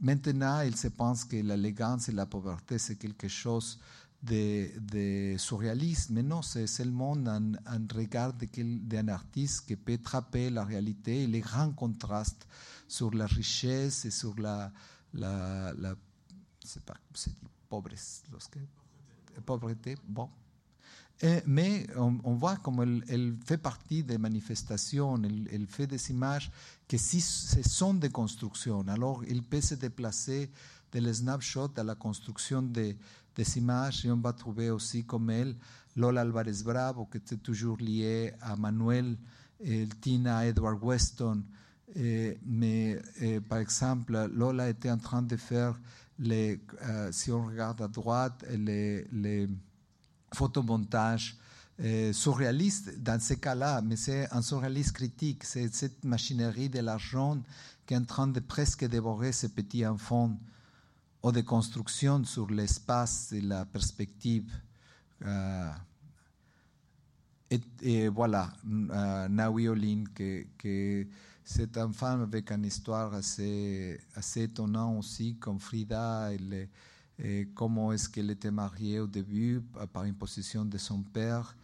Maintenant, 0.00 0.60
il 0.62 0.76
se 0.76 0.88
pense 0.88 1.24
que 1.24 1.36
l'élégance 1.36 2.08
et 2.08 2.12
la 2.12 2.26
pauvreté, 2.26 2.78
c'est 2.78 2.96
quelque 2.96 3.28
chose 3.28 3.78
de, 4.22 4.70
de, 4.80 5.36
surréaliste, 5.38 6.10
mais 6.10 6.22
non, 6.22 6.42
c'est 6.42 6.66
seulement 6.66 7.14
un, 7.14 7.52
regard 7.94 8.32
d'un 8.32 9.08
artiste 9.08 9.66
qui 9.66 9.76
peut 9.76 9.98
trapper 9.98 10.50
la 10.50 10.64
réalité 10.64 11.24
et 11.24 11.26
les 11.26 11.40
grands 11.40 11.72
contrastes 11.72 12.46
sur 12.88 13.14
la 13.14 13.26
richesse 13.26 14.04
et 14.04 14.10
sur 14.10 14.38
la, 14.38 14.72
la, 15.12 15.72
la 15.74 15.94
c'est 16.64 16.82
pas, 16.82 16.96
c'est 17.12 17.34
pauvreté, 17.68 18.60
pauvreté, 19.44 19.96
bon, 20.08 20.30
et, 21.22 21.42
mais 21.46 21.86
on, 21.96 22.34
voit 22.34 22.56
comme 22.56 23.02
elle, 23.08 23.36
fait 23.44 23.58
partie 23.58 24.02
des 24.02 24.18
manifestations, 24.18 25.20
elle, 25.22 25.66
fait 25.66 25.86
des 25.86 26.10
images 26.10 26.50
que 26.88 26.96
si 26.96 27.20
ce 27.20 27.62
sont 27.62 27.94
des 27.94 28.10
constructions, 28.10 28.84
alors 28.88 29.22
il 29.28 29.42
peut 29.42 29.60
se 29.60 29.74
déplacer 29.74 30.50
de 30.92 30.98
les 30.98 31.14
snapshots 31.14 31.72
à 31.76 31.84
la 31.84 31.94
construction 31.94 32.62
de, 32.62 32.94
des 33.36 33.58
images 33.58 34.04
et 34.04 34.10
on 34.10 34.16
va 34.16 34.32
trouver 34.32 34.70
aussi 34.70 35.04
comme 35.04 35.30
elle 35.30 35.56
Lola 35.96 36.22
Alvarez 36.22 36.62
Bravo, 36.64 37.06
qui 37.06 37.18
était 37.18 37.36
toujours 37.36 37.76
liée 37.78 38.32
à 38.40 38.56
Manuel, 38.56 39.16
et 39.60 39.86
Tina 40.00 40.46
Edward 40.46 40.82
Weston. 40.82 41.42
Et, 41.94 42.36
mais 42.44 43.00
par 43.48 43.58
exemple, 43.58 44.28
Lola 44.32 44.68
était 44.68 44.90
en 44.90 44.98
train 44.98 45.22
de 45.22 45.36
faire, 45.36 45.80
si 47.12 47.30
on 47.30 47.46
regarde 47.46 47.80
à 47.80 47.88
droite, 47.88 48.44
les, 48.50 49.06
les 49.12 49.48
photomontage 50.34 51.36
euh, 51.80 52.12
surréaliste 52.12 53.00
dans 53.02 53.18
ces 53.20 53.36
cas-là, 53.36 53.82
mais 53.82 53.96
c'est 53.96 54.32
un 54.32 54.42
surréaliste 54.42 54.92
critique. 54.92 55.42
C'est 55.42 55.74
cette 55.74 56.04
machinerie 56.04 56.68
de 56.68 56.78
l'argent 56.78 57.42
qui 57.84 57.94
est 57.94 57.96
en 57.96 58.04
train 58.04 58.28
de 58.28 58.38
presque 58.40 58.84
dévorer 58.84 59.32
ces 59.32 59.48
petits 59.48 59.84
enfants 59.84 60.38
ou 61.22 61.32
de 61.32 61.40
construction 61.40 62.22
sur 62.24 62.48
l'espace 62.50 63.32
et 63.32 63.40
la 63.40 63.64
perspective. 63.64 64.52
Euh, 65.24 65.70
et, 67.50 67.60
et, 67.82 68.08
voilà, 68.08 68.52
euh, 68.70 69.28
Naoui 69.28 69.68
Olin, 69.68 70.04
que, 70.14 71.06
c'est 71.44 71.76
une 71.76 71.92
femme 71.92 72.22
avec 72.22 72.52
une 72.52 72.66
histoire 72.66 73.14
assez, 73.14 74.00
assez 74.14 74.42
étonnante 74.42 74.98
aussi, 74.98 75.36
comme 75.38 75.58
Frida. 75.58 76.32
Elle, 76.32 76.68
et 77.18 77.48
comment 77.54 77.92
est-ce 77.92 78.08
qu'elle 78.08 78.30
était 78.30 78.50
mariée 78.50 79.00
au 79.00 79.06
début 79.06 79.62
par 79.92 80.02
imposition 80.02 80.64
de 80.64 80.78
son 80.78 81.02
père. 81.02 81.56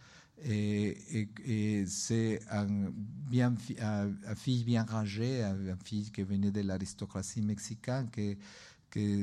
Et, 0.43 1.85
c'est 1.87 2.39
un, 2.49 2.89
bien, 3.29 3.53
une 3.69 4.35
fille 4.35 4.63
bien 4.63 4.83
rangée, 4.83 5.43
une 5.43 5.77
fille 5.83 6.09
qui 6.11 6.23
venait 6.23 6.51
de 6.51 6.61
l'aristocratie 6.61 7.41
mexicaine, 7.41 8.09
qui, 8.11 8.37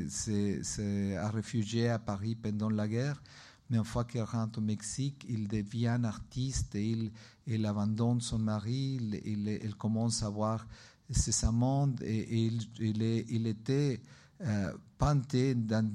s'est 0.08 1.28
réfugiée 1.30 1.88
à 1.88 1.98
Paris 1.98 2.34
pendant 2.34 2.70
la 2.70 2.86
guerre. 2.86 3.20
Mais 3.70 3.76
une 3.76 3.84
fois 3.84 4.04
qu'elle 4.04 4.22
rentre 4.22 4.60
au 4.60 4.62
Mexique, 4.62 5.26
il 5.28 5.46
devient 5.48 5.98
artiste 6.04 6.74
et 6.74 7.10
il, 7.46 7.66
abandonne 7.66 8.20
son 8.20 8.38
mari, 8.38 8.98
il, 9.24 9.74
commence 9.76 10.22
à 10.22 10.30
voir 10.30 10.66
ses 11.10 11.44
amants 11.44 11.90
et, 12.02 12.50
il, 12.78 13.46
était 13.46 14.00
euh, 14.40 14.72
panté 14.96 15.54
dans 15.54 15.90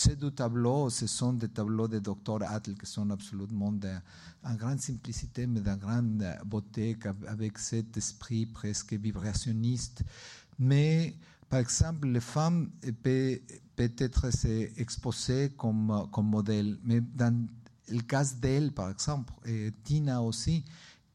ces 0.00 0.16
deux 0.16 0.30
tableaux, 0.30 0.88
ce 0.88 1.06
sont 1.06 1.34
des 1.34 1.48
tableaux 1.48 1.86
de 1.86 1.98
Dr. 1.98 2.38
Atl 2.48 2.72
qui 2.74 2.86
sont 2.86 3.10
absolument 3.10 3.70
d'une 3.70 4.00
grande 4.56 4.80
simplicité, 4.80 5.46
mais 5.46 5.60
d'une 5.60 5.76
grande 5.76 6.24
beauté, 6.46 6.96
avec 7.28 7.58
cet 7.58 7.98
esprit 7.98 8.46
presque 8.46 8.94
vibrationniste. 8.94 10.02
Mais, 10.58 11.14
par 11.50 11.60
exemple, 11.60 12.08
les 12.08 12.20
femmes 12.20 12.70
peuvent 13.02 13.40
peut-être 13.76 14.30
s'exposer 14.30 15.50
comme, 15.58 16.08
comme 16.10 16.28
modèle, 16.28 16.78
mais 16.82 17.02
dans 17.02 17.46
le 17.88 18.00
cas 18.00 18.24
d'elle, 18.40 18.72
par 18.72 18.90
exemple, 18.90 19.34
et 19.44 19.70
Tina 19.84 20.22
aussi, 20.22 20.64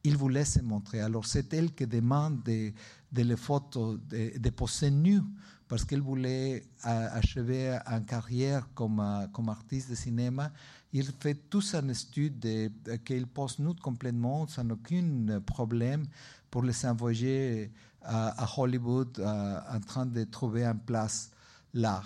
il 0.04 0.16
voulait 0.16 0.44
se 0.44 0.60
montrer. 0.60 1.00
Alors, 1.00 1.26
c'est 1.26 1.52
elle 1.54 1.74
qui 1.74 1.88
demande 1.88 2.44
de, 2.44 2.72
de 3.10 3.34
photos, 3.34 3.98
de, 4.08 4.38
de 4.38 4.50
poser 4.50 4.92
nues 4.92 5.22
parce 5.68 5.84
qu'elle 5.84 6.00
voulait 6.00 6.64
achever 6.82 7.78
une 7.86 8.04
carrière 8.04 8.68
comme, 8.74 9.00
artiste 9.00 9.90
de 9.90 9.94
cinéma. 9.94 10.52
Il 10.92 11.04
fait 11.04 11.34
tout 11.34 11.62
un 11.74 11.88
étude 11.88 12.70
qu'il 13.04 13.26
pose 13.26 13.58
nous 13.58 13.74
complètement 13.74 14.46
sans 14.46 14.68
aucun 14.70 15.40
problème 15.44 16.06
pour 16.50 16.62
les 16.62 16.86
envoyer 16.86 17.72
à, 18.02 18.44
à 18.44 18.60
Hollywood 18.60 19.20
en 19.20 19.80
train 19.80 20.06
de 20.06 20.24
trouver 20.24 20.64
une 20.64 20.78
place 20.78 21.30
là. 21.74 22.02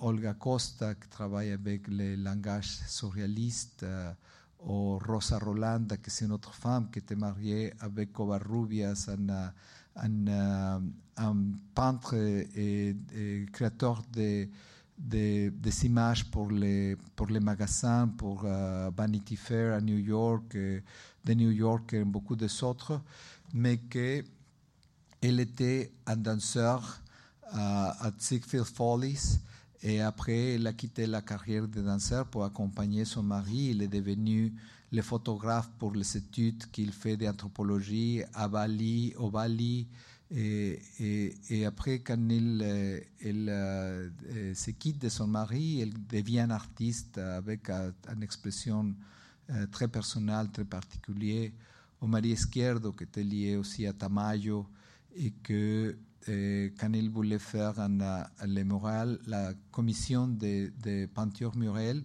Olga 0.00 0.34
Costa, 0.34 0.94
qui 0.94 1.08
travaille 1.08 1.50
avec 1.50 1.88
le 1.88 2.14
langage 2.14 2.66
surréaliste, 2.86 3.84
ou 4.62 4.98
Rosa 4.98 5.38
Rolanda, 5.38 5.96
qui 5.96 6.10
est 6.10 6.20
une 6.24 6.32
autre 6.32 6.54
femme 6.54 6.90
qui 6.90 6.98
était 6.98 7.14
mariée 7.14 7.72
avec 7.80 8.12
Covarrubias, 8.12 9.08
en, 9.08 9.50
un, 9.96 10.82
un, 11.16 11.36
peintre 11.74 12.14
et, 12.14 12.96
créateur 13.52 14.02
de, 14.12 14.48
des, 14.96 15.86
images 15.86 16.24
pour 16.30 16.50
les, 16.50 16.96
pour 17.16 17.28
les 17.28 17.40
magasins, 17.40 18.08
pour 18.08 18.42
Vanity 18.96 19.36
Fair 19.36 19.74
à 19.74 19.80
New 19.80 19.98
York, 19.98 20.52
de 20.52 21.34
New 21.34 21.50
York 21.50 21.92
et 21.94 22.04
beaucoup 22.04 22.36
d'autres, 22.36 23.00
mais 23.52 23.78
qu'elle 23.78 24.24
était 25.40 25.92
un 26.06 26.16
danseur 26.16 27.00
à 27.52 28.10
Ziegfeld 28.18 28.64
Follies 28.64 29.38
et 29.82 30.00
après 30.00 30.54
elle 30.54 30.66
a 30.66 30.72
quitté 30.72 31.06
la 31.06 31.22
carrière 31.22 31.66
de 31.66 31.80
danseur 31.80 32.26
pour 32.26 32.44
accompagner 32.44 33.04
son 33.04 33.22
mari. 33.22 33.70
Il 33.70 33.82
est 33.82 33.88
devenu 33.88 34.52
le 34.92 35.02
photographe 35.02 35.70
pour 35.78 35.94
les 35.94 36.16
études 36.16 36.70
qu'il 36.70 36.92
fait 36.92 37.16
d'anthropologie 37.16 38.22
à 38.34 38.48
Bali, 38.48 39.14
au 39.16 39.30
Bali. 39.30 39.86
Et, 40.32 40.80
et, 41.48 41.66
après, 41.66 42.00
quand 42.00 42.28
il, 42.28 42.62
elle, 42.62 43.48
euh, 43.48 44.08
se 44.54 44.70
quitte 44.70 44.98
de 45.00 45.08
son 45.08 45.26
mari, 45.26 45.80
elle 45.80 45.94
devient 46.06 46.46
artiste 46.50 47.18
avec 47.18 47.68
une 47.68 48.22
expression 48.22 48.94
euh, 49.50 49.66
très 49.66 49.88
personnelle, 49.88 50.50
très 50.52 50.64
particulière. 50.64 51.50
Au 52.00 52.06
mari 52.06 52.30
Izquierdo, 52.30 52.92
qui 52.92 53.04
était 53.04 53.24
lié 53.24 53.56
aussi 53.56 53.86
à 53.86 53.92
Tamayo, 53.92 54.66
et 55.16 55.32
que 55.42 55.96
quand 56.78 56.92
il 56.92 57.10
voulait 57.10 57.38
faire 57.38 57.78
un, 57.80 58.00
euh, 58.00 58.24
les 58.46 58.64
murales, 58.64 59.18
la 59.26 59.54
commission 59.70 60.28
de, 60.28 60.70
de 60.82 61.06
peinture 61.06 61.56
murale, 61.56 62.02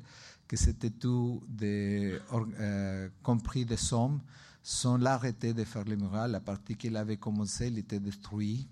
que 0.48 0.58
c'était 0.58 0.92
tout 0.92 1.42
euh, 1.62 3.10
compris 3.24 3.66
des 3.66 3.78
sommes, 3.78 4.20
sont 4.62 4.98
l'arrêté 4.98 5.54
de 5.54 5.64
faire 5.64 5.84
les 5.84 5.96
murales. 5.96 6.32
La 6.32 6.40
partie 6.40 6.76
qu'il 6.76 6.98
avait 6.98 7.18
commencé, 7.18 7.68
il 7.68 7.78
était 7.78 8.00
détruit. 8.00 8.68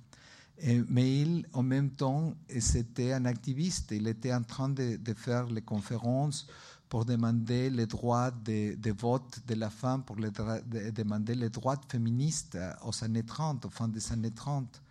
Et, 0.59 0.81
mais 0.87 1.21
il, 1.21 1.47
en 1.53 1.63
même 1.63 1.91
temps, 1.91 2.33
c'était 2.59 3.13
un 3.13 3.25
activiste. 3.25 3.91
Il 3.91 4.07
était 4.07 4.33
en 4.33 4.43
train 4.43 4.69
de, 4.69 4.97
faire 5.15 5.47
les 5.47 5.61
conférences 5.61 6.47
pour 6.89 7.05
demander 7.05 7.69
les 7.69 7.87
droits 7.87 8.31
de, 8.31 8.91
vote 8.91 9.39
de 9.47 9.55
la 9.55 9.69
femme, 9.69 10.03
pour 10.03 10.15
demander 10.15 11.35
les 11.35 11.49
droits 11.49 11.79
féministes 11.89 12.57
aux 12.85 13.03
années 13.03 13.23
30, 13.23 13.65
aux 13.65 13.69
fin 13.69 13.87
des 13.87 14.11
années 14.11 14.31
30. 14.31 14.81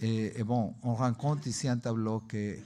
Et, 0.00 0.42
bon, 0.42 0.74
on 0.82 0.94
rencontre 0.94 1.46
ici 1.46 1.68
un 1.68 1.78
tableau 1.78 2.20
que, 2.20 2.56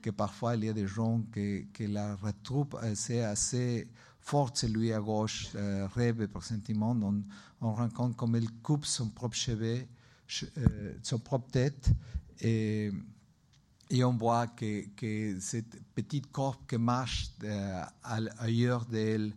que 0.00 0.10
parfois 0.10 0.56
il 0.56 0.64
y 0.64 0.68
a 0.68 0.72
des 0.72 0.86
gens 0.86 1.22
que, 1.32 1.64
que 1.72 1.84
la 1.84 2.16
retrouve 2.16 2.78
c'est 2.94 3.22
assez 3.22 3.88
forte, 4.28 4.58
celui 4.58 4.92
à 4.92 5.00
gauche, 5.00 5.48
euh, 5.54 5.88
rêve 5.94 6.28
par 6.28 6.42
sentiment. 6.42 6.94
On, 7.02 7.22
on, 7.62 7.72
rencontre 7.72 8.14
comme 8.16 8.36
il 8.36 8.50
coupe 8.60 8.84
son 8.84 9.08
propre 9.08 9.36
cheveu, 9.36 9.78
euh, 10.58 10.92
son 11.02 11.18
propre 11.18 11.50
tête, 11.50 11.90
et, 12.40 12.90
et 13.88 14.04
on 14.04 14.14
voit 14.16 14.46
que, 14.48 14.86
que 14.94 15.40
cette 15.40 15.80
petite 15.94 16.30
corps 16.30 16.60
qui 16.66 16.76
marche 16.76 17.30
euh, 17.42 17.82
ailleurs 18.38 18.84
d'elle, 18.84 19.32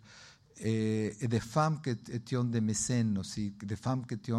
et, 0.59 1.16
et, 1.22 1.28
des 1.28 1.39
femmes 1.39 1.82
qui 1.82 1.91
étaient 1.91 2.43
des 2.43 2.62
mécènes 2.62 3.18
aussi, 3.18 3.53
des 3.64 3.78
femmes 3.78 4.05
qui 4.05 4.16
étaient 4.16 4.34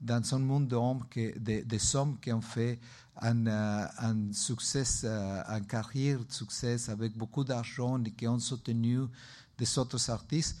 dans 0.00 0.34
un 0.34 0.38
monde 0.38 0.68
d'hommes, 0.68 1.04
des, 1.14 1.62
des 1.62 1.96
hommes 1.96 2.18
qui 2.20 2.32
ont 2.32 2.40
fait 2.40 2.78
un, 3.20 3.46
euh, 3.46 3.86
un 3.98 4.32
succès, 4.32 4.84
euh, 5.04 5.42
une 5.48 5.66
carrière 5.66 6.24
de 6.24 6.32
succès 6.32 6.76
avec 6.88 7.16
beaucoup 7.16 7.44
d'argent 7.44 8.02
et 8.02 8.10
qui 8.12 8.26
ont 8.26 8.38
soutenu 8.38 9.00
des 9.58 9.78
autres 9.78 10.10
artistes. 10.10 10.60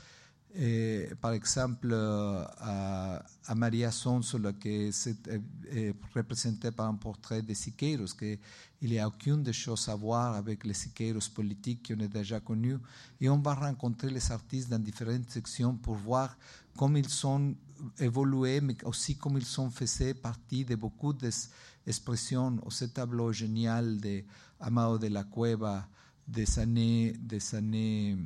Par 1.20 1.32
exemple, 1.32 1.88
euh, 1.92 2.44
à, 2.58 3.22
à, 3.46 3.54
Maria 3.54 3.92
Sonsola, 3.92 4.52
qui 4.52 4.90
est, 4.90 5.94
représentée 6.12 6.72
par 6.72 6.88
un 6.88 6.96
portrait 6.96 7.40
de 7.40 7.54
Siqueiros, 7.54 8.12
qu'il 8.18 8.38
n'y 8.82 8.98
a 8.98 9.06
aucune 9.06 9.44
des 9.44 9.52
choses 9.52 9.88
à 9.88 9.94
voir 9.94 10.34
avec 10.34 10.64
les 10.64 10.74
Siqueiros 10.74 11.30
politiques 11.32 11.92
qu'on 11.94 12.04
a 12.04 12.08
déjà 12.08 12.40
connus. 12.40 12.78
Et 13.20 13.28
on 13.28 13.38
va 13.38 13.54
rencontrer 13.54 14.10
les 14.10 14.32
artistes 14.32 14.68
dans 14.68 14.80
différentes 14.80 15.30
sections 15.30 15.76
pour 15.76 15.94
voir 15.94 16.36
comment 16.76 16.96
ils 16.96 17.08
sont 17.08 17.54
évolué, 17.98 18.60
mais 18.60 18.76
aussi 18.84 19.16
comme 19.16 19.36
ils 19.36 19.44
sont 19.44 19.70
faits 19.70 20.20
partie 20.20 20.64
de 20.64 20.74
beaucoup 20.76 21.12
d'expressions. 21.12 22.58
Ce 22.68 22.86
tableau 22.86 23.32
génial 23.32 24.00
de 24.00 24.22
Amado 24.60 24.98
de 24.98 25.08
la 25.08 25.24
Cueva 25.24 25.88
des 26.26 26.58
années, 26.58 27.12
des 27.18 27.54
années 27.54 28.16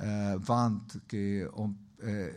euh, 0.00 0.38
20, 0.40 0.98
que 1.06 1.48
on, 1.54 1.74
euh, 2.04 2.30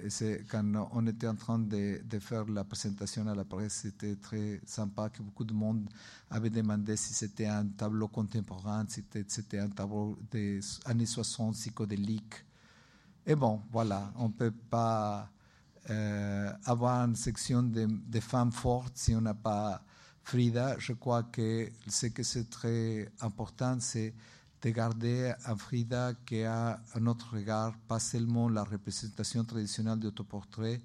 quand 0.50 0.90
on 0.92 1.06
était 1.08 1.28
en 1.28 1.36
train 1.36 1.60
de, 1.60 2.02
de, 2.04 2.20
faire 2.20 2.46
la 2.46 2.64
présentation 2.64 3.28
à 3.28 3.36
la 3.36 3.46
presse, 3.46 3.82
c'était 3.84 4.16
très 4.16 4.60
sympa 4.66 5.10
que 5.10 5.22
beaucoup 5.22 5.44
de 5.44 5.54
monde 5.54 5.88
avait 6.30 6.50
demandé 6.50 6.96
si 6.96 7.14
c'était 7.14 7.46
un 7.46 7.68
tableau 7.68 8.08
contemporain, 8.08 8.86
si 8.88 9.04
c'était 9.28 9.60
un 9.60 9.70
tableau 9.70 10.18
des 10.32 10.60
années 10.86 11.06
60 11.06 11.54
psychodélique. 11.54 12.46
Et 13.26 13.36
bon, 13.36 13.62
voilà, 13.72 14.12
on 14.16 14.30
ne 14.30 14.34
peut 14.34 14.52
pas 14.52 15.30
euh, 15.90 16.52
avoir 16.66 17.06
une 17.06 17.16
section 17.16 17.64
de, 17.64 18.20
femmes 18.20 18.52
fortes 18.52 18.94
si 18.96 19.16
on 19.16 19.22
n'a 19.22 19.34
pas 19.34 19.82
Frida. 20.24 20.76
Je 20.78 20.94
crois 20.94 21.24
que 21.24 21.72
ce 21.88 22.08
que 22.08 22.22
c'est 22.24 22.50
très 22.50 23.12
important, 23.22 23.78
c'est 23.80 24.14
de 24.62 24.70
garder 24.70 25.34
un 25.46 25.56
Frida 25.56 26.14
qui 26.26 26.44
a 26.44 26.80
un 26.94 27.08
autre 27.08 27.34
regard, 27.34 27.76
pas 27.88 28.00
seulement 28.00 28.48
la 28.48 28.64
représentation 28.64 29.44
traditionnelle 29.44 29.98
d'autoportrait, 29.98 30.82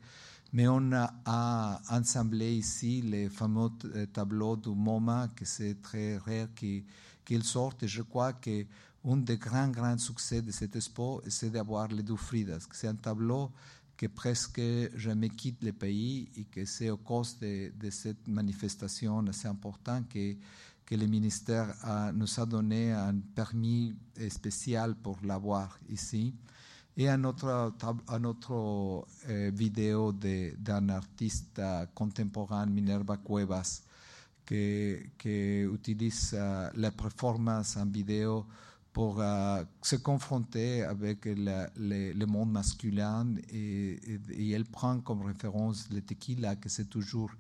mais 0.55 0.67
on 0.67 0.93
a, 0.93 1.13
a 1.27 1.83
assemblé 1.95 2.57
ici 2.57 3.03
les 3.03 3.29
fameux 3.29 3.69
euh, 3.95 4.07
tableaux 4.07 4.57
du 4.57 4.71
MoMA, 4.71 5.29
que 5.37 5.45
c'est 5.45 5.83
très 5.83 6.17
rare 6.17 6.49
qu'ils 6.55 7.45
sortent. 7.45 7.83
Et 7.83 7.89
je 7.89 8.01
crois 8.01 8.33
que 8.33 8.65
un 9.09 9.19
des 9.19 9.37
grands, 9.37 9.69
grands 9.69 9.99
succès 9.99 10.43
de 10.43 10.51
cette 10.51 10.75
expo, 10.75 11.23
c'est 11.29 11.51
d'avoir 11.51 11.89
les 11.89 12.03
deux 12.03 12.17
Fridas. 12.17 12.67
C'est 12.73 12.89
un 12.89 12.95
tableau 12.95 13.53
que 13.97 14.07
presque 14.07 14.61
jamais 14.95 15.31
quitte 15.31 15.63
le 15.63 15.73
pays 15.73 16.29
et 16.37 16.45
que 16.45 16.65
c'est 16.65 16.91
au 16.91 16.99
cause 16.99 17.39
de, 17.39 17.91
cette 17.91 18.29
manifestation 18.29 19.27
assez 19.27 19.49
importante 19.49 20.09
que, 20.09 20.37
que 20.85 20.95
le 20.95 21.07
ministère 21.07 21.75
nous 22.15 22.41
a 22.41 22.47
donné 22.47 22.93
un 22.93 23.17
permis 23.35 23.95
spécial 24.29 24.95
pour 24.97 25.19
l'avoir 25.23 25.79
ici. 25.89 26.35
Et 26.99 27.09
un 27.09 27.25
autre, 27.25 27.75
un 28.09 28.25
autre 28.25 29.07
euh, 29.29 29.51
vidéo 29.55 30.13
d'un 30.13 30.89
artiste 30.89 31.61
contemporain, 31.95 32.65
Minerva 32.65 33.19
Cuevas, 33.19 33.83
qui, 34.47 34.97
qui 35.19 35.61
utilise 35.63 36.33
uh, 36.33 36.71
la 36.75 36.91
performance 36.93 37.77
en 37.77 37.87
vidéo 37.87 38.47
pour 38.97 39.21
euh, 39.21 39.63
se 39.83 39.97
confronter 39.97 40.83
avec 40.83 41.27
le, 41.27 42.25
monde 42.25 42.51
masculin 42.51 43.27
et, 43.53 44.01
elle 44.55 44.65
prend 44.65 45.01
comme 45.01 45.21
référence 45.21 45.87
le 45.93 46.01
tequila, 46.01 46.57
que 46.57 46.71
c'est 46.71 46.89
toujours 46.89 47.31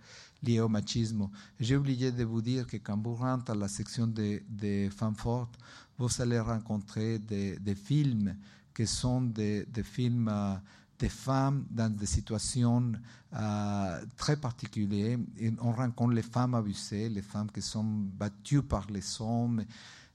lié 0.42 0.60
au 0.60 0.68
machisme. 0.68 1.30
J'ai 1.58 1.78
oublié 1.78 2.12
de 2.12 2.24
vous 2.24 2.42
dire 2.42 2.66
que 2.66 2.76
quand 2.76 3.02
vous 3.02 3.14
rentrez 3.14 3.54
à 3.54 3.56
la 3.56 3.68
section 3.68 4.06
des 4.06 4.44
de 4.50 4.90
femmes 4.90 5.14
fortes, 5.14 5.58
vous 5.96 6.10
allez 6.20 6.38
rencontrer 6.38 7.18
des, 7.20 7.58
des 7.58 7.74
films 7.74 8.36
qui 8.74 8.86
sont 8.86 9.22
des, 9.22 9.64
des 9.64 9.82
films 9.82 10.28
euh, 10.30 10.56
des 10.98 11.08
femmes 11.08 11.64
dans 11.70 11.94
des 11.94 12.06
situations 12.06 12.92
euh, 13.34 14.04
très 14.18 14.36
particulières. 14.36 15.18
On 15.60 15.72
rencontre 15.72 16.12
les 16.12 16.22
femmes 16.22 16.54
abusées, 16.54 17.08
les 17.08 17.22
femmes 17.22 17.50
qui 17.50 17.62
sont 17.62 17.84
battues 17.84 18.62
par 18.62 18.86
les 18.90 19.04
hommes 19.20 19.64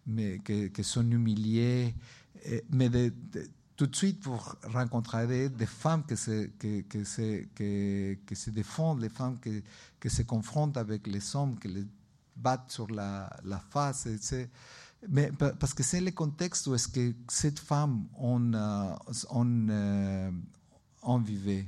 mais 0.05 0.39
que, 0.39 0.83
sont 0.83 1.09
humiliées. 1.09 1.93
Mais 2.71 2.89
de, 2.89 3.13
tout 3.75 3.87
de 3.87 3.95
suite, 3.95 4.23
vous 4.23 4.39
rencontrerez 4.63 5.49
des 5.49 5.65
femmes 5.65 6.03
qui 6.05 6.17
se, 6.17 6.47
que, 6.59 6.81
que 6.81 7.03
se, 7.03 7.45
que 8.25 8.35
se 8.35 8.49
défendent, 8.49 9.01
les 9.01 9.09
femmes 9.09 9.39
qui, 9.39 9.63
qui 9.99 10.09
se 10.09 10.21
confrontent 10.23 10.77
avec 10.77 11.07
les 11.07 11.35
hommes, 11.35 11.57
qui 11.59 11.67
les 11.67 11.85
battent 12.35 12.71
sur 12.71 12.87
la, 12.91 13.29
face. 13.69 14.07
Mais 15.09 15.31
parce 15.31 15.73
que 15.73 15.83
c'est 15.83 16.01
le 16.01 16.11
contexte 16.11 16.67
où 16.67 16.75
est-ce 16.75 16.87
que 16.87 17.13
cette 17.27 17.59
femme 17.59 18.05
on, 18.17 18.53
on, 19.31 20.31
on 21.01 21.17
vivait. 21.19 21.65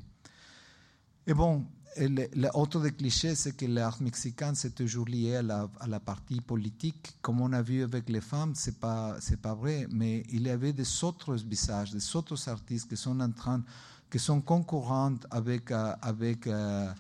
Et 1.25 1.34
bon, 1.34 1.65
L'autre 1.98 2.80
des 2.80 2.91
clichés, 2.91 3.36
c'est 3.36 3.56
que 3.56 3.66
l'art 3.66 4.02
mexicain, 4.02 4.54
c'est 4.56 4.74
toujours 4.74 5.06
lié 5.06 5.36
à 5.36 5.41
la, 5.41 6.00
partie 6.00 6.41
politique. 6.41 7.16
Comme 7.22 7.41
on 7.41 7.54
a 7.54 7.62
vu 7.62 7.84
avec 7.84 8.10
les 8.10 8.22
femmes, 8.22 8.54
c'est 8.56 8.80
pas, 8.80 9.18
pas 9.41 9.54
vrai, 9.54 9.88
mais 9.91 10.24
il 10.32 10.44
y 10.44 10.50
avait 10.50 10.74
des 10.74 11.04
autres 11.04 11.36
visages, 11.36 11.91
des 11.91 12.16
autres 12.16 12.50
artistes 12.50 12.89
qui 12.89 12.98
sont 12.98 13.20
en 13.20 13.32
train, 13.32 13.62
qui 14.10 14.20
sont 14.20 14.41
concurrents 14.41 15.16
avec, 15.30 15.72
euh, 15.72 15.94
avec, 16.02 16.48
euh, 16.48 16.91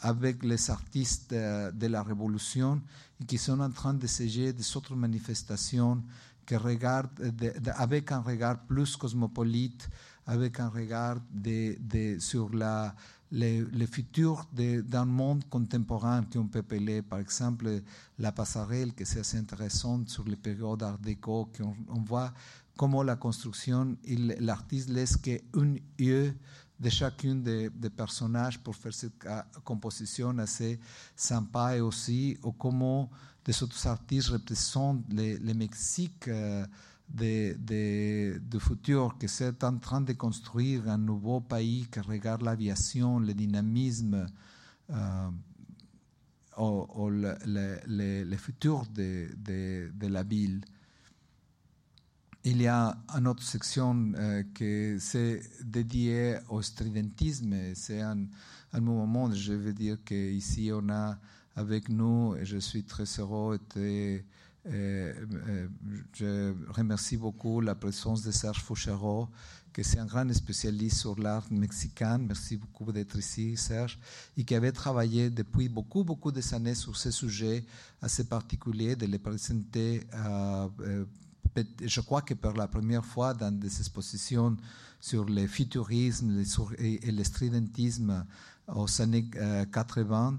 avec 0.00 0.42
les 0.44 0.70
artistes 0.70 1.32
euh, 1.32 1.70
de 1.70 1.86
la 1.86 2.02
Révolution 2.02 2.80
et 3.20 3.24
qui 3.24 3.38
sont 3.38 3.60
en 3.60 3.70
train 3.70 3.94
d'essayer 3.94 4.52
des 4.52 4.76
autres 4.76 4.96
manifestations 4.96 6.02
qui 6.46 6.56
regardent, 6.56 7.14
de, 7.20 7.58
de, 7.58 7.70
avec 7.76 8.10
un 8.10 8.20
regard 8.20 8.58
plus 8.66 8.96
cosmopolite, 8.96 9.88
avec 10.26 10.60
un 10.60 10.68
regard 10.68 11.16
de, 11.32 11.76
de, 11.80 12.18
sur 12.18 12.54
la 12.54 12.94
le, 13.32 13.86
futur 13.86 14.46
d'un 14.52 15.04
monde 15.04 15.44
contemporain 15.48 16.24
qu'on 16.24 16.46
peut 16.46 16.60
appeler, 16.60 17.02
par 17.02 17.18
exemple, 17.18 17.82
la 18.18 18.32
passerelle, 18.32 18.94
qui 18.94 19.02
est 19.02 19.18
assez 19.18 19.38
intéressante 19.38 20.08
sur 20.08 20.24
les 20.24 20.36
périodes 20.36 20.82
art 20.82 20.98
déco, 20.98 21.48
on 21.88 22.00
voit 22.00 22.32
comment 22.76 23.02
la 23.02 23.16
construction, 23.16 23.96
l'artiste 24.40 24.88
laisse 24.88 25.16
qu'un 25.16 25.74
yeux 25.98 26.34
de 26.78 26.88
chacun 26.88 27.34
des, 27.34 27.70
personnages 27.94 28.58
pour 28.58 28.74
faire 28.74 28.94
cette 28.94 29.26
composition 29.64 30.36
assez 30.38 30.80
sympa 31.14 31.76
et 31.76 31.80
aussi 31.80 32.38
ou 32.42 32.52
comment 32.52 33.10
des 33.44 33.62
autres 33.62 33.86
artistes 33.86 34.28
représentent 34.28 35.04
le, 35.12 35.52
Mexique 35.52 36.28
euh, 36.28 36.66
du 37.10 38.60
futur, 38.60 39.16
que 39.18 39.26
c'est 39.26 39.62
en 39.64 39.78
train 39.78 40.00
de 40.00 40.12
construire 40.12 40.88
un 40.88 40.98
nouveau 40.98 41.40
pays 41.40 41.86
qui 41.90 42.00
regarde 42.00 42.42
l'aviation, 42.42 43.18
le 43.18 43.34
dynamisme 43.34 44.26
euh, 44.90 45.30
ou, 46.58 47.08
le, 47.10 48.36
futur 48.36 48.86
de, 48.94 49.28
de 49.36 50.06
la 50.06 50.22
ville. 50.22 50.60
Il 52.42 52.62
y 52.62 52.66
a 52.66 52.96
une 53.08 53.26
autre 53.28 53.42
section 53.42 54.12
euh, 54.14 54.42
qui 54.54 54.98
c'est 54.98 55.42
dédiée 55.62 56.38
au 56.48 56.62
stridentisme. 56.62 57.54
C'est 57.74 58.00
un, 58.00 58.24
un, 58.72 58.80
moment, 58.80 59.30
je 59.30 59.52
veux 59.52 59.74
dire 59.74 59.98
qu'ici 60.02 60.70
on 60.72 60.88
a 60.88 61.18
avec 61.54 61.90
nous, 61.90 62.36
et 62.36 62.46
je 62.46 62.56
suis 62.56 62.84
très 62.84 63.04
heureux, 63.18 63.58
euh, 64.66 65.14
euh, 65.48 65.68
je 66.12 66.54
remercie 66.70 67.16
beaucoup 67.16 67.60
la 67.60 67.74
présence 67.74 68.22
de 68.22 68.30
Serge 68.30 68.60
Fouchero, 68.62 69.28
qui 69.72 69.80
est 69.80 69.98
un 69.98 70.04
grand 70.04 70.30
spécialiste 70.34 70.98
sur 70.98 71.18
l'art 71.18 71.46
mexicain. 71.50 72.18
Merci 72.18 72.56
beaucoup 72.56 72.92
d'être 72.92 73.16
ici, 73.18 73.56
Serge, 73.56 73.98
et 74.36 74.44
qui 74.44 74.54
avait 74.54 74.72
travaillé 74.72 75.30
depuis 75.30 75.68
beaucoup, 75.68 76.04
beaucoup 76.04 76.30
d'années 76.32 76.74
sur 76.74 76.96
ce 76.96 77.10
sujet 77.10 77.64
assez 78.02 78.24
particulier, 78.24 78.96
de 78.96 79.06
les 79.06 79.18
présenter 79.18 80.06
je 81.84 82.00
crois 82.00 82.22
que 82.22 82.34
pour 82.34 82.52
la 82.52 82.68
première 82.68 83.04
fois 83.04 83.34
dans 83.34 83.50
des 83.50 83.78
expositions 83.78 84.56
sur 85.00 85.24
le 85.24 85.46
futurisme 85.46 86.42
et 86.78 87.10
le 87.10 87.24
stridentisme 87.24 88.24
aux 88.68 89.02
années 89.02 89.28
80, 89.72 90.32
euh, 90.32 90.36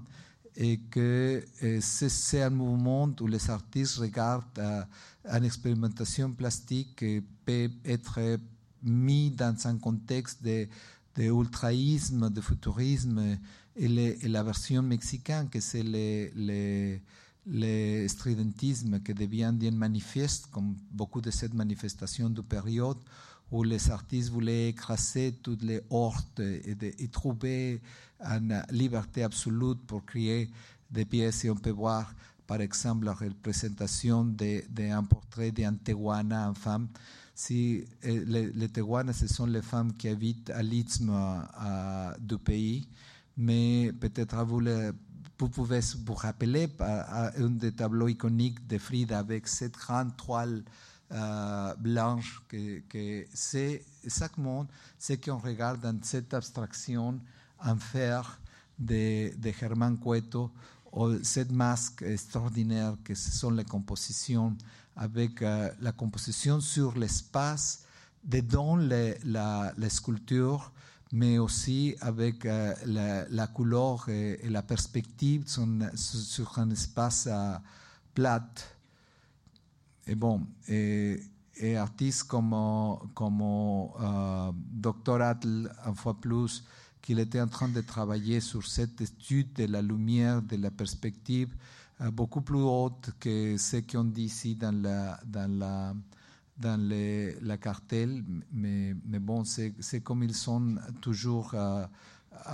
et 0.56 0.78
que 0.90 1.44
euh, 1.62 1.78
c'est 1.80 2.42
un 2.42 2.50
mouvement 2.50 3.10
où 3.20 3.26
les 3.26 3.50
artistes 3.50 3.96
regardent 3.96 4.86
une 5.24 5.44
expérimentation 5.44 6.32
plastique 6.32 6.96
qui 6.96 7.22
peut 7.44 7.70
être 7.84 8.38
mis 8.82 9.30
dans 9.30 9.56
un 9.66 9.78
contexte 9.78 10.42
de, 10.42 10.68
de 11.16 12.28
de 12.28 12.40
futurisme, 12.40 13.38
et, 13.76 14.28
la 14.28 14.42
version 14.42 14.82
mexicaine, 14.82 15.48
que 15.48 15.60
c'est 15.60 15.82
les 15.82 17.00
le 17.46 18.06
stridentisme 18.06 19.00
qui 19.00 19.14
devient 19.14 19.52
bien 19.52 19.72
manifeste, 19.72 20.46
comme 20.50 20.76
beaucoup 20.90 21.20
de 21.20 21.30
cette 21.30 21.54
manifestation 21.54 22.30
de 22.30 22.40
période 22.40 22.98
où 23.50 23.62
les 23.64 23.90
artistes 23.90 24.30
voulaient 24.30 24.68
écraser 24.68 25.32
toutes 25.42 25.62
les 25.62 25.80
hordes 25.90 26.40
et, 26.40 27.08
trouver 27.08 27.82
une 28.22 28.62
liberté 28.70 29.22
absolue 29.22 29.76
pour 29.86 30.04
créer 30.04 30.50
des 30.90 31.04
pièces. 31.04 31.44
Et 31.44 31.50
on 31.50 31.56
peut 31.56 31.70
voir, 31.70 32.14
par 32.46 32.60
exemple, 32.60 33.06
la 33.06 33.14
représentation 33.14 34.24
d'un 34.24 35.04
portrait 35.04 35.52
d'Antehuana 35.52 36.50
en 36.50 36.54
femme. 36.54 36.88
Si, 37.34 37.84
eh, 38.02 38.24
les, 38.24 38.52
les 38.52 38.68
ce 39.12 39.26
sont 39.26 39.46
les 39.46 39.62
femmes 39.62 39.94
qui 39.94 40.08
habitent 40.08 40.50
à 40.50 40.62
l'isthme 40.62 41.12
du 42.20 42.38
pays, 42.38 42.86
mais 43.36 43.90
peut-être 43.98 44.44
vous 44.44 44.60
vous 45.38 45.48
pouvez 45.48 45.80
vous 46.06 46.14
rappeler 46.14 46.68
un 46.78 47.50
des 47.50 47.72
tableaux 47.72 48.06
iconiques 48.06 48.64
de 48.68 48.78
Frida 48.78 49.18
avec 49.18 49.48
cette 49.48 49.76
grande 49.76 50.16
toile 50.16 50.62
euh, 51.10 51.74
blanche, 51.74 52.40
que, 52.48 53.26
c'est 53.34 53.84
exactement 54.04 54.66
ce 54.98 55.14
qu'on 55.14 55.38
regarde 55.38 55.80
dans 55.80 55.98
cette 56.02 56.32
abstraction 56.32 57.20
en 57.64 57.76
fer 57.76 58.40
de, 58.78 59.32
de 59.36 59.52
Germán 59.52 59.98
Cueto, 59.98 60.50
ou 60.92 61.22
cette 61.22 61.52
masque 61.52 62.02
extraordinaire 62.02 62.96
que 63.02 63.14
ce 63.14 63.30
sont 63.30 63.50
les 63.50 63.64
compositions, 63.64 64.56
avec 64.96 65.40
euh, 65.40 65.70
la 65.80 65.92
composition 65.92 66.60
sur 66.60 66.98
l'espace, 66.98 67.84
dedans 68.24 68.76
la, 68.76 69.72
la 69.76 69.90
sculpture, 69.90 70.70
mais 71.12 71.38
aussi 71.38 71.94
avec 72.00 72.46
euh, 72.46 72.74
la, 73.28 73.46
couleur 73.46 74.08
et, 74.08 74.40
la 74.48 74.62
perspective 74.62 75.44
sur, 75.46 76.58
un 76.58 76.70
espace 76.70 77.28
euh, 77.30 77.54
plat. 78.14 78.48
Et 80.06 80.14
bon, 80.14 80.46
et, 80.66 81.20
artistes 81.76 82.24
comme, 82.24 82.56
comme 83.14 83.42
euh, 83.42 84.50
Dr. 84.56 85.20
Une 85.44 85.94
fois 85.94 86.18
plus, 86.18 86.64
qu'il 87.02 87.18
était 87.18 87.40
en 87.40 87.48
train 87.48 87.68
de 87.68 87.80
travailler 87.80 88.40
sur 88.40 88.64
cette 88.66 89.00
étude 89.00 89.52
de 89.54 89.66
la 89.66 89.82
lumière, 89.82 90.40
de 90.40 90.56
la 90.56 90.70
perspective, 90.70 91.54
beaucoup 92.12 92.40
plus 92.40 92.62
haute 92.62 93.10
que 93.20 93.56
ce 93.58 93.76
qu'on 93.78 94.04
dit 94.04 94.24
ici 94.24 94.54
dans 94.56 94.74
la, 94.82 95.20
dans 95.24 95.50
la 95.58 95.94
dans 96.62 96.80
les, 96.80 97.38
la 97.40 97.56
cartelle, 97.56 98.22
mais, 98.52 98.94
mais 99.04 99.18
bon, 99.18 99.44
c'est 99.44 100.00
comme 100.02 100.22
ils 100.22 100.34
sont 100.34 100.76
toujours 101.00 101.52
euh, 101.54 101.84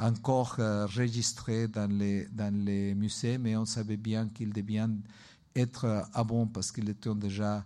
encore 0.01 0.57
euh, 0.59 0.85
enregistrés 0.87 1.69
dans 1.69 1.91
les, 1.91 2.27
dans 2.27 2.55
les 2.55 2.95
musées, 2.95 3.39
mais 3.39 3.57
on 3.57 3.67
savait 3.67 3.97
bien 3.97 4.29
qu'ils 4.29 4.53
deviennent 4.53 5.03
être 5.55 6.09
avant 6.15 6.47
parce 6.47 6.73
qu'ils 6.73 6.89
étaient 6.89 7.15
déjà 7.15 7.65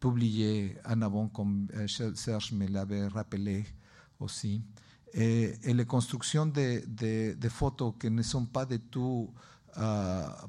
publiés 0.00 0.76
en 0.86 1.00
avant, 1.02 1.28
comme 1.28 1.68
euh, 1.74 1.86
Serge 2.14 2.52
me 2.52 2.66
l'avait 2.66 3.06
rappelé 3.06 3.64
aussi. 4.20 4.62
Et, 5.14 5.54
les 5.64 5.84
constructions 5.84 6.46
de, 6.46 7.48
photos 7.48 7.94
qui 7.98 8.10
ne 8.10 8.22
sont 8.22 8.46
pas 8.46 8.66
du 8.66 8.80
tout 8.80 9.30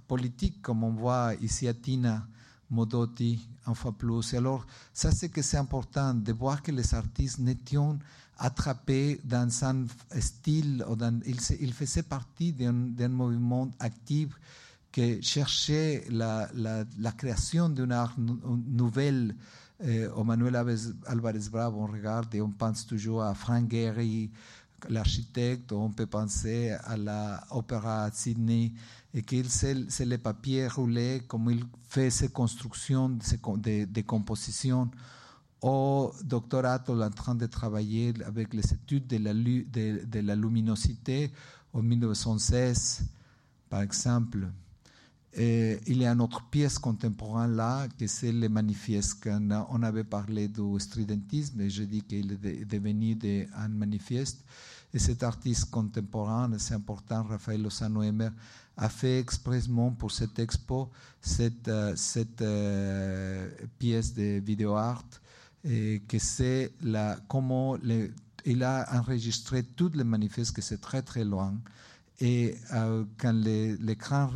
politiques, 0.07 0.61
comme 0.61 0.83
on 0.83 0.91
voit 0.91 1.33
ici 1.41 1.67
à 1.67 1.73
Tina, 1.73 2.25
Modotti, 2.71 3.47
fois 3.73 3.91
plus. 3.91 4.33
alors, 4.33 4.65
ça, 4.93 5.11
c'est 5.11 5.29
que 5.29 5.41
c'est 5.41 5.57
important 5.57 6.13
de 6.13 6.33
voir 6.33 6.61
que 6.61 6.71
les 6.71 6.93
artistes 6.93 7.39
n'étaient 7.39 7.77
attrapés 8.37 9.19
dans 9.23 9.49
un 9.65 9.85
style, 10.19 10.85
ils, 11.25 11.73
faisaient 11.73 12.03
partie 12.03 12.53
d'un 12.53 13.09
mouvement 13.09 13.69
actif 13.79 14.29
qui 14.91 15.21
cherchait 15.21 16.05
la, 16.09 16.49
la, 16.53 16.85
la 16.97 17.11
création 17.11 17.69
d'une 17.69 17.91
art 17.91 18.15
nouvelle. 18.17 19.35
Au 20.15 20.25
Manuel 20.25 20.57
Alvarez 21.05 21.49
Bravo, 21.49 21.79
on 21.79 21.87
regarde 21.87 22.35
et 22.35 22.41
on 22.41 22.51
pense 22.51 22.85
toujours 22.85 23.23
à 23.23 23.33
Frank 23.33 23.71
Gehry, 23.71 24.29
l'architecte, 24.89 25.71
on 25.71 25.91
peut 25.91 26.05
penser 26.05 26.71
à 26.83 26.97
l'opéra 26.97 28.09
Sydney 28.11 28.73
et 29.13 29.21
qu'il 29.21 29.49
c'est 29.49 30.05
les 30.05 30.17
papiers 30.17 30.67
roulés, 30.67 31.21
comme 31.27 31.49
il 31.49 31.63
fait 31.87 32.09
ses 32.09 32.29
constructions 32.29 33.09
de, 33.09 33.85
de 33.85 34.01
composition. 34.01 34.91
Au 35.61 36.13
doctorat, 36.23 36.83
on 36.87 37.01
est 37.01 37.05
en 37.05 37.09
train 37.09 37.35
de 37.35 37.45
travailler 37.45 38.13
avec 38.25 38.53
les 38.53 38.73
études 38.73 39.07
de 39.07 39.17
la, 39.17 39.33
de 39.33 40.19
la 40.19 40.35
luminosité 40.35 41.31
en 41.73 41.81
1916, 41.81 43.03
par 43.69 43.81
exemple. 43.81 44.47
Et 45.41 45.79
il 45.87 46.01
y 46.01 46.05
a 46.05 46.11
une 46.11 46.19
autre 46.19 46.43
pièce 46.49 46.77
contemporaine 46.77 47.55
là, 47.55 47.87
que 47.97 48.07
c'est 48.07 48.33
le 48.33 48.49
manifeste. 48.49 49.25
On 49.69 49.83
avait 49.83 50.03
parlé 50.03 50.49
du 50.49 50.77
stridentisme 50.79 51.61
et 51.61 51.69
je 51.69 51.83
dis 51.83 52.01
qu'il 52.01 52.33
est 52.33 52.65
devenu 52.65 53.17
un 53.55 53.69
manifeste. 53.69 54.43
Et 54.93 54.99
cet 54.99 55.23
artiste 55.23 55.69
contemporain, 55.69 56.51
c'est 56.57 56.73
important, 56.73 57.23
Raphaël 57.23 57.61
Lozano 57.61 58.03
Emer, 58.03 58.31
a 58.75 58.89
fait 58.89 59.19
expressément 59.19 59.91
pour 59.91 60.11
cette 60.11 60.39
expo 60.39 60.89
cette, 61.21 61.69
euh, 61.69 61.95
euh, 62.41 63.49
pièce 63.77 64.13
de 64.13 64.41
vidéo 64.41 64.75
art 64.75 65.05
et 65.63 66.01
que 66.05 66.19
c'est 66.19 66.73
comment 67.29 67.77
il 68.45 68.63
a 68.63 68.87
enregistré 68.91 69.63
tous 69.63 69.91
les 69.93 70.03
manifestes 70.03 70.53
que 70.53 70.61
c'est 70.61 70.81
très 70.81 71.01
très 71.01 71.23
loin. 71.23 71.53
Et 72.21 72.55
euh, 72.73 73.05
quand 73.17 73.33
l'écran 73.33 74.29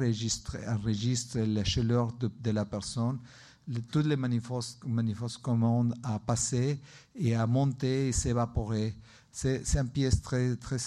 enregistre, 0.67 1.37
la 1.39 1.63
chaleur 1.63 2.13
de, 2.13 2.51
la 2.51 2.63
personne, 2.63 3.19
tous 3.91 4.03
les 4.03 4.15
manifestes, 4.15 4.83
manifestes 4.85 5.39
commandes 5.39 5.93
à 6.01 6.19
passer 6.19 6.79
et 7.15 7.35
à 7.35 7.45
monter 7.45 8.09
et 8.09 8.11
s'évaporer. 8.11 8.95
C'est 9.31 9.63
une 9.75 9.89
pièce 9.89 10.21
très, 10.21 10.55
très, 10.55 10.77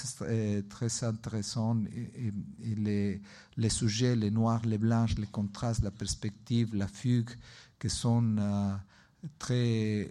très 0.63 1.05
intéressante. 1.05 1.85
Les, 2.77 3.21
sujets, 3.69 4.15
les 4.15 4.31
noirs, 4.31 4.63
les 4.65 4.79
blanches, 4.79 5.19
les 5.19 5.27
contrastes, 5.27 5.83
la 5.83 5.91
perspective, 5.91 6.75
la 6.75 6.87
fugue, 6.87 7.31
qui 7.79 7.91
sont 7.91 8.37
euh, 8.39 8.75
très 9.39 10.09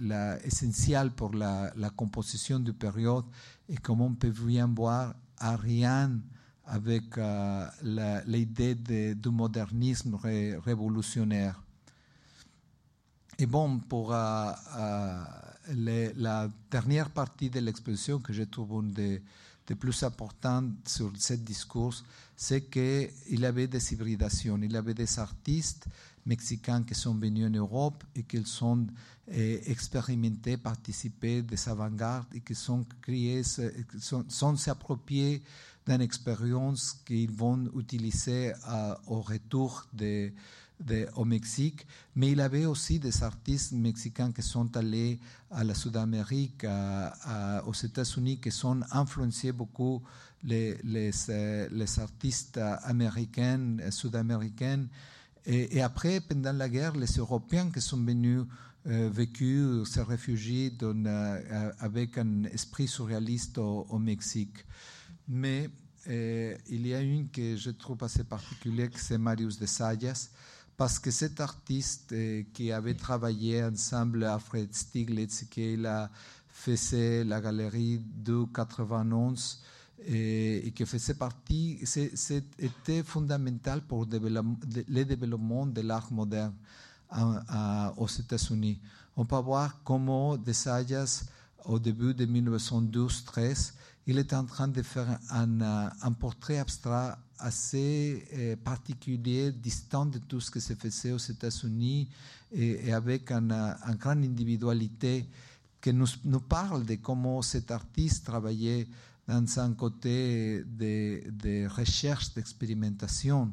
la, 0.00 0.42
essentielles 0.46 1.10
pour 1.10 1.34
la, 1.34 1.72
la, 1.76 1.90
composition 1.90 2.60
du 2.60 2.72
période. 2.72 3.24
Et 3.68 3.76
comme 3.76 4.00
on 4.00 4.14
peut 4.14 4.30
bien 4.30 4.68
voir, 4.68 5.14
a 5.42 5.56
rien 5.56 6.18
avec 6.66 7.04
l'idée 8.26 8.74
du 8.74 9.28
modernisme 9.28 10.14
révolutionnaire. 10.14 11.60
Et 13.38 13.46
bon, 13.46 13.78
pour 13.80 14.12
la 14.12 15.28
dernière 16.70 17.10
partie 17.10 17.50
de 17.50 17.60
l'exposition 17.60 18.20
que 18.20 18.32
je 18.32 18.44
trouve 18.44 18.84
une 18.84 18.92
des, 18.92 19.20
plus 19.78 20.02
importantes 20.02 20.70
sur 20.86 21.10
ce 21.18 21.34
discours, 21.34 21.94
c'est 22.36 22.68
qu'il 22.70 23.44
avait 23.44 23.66
des 23.66 23.92
hybridations. 23.92 24.58
Il 24.62 24.76
avait 24.76 24.94
des 24.94 25.18
artistes 25.18 25.86
mexicains 26.26 26.82
qui 26.84 26.94
sont 26.94 27.14
venus 27.14 27.46
en 27.46 27.50
Europe 27.50 28.04
et 28.14 28.22
qui 28.22 28.44
sont 28.44 28.86
expérimentés, 29.28 30.56
participés 30.56 31.42
des 31.42 31.68
avant-gardes 31.68 32.34
et 32.34 32.40
qui 32.40 32.54
sont 32.54 32.84
créés, 33.00 33.42
sont, 33.42 34.24
sont 34.28 34.56
s'appropriés 34.56 35.42
d'une 35.86 36.00
expérience 36.00 37.00
qu'ils 37.04 37.30
vont 37.30 37.64
utiliser 37.76 38.52
au 39.06 39.20
retour 39.20 39.86
au 41.16 41.24
Mexique. 41.24 41.86
Mais 42.16 42.32
il 42.32 42.38
y 42.38 42.40
avait 42.40 42.66
aussi 42.66 42.98
des 42.98 43.22
artistes 43.22 43.72
mexicains 43.72 44.32
qui 44.32 44.42
sont 44.42 44.76
allés 44.76 45.18
à 45.50 45.64
la 45.64 45.74
Sud-Amérique, 45.74 46.64
aux 47.66 47.72
États-Unis, 47.72 48.40
qui 48.40 48.50
sont 48.50 48.80
influencés 48.90 49.52
beaucoup 49.52 50.02
les, 50.44 50.78
les, 50.82 51.10
les 51.70 52.00
artistes 52.00 52.58
américains, 52.58 53.76
sud-américains. 53.90 54.86
Et, 55.46 55.82
après, 55.82 56.20
pendant 56.20 56.52
la 56.52 56.68
guerre, 56.68 56.94
les 56.96 57.16
Européens 57.16 57.70
qui 57.70 57.80
sont 57.80 57.96
venus 57.96 58.42
euh, 58.86 59.84
se 59.84 60.00
réfugier 60.00 60.72
euh, 60.82 61.72
avec 61.78 62.18
un 62.18 62.44
esprit 62.44 62.86
surréaliste 62.86 63.58
au, 63.58 63.98
Mexique. 63.98 64.64
Mais 65.28 65.68
euh, 66.08 66.56
il 66.68 66.86
y 66.86 66.94
a 66.94 67.00
une 67.00 67.28
que 67.28 67.56
je 67.56 67.70
trouve 67.70 68.04
assez 68.04 68.24
particulière, 68.24 68.90
c'est 68.94 69.18
Marius 69.18 69.58
de 69.58 69.66
Sayas, 69.66 70.30
parce 70.76 70.98
que 70.98 71.10
cet 71.10 71.40
artiste 71.40 72.14
qui 72.52 72.72
avait 72.72 72.94
travaillé 72.94 73.62
ensemble 73.64 74.24
avec 74.24 74.44
Fred 74.44 74.74
Stiglitz, 74.74 75.44
qui 75.50 75.84
a 75.86 76.10
fait 76.48 77.24
la 77.24 77.40
galerie 77.40 78.00
de 78.00 78.44
91, 78.52 79.62
et, 80.06 80.72
qui 80.74 80.84
faisait 80.86 81.14
partie, 81.14 81.80
c'était 81.84 83.02
fondamental 83.02 83.82
pour 83.82 84.06
le 84.06 85.04
développement 85.04 85.66
de 85.66 85.80
l'art 85.80 86.12
moderne 86.12 86.54
aux 87.96 88.08
États-Unis. 88.08 88.80
On 89.16 89.24
peut 89.24 89.36
voir 89.36 89.82
comment 89.84 90.36
Desayas, 90.36 91.24
au 91.64 91.78
début 91.78 92.14
de 92.14 92.26
1912-13, 92.26 93.72
il 94.06 94.18
est 94.18 94.32
en 94.32 94.44
train 94.44 94.68
de 94.68 94.82
faire 94.82 95.18
un, 95.30 95.60
un 95.60 96.12
portrait 96.12 96.58
abstrait 96.58 97.12
assez 97.42 98.24
euh, 98.34 98.56
particulier, 98.56 99.52
distant 99.52 100.06
de 100.06 100.18
tout 100.18 100.40
ce 100.40 100.50
qui 100.50 100.60
se 100.60 100.74
faisait 100.74 101.12
aux 101.12 101.18
États-Unis 101.18 102.08
et, 102.52 102.92
avec 102.92 103.30
une 103.30 103.52
un 103.52 103.94
grande 103.94 104.24
individualité 104.24 105.26
qui 105.80 105.92
nous, 105.92 106.06
nous, 106.24 106.40
parle 106.40 106.84
de 106.84 106.94
comment 106.96 107.42
cet 107.42 107.70
artiste 107.70 108.24
travaillait 108.26 108.86
dans 109.26 109.58
un 109.60 109.74
côté 109.74 110.64
de, 110.64 111.30
de 111.30 111.66
recherche, 111.68 112.34
d'expérimentation. 112.34 113.52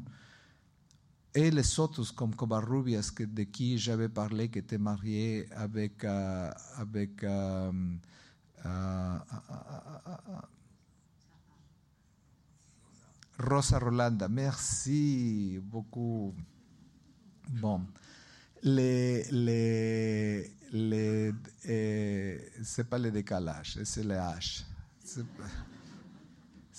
Et 1.34 1.52
les 1.52 1.80
autres, 1.80 2.16
comme 2.16 2.36
Covarrubias, 2.36 3.12
de 3.20 3.44
qui 3.44 3.78
j'avais 3.78 4.10
parlé, 4.10 4.50
qui 4.50 4.60
était 4.60 4.80
marié 4.80 5.48
avec, 5.52 6.04
uh, 6.04 6.50
avec 6.78 7.22
uh, 7.22 7.70
uh, 8.66 9.20
Rosa 13.38 13.78
Rolanda. 13.80 14.28
Merci 14.28 15.60
beaucoup. 15.62 16.34
Bon. 17.48 17.86
Les, 18.64 19.24
les, 19.32 20.52
les, 20.74 21.34
c'est 22.64 22.90
pas 22.90 22.98
le 22.98 23.12
décalage, 23.12 23.80
c'est 23.86 24.04
le 24.04 24.16
H. 24.16 24.66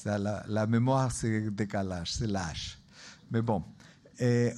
La, 0.05 0.67
mémoire, 0.67 1.13
c'est 1.13 1.51
décalage, 1.51 2.13
c'est 2.15 2.27
l'H. 2.27 2.79
Mais 3.31 3.43
bon. 3.43 3.63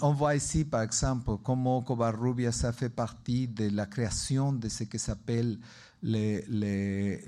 On 0.00 0.12
voit 0.12 0.34
ici, 0.34 0.64
par 0.64 0.82
exemple, 0.82 1.36
comment 1.42 1.82
Covarrubias 1.82 2.64
a 2.64 2.72
fait 2.72 2.88
partie 2.88 3.46
de 3.46 3.68
la 3.68 3.86
création 3.86 4.52
de 4.52 4.68
ce 4.68 4.84
qui 4.84 4.98
s'appelle 4.98 5.58
le, 6.02 6.42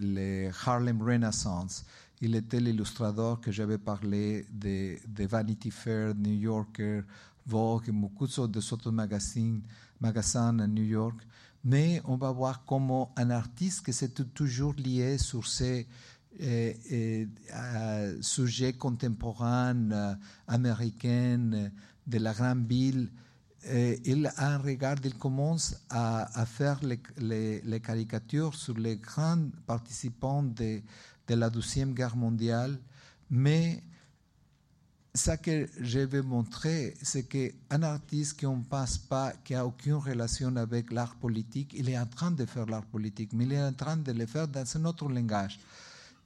le, 0.01 0.51
Harlem 0.67 1.01
Renaissance. 1.01 1.85
Il 2.21 2.35
était 2.35 2.61
l'illustrateur 2.61 3.41
que 3.41 3.53
j'avais 3.53 3.79
parlé 3.79 4.47
de, 4.51 4.97
Vanity 5.27 5.71
Fair, 5.71 6.15
New 6.15 6.33
Yorker, 6.33 7.03
Vogue 7.47 7.91
beaucoup 7.91 8.27
d'autres 8.27 8.91
magazines, 8.91 9.61
magasins 10.01 10.59
à 10.59 10.67
New 10.67 10.85
York. 10.85 11.21
Mais 11.63 12.01
on 12.05 12.17
va 12.17 12.31
voir 12.31 12.65
comment 12.65 13.13
un 13.17 13.31
artiste 13.31 13.85
qui 13.85 13.93
s'est 13.93 14.11
toujours 14.11 14.75
lié 14.75 15.19
sur 15.19 15.47
ces 15.47 15.87
eh, 16.39 16.77
eh, 16.91 17.29
sujets 18.21 18.73
contemporains 18.73 19.91
euh, 19.91 20.15
américains, 20.49 21.71
de 22.07 22.19
la 22.19 22.35
grande 22.35 22.67
ville, 22.67 23.11
il 24.05 24.27
a 24.27 24.55
un 24.55 24.59
regard, 24.59 24.97
il 25.05 25.15
commence 25.15 25.75
à, 25.89 26.45
faire 26.45 26.81
les, 26.85 27.81
caricatures 27.81 28.55
sur 28.55 28.77
les 28.77 28.97
grands 28.97 29.49
participants 29.67 30.43
de, 30.43 30.83
la 31.31 31.49
Deuxième 31.49 31.95
Guerre 31.95 32.15
mondiale, 32.15 32.79
mais 33.31 33.83
ce 35.15 35.31
que 35.37 35.69
je 35.81 36.01
vais 36.01 36.23
montrer, 36.23 36.95
c'est 37.01 37.23
qu'un 37.23 37.83
artiste 37.83 38.39
qui 38.39 38.47
ne 38.47 38.63
pas, 39.09 39.33
qui 39.45 39.53
n'a 39.53 39.65
aucune 39.65 39.95
relation 39.95 40.55
avec 40.57 40.93
l'art 40.93 41.15
politique, 41.15 41.73
il 41.75 41.89
est 41.89 41.99
en 41.99 42.07
train 42.07 42.33
de 42.33 42.45
faire 42.45 42.67
l'art 42.67 42.85
politique, 42.85 43.33
mais 43.33 43.45
il 43.45 43.53
est 43.53 43.63
en 43.63 43.73
train 43.73 43.97
de 43.97 44.11
le 44.11 44.27
faire 44.27 44.49
dans 44.49 44.77
un 44.77 44.85
autre 44.85 45.09
langage. 45.09 45.61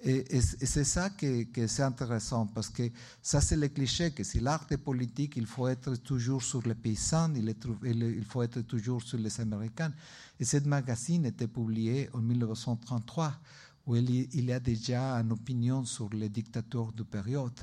Et, 0.01 0.41
c'est 0.41 0.85
ça 0.85 1.11
qui, 1.11 1.49
qui 1.49 1.69
c'est 1.69 1.83
intéressant, 1.83 2.47
parce 2.47 2.69
que 2.69 2.85
ça, 3.21 3.41
c'est 3.41 3.57
le 3.57 3.69
cliché, 3.69 4.13
que 4.13 4.23
si 4.23 4.39
l'art 4.39 4.65
est 4.71 4.77
politique, 4.79 5.35
il 5.37 5.47
faut 5.47 5.67
être 5.67 5.97
toujours 5.97 6.43
sur 6.43 6.63
les 6.63 6.77
paysans, 6.77 7.33
il, 7.35 8.25
faut 8.25 8.43
être 8.43 8.61
toujours 8.61 9.03
sur 9.03 9.19
les 9.19 9.41
Américains. 9.41 9.93
Et 10.39 10.45
cette 10.45 10.67
magazine 10.67 11.27
était 11.27 11.49
publié 11.49 12.09
en 12.13 12.19
1933, 12.19 13.35
où 13.87 13.97
il, 13.97 14.45
y 14.45 14.53
a 14.53 14.61
déjà 14.61 15.15
une 15.15 15.33
opinion 15.33 15.85
sur 15.85 16.09
les 16.11 16.29
dictateurs 16.29 16.93
de 16.93 17.03
période. 17.03 17.59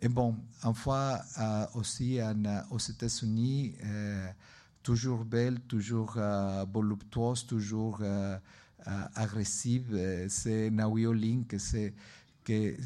Et 0.00 0.08
bon, 0.08 0.36
une 0.62 0.74
fois 0.74 1.20
euh, 1.38 1.66
aussi 1.74 2.20
aux 2.70 2.78
États-Unis, 2.78 3.74
euh, 3.84 4.28
toujours 4.82 5.24
belle, 5.24 5.60
toujours 5.60 6.14
euh, 6.16 6.64
voluptueuse, 6.72 7.46
toujours 7.46 8.00
agressive, 9.14 9.94
eh, 9.96 10.28
c'est 10.28 10.70
Naui 10.70 11.06
Link 11.14 11.56
qui, 12.44 12.76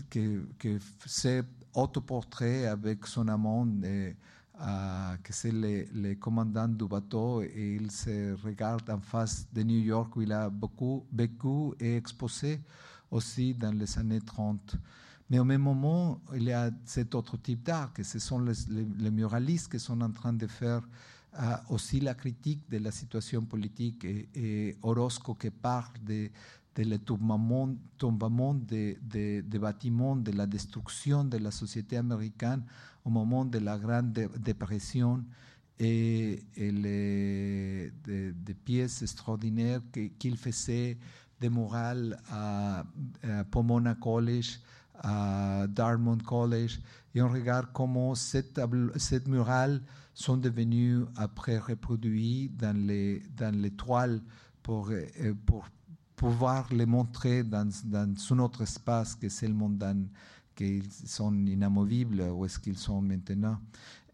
c'est 1.07 1.44
autoportrait 1.74 2.66
avec 2.66 3.07
son 3.07 3.28
amant, 3.28 3.66
et, 3.82 4.16
uh, 4.61 5.16
que 5.22 5.32
c'est 5.32 5.53
le, 5.53 6.14
commandant 6.14 6.68
du 6.68 6.86
bateau, 6.86 7.42
et 7.42 7.78
il 7.80 7.90
se 7.90 8.34
regarde 8.42 8.88
en 8.90 9.01
face 9.01 9.47
de 9.53 9.62
New 9.62 9.80
York 9.80 10.16
où 10.16 10.22
il 10.22 10.32
a 10.32 10.49
beaucoup 10.49 11.05
vécu 11.12 11.72
et 11.80 11.97
exposé 11.97 12.61
aussi 13.11 13.55
dans 13.55 13.72
les 13.72 13.99
années 13.99 14.20
30. 14.20 14.76
Mais 15.28 15.38
au 15.38 15.44
même 15.44 15.62
moment, 15.62 16.20
il 16.34 16.44
y 16.44 16.53
a 16.53 16.70
cet 16.84 17.14
autre 17.14 17.36
type 17.36 17.64
d'art, 17.64 17.92
que 17.92 18.03
ce 18.03 18.18
sont 18.18 18.38
les, 18.38 19.11
muralistes 19.11 19.70
qui 19.70 19.80
sont 19.80 20.01
en 20.01 20.11
train 20.11 20.32
de 20.32 20.47
faire 20.47 20.82
aussi 21.68 22.01
la 22.01 22.14
critique 22.14 22.68
de 22.70 22.78
la 22.78 22.91
situation 22.91 23.43
politique 23.45 24.05
et, 24.05 24.76
Orozco 24.82 25.34
qui 25.34 25.51
parle 25.51 25.93
de, 26.03 26.30
de 26.74 26.82
le 26.82 26.99
tombement, 26.99 28.55
des 28.55 28.99
de, 29.43 29.59
bâtiments, 29.59 30.16
de 30.16 30.32
la 30.32 30.47
destruction 30.47 31.24
de 31.24 31.39
la 31.39 31.51
société 31.51 31.97
américaine 31.97 32.62
au 33.05 33.11
moment 33.11 33.45
de 33.45 33.59
la 33.59 33.78
Grande 33.78 34.12
Dépression 34.39 35.24
et, 35.78 36.43
les 36.57 37.93
des 38.07 38.55
pièces 38.55 39.03
extraordinaires 39.03 39.80
qu'il 40.18 40.37
faisait 40.37 40.99
de 41.41 41.49
morale 41.49 42.18
à, 42.30 42.84
Pomona 43.51 43.95
College, 43.95 44.59
à 44.95 45.66
Dartmouth 45.68 46.22
College, 46.22 46.80
et 47.14 47.20
on 47.20 47.28
regarde 47.28 47.68
comment 47.72 48.14
cette, 48.14 48.61
cette 48.97 49.28
murale 49.28 49.82
sont 50.16 50.38
devenus 50.38 51.04
après 51.14 51.58
reproduits 51.58 52.48
dans 52.48 52.74
les, 52.74 53.22
dans 53.36 53.54
les 53.54 53.70
toiles 53.70 54.22
pour, 54.62 54.88
euh, 54.88 55.04
pour 55.44 55.68
pouvoir 56.16 56.72
les 56.72 56.86
montrer 56.86 57.44
dans, 57.44 57.70
dans 57.84 58.14
un 58.30 58.38
autre 58.38 58.62
espace 58.62 59.14
que 59.14 59.28
c'est 59.28 59.46
le 59.46 59.52
monde 59.52 59.78
qu'ils 60.54 60.90
sont 60.90 61.34
inamovibles, 61.46 62.22
où 62.32 62.46
est-ce 62.46 62.58
qu'ils 62.58 62.78
sont 62.78 63.02
maintenant. 63.02 63.60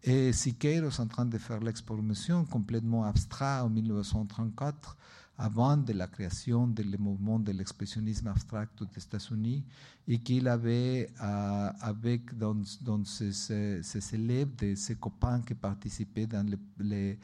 Et 0.03 0.33
Siqueiros, 0.33 0.99
en 0.99 1.07
train 1.07 1.25
de 1.25 1.37
faire 1.37 1.61
l'exposition 1.61 2.43
complètement 2.43 3.05
abstraite 3.05 3.63
en 3.63 3.69
1934, 3.69 4.97
avant 5.37 5.77
de 5.77 5.93
la 5.93 6.07
création 6.07 6.67
du 6.67 6.83
mouvement 6.97 7.39
de 7.39 7.51
l'expressionnisme 7.51 8.27
abstract 8.27 8.81
aux 8.81 8.85
États-Unis 8.85 9.63
et 10.07 10.19
qu'il 10.19 10.47
avait 10.47 11.09
avec 11.19 12.37
dans, 12.37 12.61
dans 12.81 13.03
ses, 13.03 14.13
élèves, 14.13 14.55
de 14.55 14.75
ses 14.75 14.95
copains 14.95 15.41
qui 15.41 15.55
participaient 15.55 16.27
dans 16.27 16.45
les, 16.79 17.17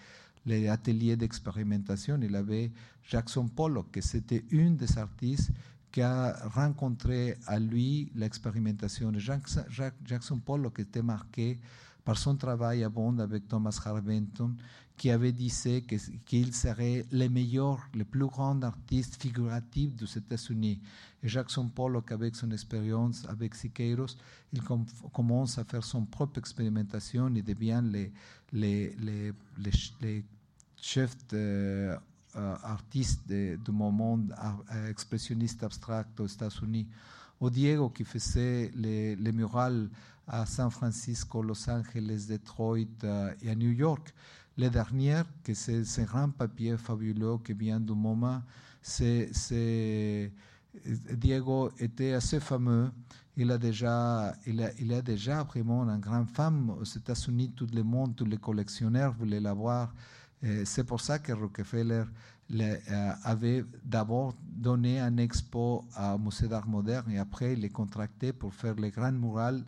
les, 0.46 0.68
ateliers 0.68 1.16
d'expérimentation, 1.16 2.20
il 2.22 2.36
avait 2.36 2.72
Jackson 3.04 3.48
Pollock, 3.48 3.92
qui 3.92 4.02
c'était 4.02 4.44
une 4.50 4.76
des 4.76 4.98
artistes 4.98 5.52
qui 5.92 6.02
a 6.02 6.48
rencontré 6.50 7.38
à 7.48 7.60
lui 7.60 8.12
l'expérimentation. 8.16 9.12
Jackson 9.18 10.40
Pollock 10.40 10.80
était 10.80 11.02
marqué 11.02 11.60
par 12.04 12.18
son 12.18 12.36
travail 12.36 12.84
à 12.84 12.90
Bond 12.90 13.20
avec 13.20 13.48
Thomas 13.48 13.80
Harventon, 13.84 14.56
qui 15.00 15.10
avait 15.10 15.32
dit 15.32 15.52
qu'il 16.26 16.54
serait 16.54 17.06
le 17.12 17.30
meilleur, 17.30 17.80
le 17.96 18.04
plus 18.04 18.28
grand 18.28 18.62
artiste 18.66 19.16
figuratif 19.22 19.96
des 19.96 20.18
États-Unis. 20.18 20.82
Et 21.24 21.30
Jackson 21.30 21.70
Pollock, 21.70 22.12
avec 22.12 22.36
son 22.36 22.52
expérience 22.52 23.26
avec 23.30 23.56
Siqueiros, 23.56 24.18
il 24.52 24.62
commence 25.14 25.58
à 25.58 25.64
faire 25.64 25.86
son 25.86 26.04
propre 26.04 26.38
expérimentation 26.40 27.34
et 27.34 27.42
devient 27.42 27.82
les, 27.82 28.12
les, 28.52 28.94
les, 29.00 29.34
les, 30.02 30.26
chefs 30.82 31.16
euh, 31.34 31.96
du 32.94 33.72
moment 33.72 34.20
euh, 34.20 34.90
expressionniste 34.90 35.64
abstract 35.64 36.20
aux 36.20 36.28
États-Unis. 36.28 36.88
Ou 37.40 37.50
Diego, 37.50 37.90
qui 37.90 38.04
faisait 38.04 38.70
les, 38.76 39.16
les 39.16 39.32
murales 39.32 39.88
à 40.28 40.46
San 40.46 40.70
Francisco, 40.70 41.42
Los 41.42 41.70
Angeles, 41.70 42.26
Detroit 42.30 42.80
euh, 43.06 43.34
et 43.42 43.50
à 43.50 43.56
New 43.56 43.72
York. 43.72 44.14
Les 44.60 44.70
dernières, 44.70 45.24
que 45.42 45.54
c'est 45.54 45.86
ce 45.86 46.02
grand 46.02 46.30
papier 46.32 46.76
fabuleux 46.76 47.38
qui 47.38 47.54
vient 47.54 47.80
du 47.80 47.94
moment, 47.94 48.42
c'est, 48.82 49.32
Diego 51.14 51.72
était 51.80 52.12
assez 52.12 52.42
fameux. 52.42 52.92
Il 53.38 53.52
a 53.52 53.58
déjà, 53.58 54.36
il 54.46 54.62
a, 54.62 54.70
il 54.78 54.92
a 54.92 55.02
déjà 55.02 55.44
vraiment 55.44 55.84
une 55.90 56.02
grande 56.02 56.30
femme 56.30 56.72
aux 56.72 56.84
États-Unis. 56.84 57.54
Tout 57.56 57.68
le 57.74 57.84
monde, 57.84 58.18
tous 58.18 58.26
les 58.26 58.36
collectionneurs 58.36 59.14
voulaient 59.14 59.40
l'avoir. 59.40 59.94
C'est 60.66 60.84
pour 60.84 61.00
ça 61.00 61.20
que 61.20 61.32
Rockefeller 61.32 62.04
euh, 62.52 63.12
avait 63.24 63.64
d'abord 63.82 64.34
donné 64.42 65.00
un 65.00 65.16
expo 65.16 65.86
au 65.98 66.18
Musée 66.18 66.50
d'art 66.50 66.68
moderne 66.68 67.12
et 67.12 67.18
après 67.18 67.54
il 67.54 67.64
est 67.64 67.70
contracté 67.70 68.34
pour 68.34 68.54
faire 68.54 68.76
les 68.76 68.90
grandes 68.90 69.20
murales 69.22 69.64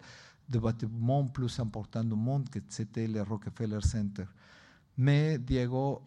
de 0.50 0.60
bâtiments 0.60 1.26
plus 1.28 1.60
importants 1.62 2.04
du 2.04 2.16
monde, 2.16 2.50
que 2.50 2.60
c'était 2.68 3.08
le 3.08 3.22
Rockefeller 3.22 3.80
Center. 3.82 4.26
Mais 5.02 5.40
Diego, 5.40 6.04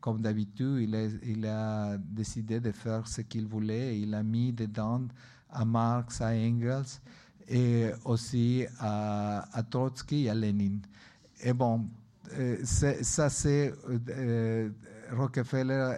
comme 0.00 0.20
d'habitude, 0.20 0.88
il 1.24 1.46
a, 1.46 1.98
décidé 1.98 2.60
de 2.60 2.70
faire 2.70 3.08
ce 3.08 3.22
qu'il 3.22 3.48
voulait. 3.48 3.98
Il 3.98 4.14
a 4.14 4.22
mis 4.22 4.52
dedans 4.52 5.08
à 5.50 5.64
Marx, 5.64 6.20
à 6.20 6.28
Engels 6.28 7.00
et 7.48 7.90
aussi 8.04 8.66
à, 8.78 9.62
Trotsky 9.68 10.26
et 10.26 10.30
à 10.30 10.34
Lénine. 10.34 10.80
Et 11.42 11.52
bon, 11.52 11.88
euh, 12.34 12.58
ça 12.64 13.28
c'est 13.28 13.74
euh, 14.10 14.70
Rockefeller 15.10 15.96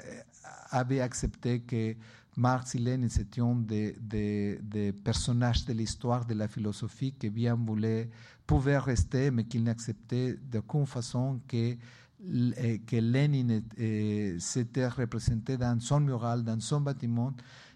avait 0.70 1.00
accepté 1.00 1.60
que 1.60 1.96
Marx 2.34 2.76
et 2.76 2.78
Lénine 2.78 3.10
étaient 3.10 4.58
des, 4.62 4.92
personnages 5.04 5.66
de 5.66 5.74
l'histoire 5.74 6.24
de 6.24 6.32
la 6.32 6.48
philosophie 6.48 7.12
qui 7.12 7.28
bien 7.28 7.56
voulaient, 7.56 8.08
pouvaient 8.46 8.78
rester, 8.78 9.30
mais 9.30 9.44
qu'ils 9.44 9.64
n'acceptaient 9.64 10.38
d'aucune 10.50 10.86
façon 10.86 11.40
que, 11.46 11.76
que 12.18 12.96
Lénine 12.96 13.62
eh, 13.76 14.36
s'était 14.38 14.88
représenté 14.88 15.56
dans 15.56 15.78
son 15.80 16.00
mural, 16.00 16.42
dans 16.42 16.60
son 16.60 16.80
bâtiment. 16.80 17.34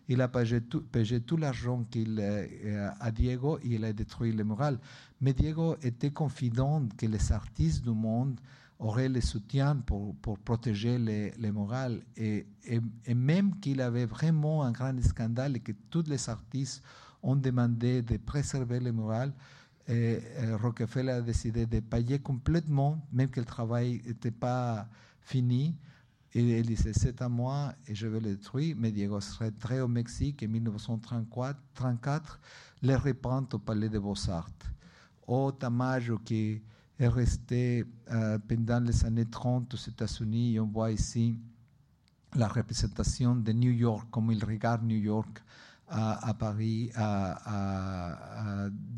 Il 0.09 0.20
a 0.20 0.28
payé 0.28 0.61
tout, 0.62 1.36
l'argent 1.36 1.84
qu'il 1.91 2.18
eh, 2.18 2.76
a 2.99 3.11
Diego 3.11 3.59
et 3.59 3.74
il 3.74 3.84
a 3.84 3.93
détruit 3.93 4.32
le 4.32 4.45
mural. 4.45 4.78
Mais 5.20 5.32
Diego 5.32 5.76
était 5.82 6.11
confident 6.11 6.88
que 6.97 7.07
les 7.07 7.32
artistes 7.32 7.84
du 7.84 7.91
monde 7.91 8.41
aurait 8.80 9.11
le 9.11 9.20
soutien 9.20 9.76
pour, 9.76 10.16
protéger 10.38 10.99
les, 10.99 11.32
les 11.32 11.53
morales. 11.53 12.01
Et, 12.16 12.47
et, 12.64 13.14
même 13.14 13.61
qu'il 13.61 13.80
avait 13.82 14.07
vraiment 14.07 14.64
un 14.64 14.72
grand 14.72 14.99
scandale 15.03 15.57
et 15.57 15.61
que 15.61 15.72
tous 15.91 16.05
les 16.09 16.28
artistes 16.30 16.82
ont 17.22 17.36
demandé 17.36 18.01
de 18.01 18.16
préserver 18.16 18.80
les 18.80 18.93
morales, 18.93 19.34
et, 19.91 20.20
Rockefeller 20.62 21.12
a 21.12 21.20
décidé 21.20 21.66
de 21.66 21.80
payer 21.80 22.18
complètement, 22.20 23.05
même 23.12 23.28
que 23.28 23.41
le 23.41 23.47
travail 23.47 24.01
n'était 24.07 24.30
pas 24.30 24.88
fini. 25.20 25.76
Et 26.32 26.61
il 26.61 26.66
disait, 26.66 26.93
c'est 26.93 27.20
à 27.22 27.28
moi 27.28 27.74
et 27.88 27.95
je 27.95 28.07
vais 28.07 28.20
le 28.20 28.36
détruire. 28.36 28.76
Mais 28.78 28.93
Diego 28.93 29.20
serait 29.20 29.51
très 29.51 29.80
au 29.80 29.88
Mexique 29.88 30.45
en 30.45 30.49
1934, 30.49 32.41
les 32.82 32.95
reprend 32.95 33.45
au 33.53 33.59
Palais 33.59 33.88
des 33.88 33.99
Beaux-Arts. 33.99 34.51
Au 35.26 35.51
Tamayo 35.51 36.18
qui 36.18 36.62
est 36.99 37.09
resté 37.09 37.84
euh, 38.11 38.38
pendant 38.38 38.80
les 38.80 39.05
années 39.05 39.26
30 39.26 39.74
aux 39.74 39.76
États-Unis. 39.76 40.61
On 40.61 40.66
voit 40.66 40.93
ici 40.93 41.36
la 42.36 42.47
représentation 42.47 43.34
de 43.34 43.53
New 43.53 43.72
York, 43.72 44.07
comme 44.11 44.30
il 44.30 44.45
regarde 44.45 44.84
New 44.84 44.99
York 44.99 45.43
à, 45.88 46.34
Paris 46.38 46.93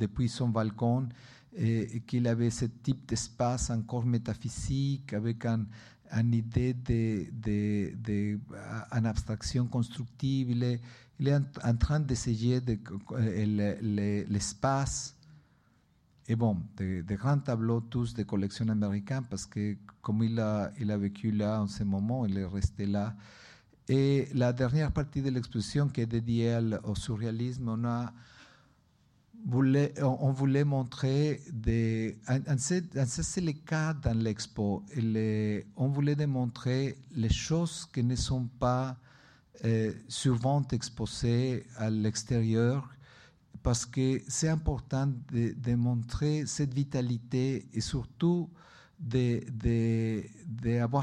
depuis 0.03 0.29
son 0.29 0.49
balcon, 0.49 1.09
et, 1.57 2.03
qu'il 2.07 2.27
avait 2.27 2.51
ce 2.51 2.67
type 2.67 3.07
d'espace 3.07 3.71
encore 3.71 4.05
métaphysique, 4.05 5.13
avec 5.13 5.45
un, 5.47 5.65
une 6.13 6.35
idée 6.35 6.75
de, 6.75 7.27
de, 7.33 8.39
abstraction 8.91 9.67
constructive. 9.67 10.51
Il 10.51 10.63
est, 10.63 10.81
il 11.19 11.29
est 11.29 11.37
en, 11.65 11.77
train 11.77 12.01
d'essayer 12.01 12.61
de, 12.61 12.79
l'espace 14.29 15.17
et 16.29 16.37
bon, 16.37 16.57
de, 16.77 17.03
grands 17.15 17.39
tableaux 17.39 17.81
tous 17.81 18.15
de 18.15 18.23
collection 18.23 18.69
américaine 18.69 19.25
parce 19.29 19.47
que 19.47 19.77
comme 20.01 20.23
il 20.23 20.39
a, 20.41 20.73
il 20.81 20.91
a 20.91 20.99
vécu 20.99 21.31
là 21.33 21.61
en 21.63 21.67
ce 21.67 21.85
moment, 21.85 22.27
il 22.27 22.39
est 22.39 22.45
resté 22.45 22.87
là. 22.87 23.15
Et 23.89 24.29
la 24.35 24.53
dernière 24.53 24.93
partie 24.93 25.23
de 25.23 25.31
l'exposition 25.31 25.89
qui 25.89 26.01
est 26.01 26.07
dédiée 26.07 26.59
au 26.85 26.95
surréalisme, 26.95 27.69
on 27.69 27.85
a 27.85 28.13
on 29.45 30.33
voulait 30.33 30.65
montrer 30.65 31.41
des. 31.53 32.19
C'est 32.59 33.41
le 33.41 33.53
cas 33.53 33.95
dans 33.95 34.17
l'expo. 34.17 34.85
On 35.77 35.89
voulait 35.89 36.17
démontrer 36.17 36.99
les 37.15 37.33
choses 37.33 37.87
qui 37.93 38.03
ne 38.05 38.17
sont 38.17 38.47
pas 38.59 38.97
euh, 39.65 39.93
souvent 40.09 40.63
exposées 40.73 41.65
à 41.77 41.91
l'extérieur 41.91 42.89
parce 43.63 43.87
que 43.87 44.21
c'est 44.27 44.49
important 44.49 45.09
de, 45.31 45.75
montrer 45.75 46.47
cette 46.47 46.75
vitalité 46.75 47.69
et 47.73 47.81
surtout 47.81 48.51
d'avoir 48.99 49.49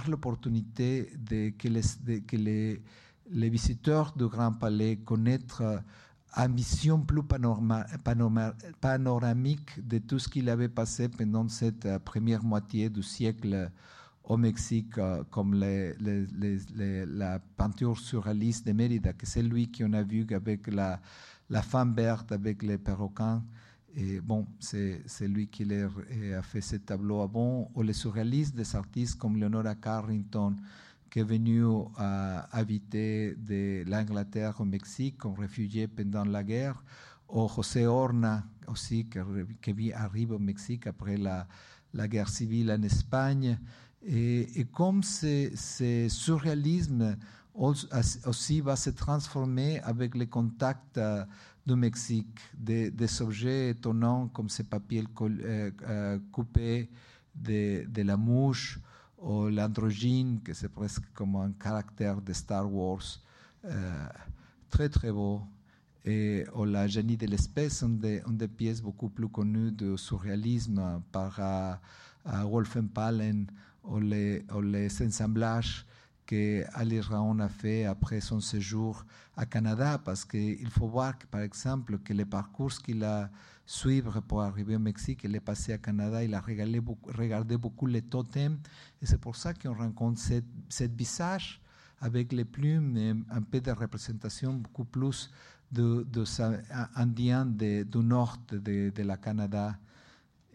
de, 0.05 0.11
l'opportunité 0.11 1.09
de, 1.17 1.53
que, 1.57 1.69
les, 1.69 2.21
que 2.21 2.35
les, 2.35 2.81
les, 3.31 3.49
visiteurs 3.49 4.13
du 4.17 4.27
Grand 4.27 4.51
Palais 4.53 4.97
connaissent 4.97 5.61
une 6.36 6.55
vision 6.55 7.01
plus 7.01 7.23
panoramique 8.82 9.88
de 9.88 9.97
tout 9.97 10.19
ce 10.19 10.30
qu'il 10.30 10.49
avait 10.49 10.69
passé 10.69 11.09
pendant 11.09 11.47
cette 11.47 11.86
euh, 11.86 11.99
première 11.99 12.43
moitié 12.43 12.89
du 12.89 13.01
siècle 13.03 13.71
au 14.23 14.38
Mexique, 14.38 14.97
euh, 14.99 15.23
comme 15.32 15.55
la 15.55 17.39
peinture 17.57 17.97
surréaliste 17.97 18.67
de 18.67 18.73
Mérida, 18.73 19.13
que 19.13 19.25
c'est 19.25 19.41
lui 19.41 19.71
qu'on 19.71 19.93
a 19.93 20.03
vu 20.03 20.27
avec 20.32 20.67
la, 20.67 20.99
femme 21.63 21.95
verte 21.95 22.32
avec 22.32 22.61
les 22.61 22.77
perroquins. 22.77 23.43
Et 23.95 24.21
bon, 24.21 24.45
c'est 24.59 25.01
lui 25.21 25.47
qui 25.47 25.65
a 25.73 26.43
fait 26.43 26.61
ce 26.61 26.75
tableau 26.75 27.21
avant. 27.21 27.71
Ou 27.73 27.82
les 27.82 27.93
surréalistes 27.93 28.55
des 28.55 28.75
artistes 28.75 29.17
comme 29.17 29.36
Leonora 29.38 29.73
Carrington, 29.73 30.55
qui 31.10 31.20
est 31.20 31.24
venue 31.24 31.66
à 31.97 32.47
habiter 32.55 33.36
de 33.36 33.84
l'Angleterre 33.88 34.60
au 34.60 34.66
Mexique 34.66 35.18
comme 35.18 35.34
réfugié 35.34 35.88
pendant 35.88 36.26
la 36.26 36.43
guerre. 36.43 36.84
Ou 37.30 37.47
José 37.47 37.86
Horna 37.86 38.43
aussi, 38.68 39.07
qui, 39.62 39.93
arrive 39.93 40.32
au 40.32 40.39
Mexique 40.39 40.88
après 40.88 41.18
la, 41.18 41.47
guerre 42.07 42.30
civile 42.30 42.72
en 42.72 42.82
Espagne. 42.82 43.60
Et, 44.05 44.66
comme 44.72 45.03
ce 45.03 46.07
surréalisme 46.10 47.18
aussi 47.55 48.62
va 48.62 48.76
se 48.76 48.89
transformer 48.91 49.80
avec 49.82 50.16
les 50.16 50.28
contacts 50.28 50.97
euh, 50.97 51.26
du 51.66 51.76
Mexique, 51.76 52.39
des, 52.57 53.22
objets 53.22 53.72
étonnants 53.72 54.28
comme 54.30 54.49
ces 54.49 54.64
papiers 54.64 55.03
euh, 55.22 55.72
euh, 55.88 56.20
coupés 56.32 56.89
de, 57.36 58.01
la 58.01 58.18
mouche 58.18 58.80
ou 59.22 59.47
l'androgyne, 59.49 60.39
que 60.43 60.53
c'est 60.53 60.70
presque 60.70 61.03
comme 61.13 61.36
un 61.36 61.51
caractère 61.51 62.22
de 62.22 62.34
Star 62.34 62.72
Wars, 62.72 63.20
très 64.70 64.89
très 64.89 65.11
beau. 65.11 65.41
Et 66.05 66.45
ou 66.55 66.63
la 66.63 66.88
génie 66.88 67.17
de 67.17 67.28
l'espèce, 67.28 67.84
une, 67.84 67.99
des 67.99 68.47
pièces 68.47 68.82
beaucoup 68.82 69.09
plus 69.09 69.28
connues 69.28 69.72
de 69.72 69.97
surréalisme 69.97 71.01
par 71.11 71.39
Wolfenpalen 72.26 73.47
ou 73.84 73.99
les, 73.99 74.45
ou 74.55 74.61
les 74.61 75.01
assemblages 75.01 75.86
qu'Ali 76.26 77.01
Raon 77.01 77.39
a 77.39 77.49
fait 77.49 77.86
après 77.86 78.22
son 78.22 78.39
séjour 78.39 79.03
à 79.36 79.45
Canada, 79.45 79.99
parce 80.03 80.26
qu'il 80.26 80.70
faut 80.70 80.88
voir, 80.88 81.17
que, 81.17 81.26
par 81.26 81.41
exemple, 81.41 81.97
que 81.99 82.13
le 82.13 82.26
parcours 82.26 82.72
qu'il 82.84 83.03
a 83.03 83.30
suivre 83.70 84.20
pour 84.22 84.41
arriver 84.41 84.76
au 84.76 84.80
Mexique, 84.80 85.22
il 85.26 85.36
est 85.36 85.39
passé 85.39 85.74
à 85.74 85.78
Canada, 85.78 86.24
il 86.24 86.34
a 86.34 86.41
regardé 86.41 86.82
beaucoup, 87.55 87.86
les 87.86 88.01
totems, 88.01 88.57
et 88.99 89.05
c'est 89.05 89.20
pour 89.20 89.36
ça 89.36 89.53
qu'on 89.53 89.76
rencontre 89.76 90.20
ce 90.70 90.84
visage 90.86 91.61
avec 92.01 92.34
les 92.34 92.45
plumes 92.45 92.97
et 92.97 93.13
un 93.30 93.43
peu 93.43 93.61
de 93.61 93.70
représentation 93.70 94.53
beaucoup 94.55 94.86
plus 94.86 95.30
de, 95.72 96.03
de 96.11 96.24
indien 96.95 97.45
du 97.45 97.86
nord 97.99 98.38
de, 98.51 99.03
la 99.03 99.17
Canada. 99.17 99.78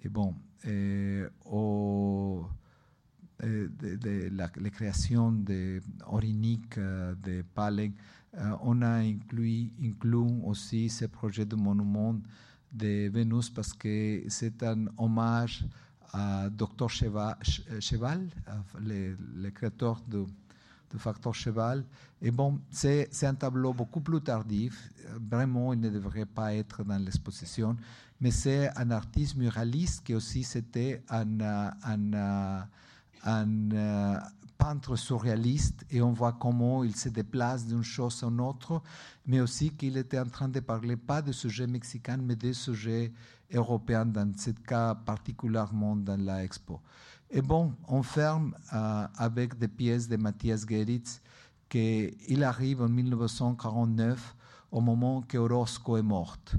Et 0.03 0.09
bon, 0.09 0.35
euh, 0.67 1.31
au, 1.45 2.45
euh, 3.45 3.69
de, 3.79 3.95
de, 3.95 4.29
la, 4.33 4.49
création 4.71 5.31
de 5.31 5.81
Orinique, 6.07 6.79
euh, 6.79 7.15
de 7.23 7.45
Palen, 7.55 7.93
on 8.63 8.83
a 8.83 8.97
inclus, 8.97 9.71
inclus 9.81 10.43
aussi 10.43 10.89
ce 10.89 11.05
projet 11.05 11.47
de 11.47 11.55
monument 11.55 12.17
de 12.75 13.09
Vénus 13.09 13.51
parce 13.51 13.73
que 13.73 14.23
c'est 14.29 14.63
un 14.63 14.87
hommage 14.99 15.65
à 16.13 16.49
Dr 16.51 16.89
Cheval, 16.91 18.29
le, 18.81 19.51
créateur 19.51 20.01
de 20.07 20.27
de 20.95 20.99
Facteur 20.99 21.35
Cheval. 21.35 21.85
Et 22.23 22.31
bon, 22.31 22.61
c'est 22.71 23.09
un 23.25 23.35
tableau 23.35 23.75
beaucoup 23.75 24.01
plus 24.01 24.21
tardif. 24.21 24.91
Vraiment, 25.31 25.73
il 25.73 25.81
ne 25.81 25.91
devrait 25.91 26.25
pas 26.25 26.55
être 26.55 26.85
dans 26.85 26.99
l'exposition. 26.99 27.77
Mais 28.21 28.31
c'est 28.31 28.71
un 28.79 28.91
artiste 28.91 29.37
muraliste 29.37 30.05
qui 30.05 30.15
aussi 30.15 30.45
c'était 30.45 31.03
un, 31.11 31.41
un, 31.41 32.67
un, 33.25 34.19
peintre 34.59 34.97
surréaliste 34.97 35.85
et 35.91 36.01
on 36.03 36.13
voit 36.13 36.33
comment 36.33 36.85
il 36.85 36.95
se 36.97 37.09
déplace 37.09 37.67
d'une 37.67 37.83
chose 37.83 38.23
à 38.23 38.27
une 38.27 38.41
autre, 38.41 38.83
mais 39.27 39.41
aussi 39.41 39.71
qu'il 39.71 39.97
était 39.97 40.19
en 40.19 40.27
train 40.27 40.49
de 40.49 40.61
parler 40.61 40.97
pas 40.97 41.23
de 41.23 41.33
sujets 41.33 41.67
mexicains, 41.67 42.17
mais 42.17 42.37
des 42.37 42.55
sujets 42.55 43.13
européens, 43.53 44.07
dans 44.07 44.33
ce 44.37 44.51
cas 44.51 44.95
particulièrement 44.95 45.97
dans 45.97 46.21
la 46.21 46.45
expo. 46.45 46.81
Et 47.31 47.43
bon, 47.43 47.75
on 47.89 48.03
ferme 48.03 48.55
euh, 48.73 49.07
avec 49.17 49.59
des 49.59 49.69
pièces 49.69 50.09
de 50.09 50.17
Matthias 50.17 50.67
Geritz, 50.69 51.21
qu'il 51.69 52.45
arrive 52.45 52.83
en 52.83 52.89
1949, 52.89 54.37
au 54.71 54.81
moment 54.81 55.23
que 55.23 55.39
Orozco 55.39 55.97
est 55.97 56.03
morte. 56.03 56.57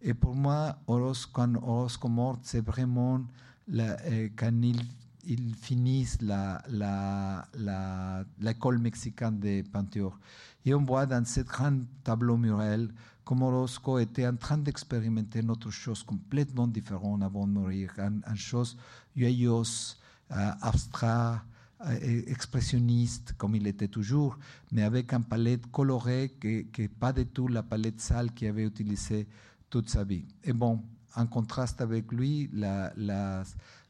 Et 0.00 0.14
pour 0.14 0.34
moi, 0.34 0.76
Orozco, 0.86 1.30
quand 1.32 1.54
Orozco 1.56 2.08
est 2.08 2.10
mort, 2.10 2.38
c'est 2.42 2.64
vraiment 2.64 3.20
la, 3.66 3.96
euh, 4.06 4.28
quand 4.36 4.62
il, 4.62 4.80
il 5.28 5.54
finissent 5.54 6.18
l'école 6.22 6.72
la, 6.78 8.24
la, 8.40 8.78
mexicaine 8.78 9.38
de 9.38 9.62
peinture. 9.62 10.18
Et 10.64 10.74
on 10.74 10.82
voit 10.84 11.06
dans 11.06 11.24
ce 11.24 11.40
grand 11.40 11.78
tableau 12.02 12.36
mural 12.36 12.88
comme 13.24 13.42
Orozco 13.42 13.98
était 13.98 14.26
en 14.26 14.36
train 14.36 14.56
d'expérimenter 14.56 15.40
une 15.40 15.50
autre 15.50 15.70
chose 15.70 16.02
complètement 16.02 16.66
différente 16.66 17.22
avant 17.22 17.46
de 17.46 17.52
mourir, 17.52 17.92
une, 17.98 18.22
chose 18.34 18.74
joyeuse, 19.14 19.98
euh, 20.32 20.50
abstrait, 20.62 21.36
euh, 21.84 22.22
expressionniste, 22.26 23.34
comme 23.36 23.54
il 23.54 23.66
était 23.66 23.88
toujours, 23.88 24.38
mais 24.72 24.82
avec 24.82 25.12
un 25.12 25.20
palette 25.20 25.70
colorée 25.70 26.36
qui 26.40 26.66
n'est 26.78 26.88
pas 26.88 27.12
du 27.12 27.26
tout 27.26 27.48
la 27.48 27.62
palette 27.62 28.00
sale 28.00 28.32
qu'il 28.32 28.48
avait 28.48 28.64
utilisée 28.64 29.26
toute 29.68 29.90
sa 29.90 30.04
vie. 30.04 30.24
Et 30.42 30.54
bon, 30.54 30.82
en 31.14 31.26
contraste 31.26 31.82
avec 31.82 32.10
lui, 32.12 32.48
la, 32.54 33.42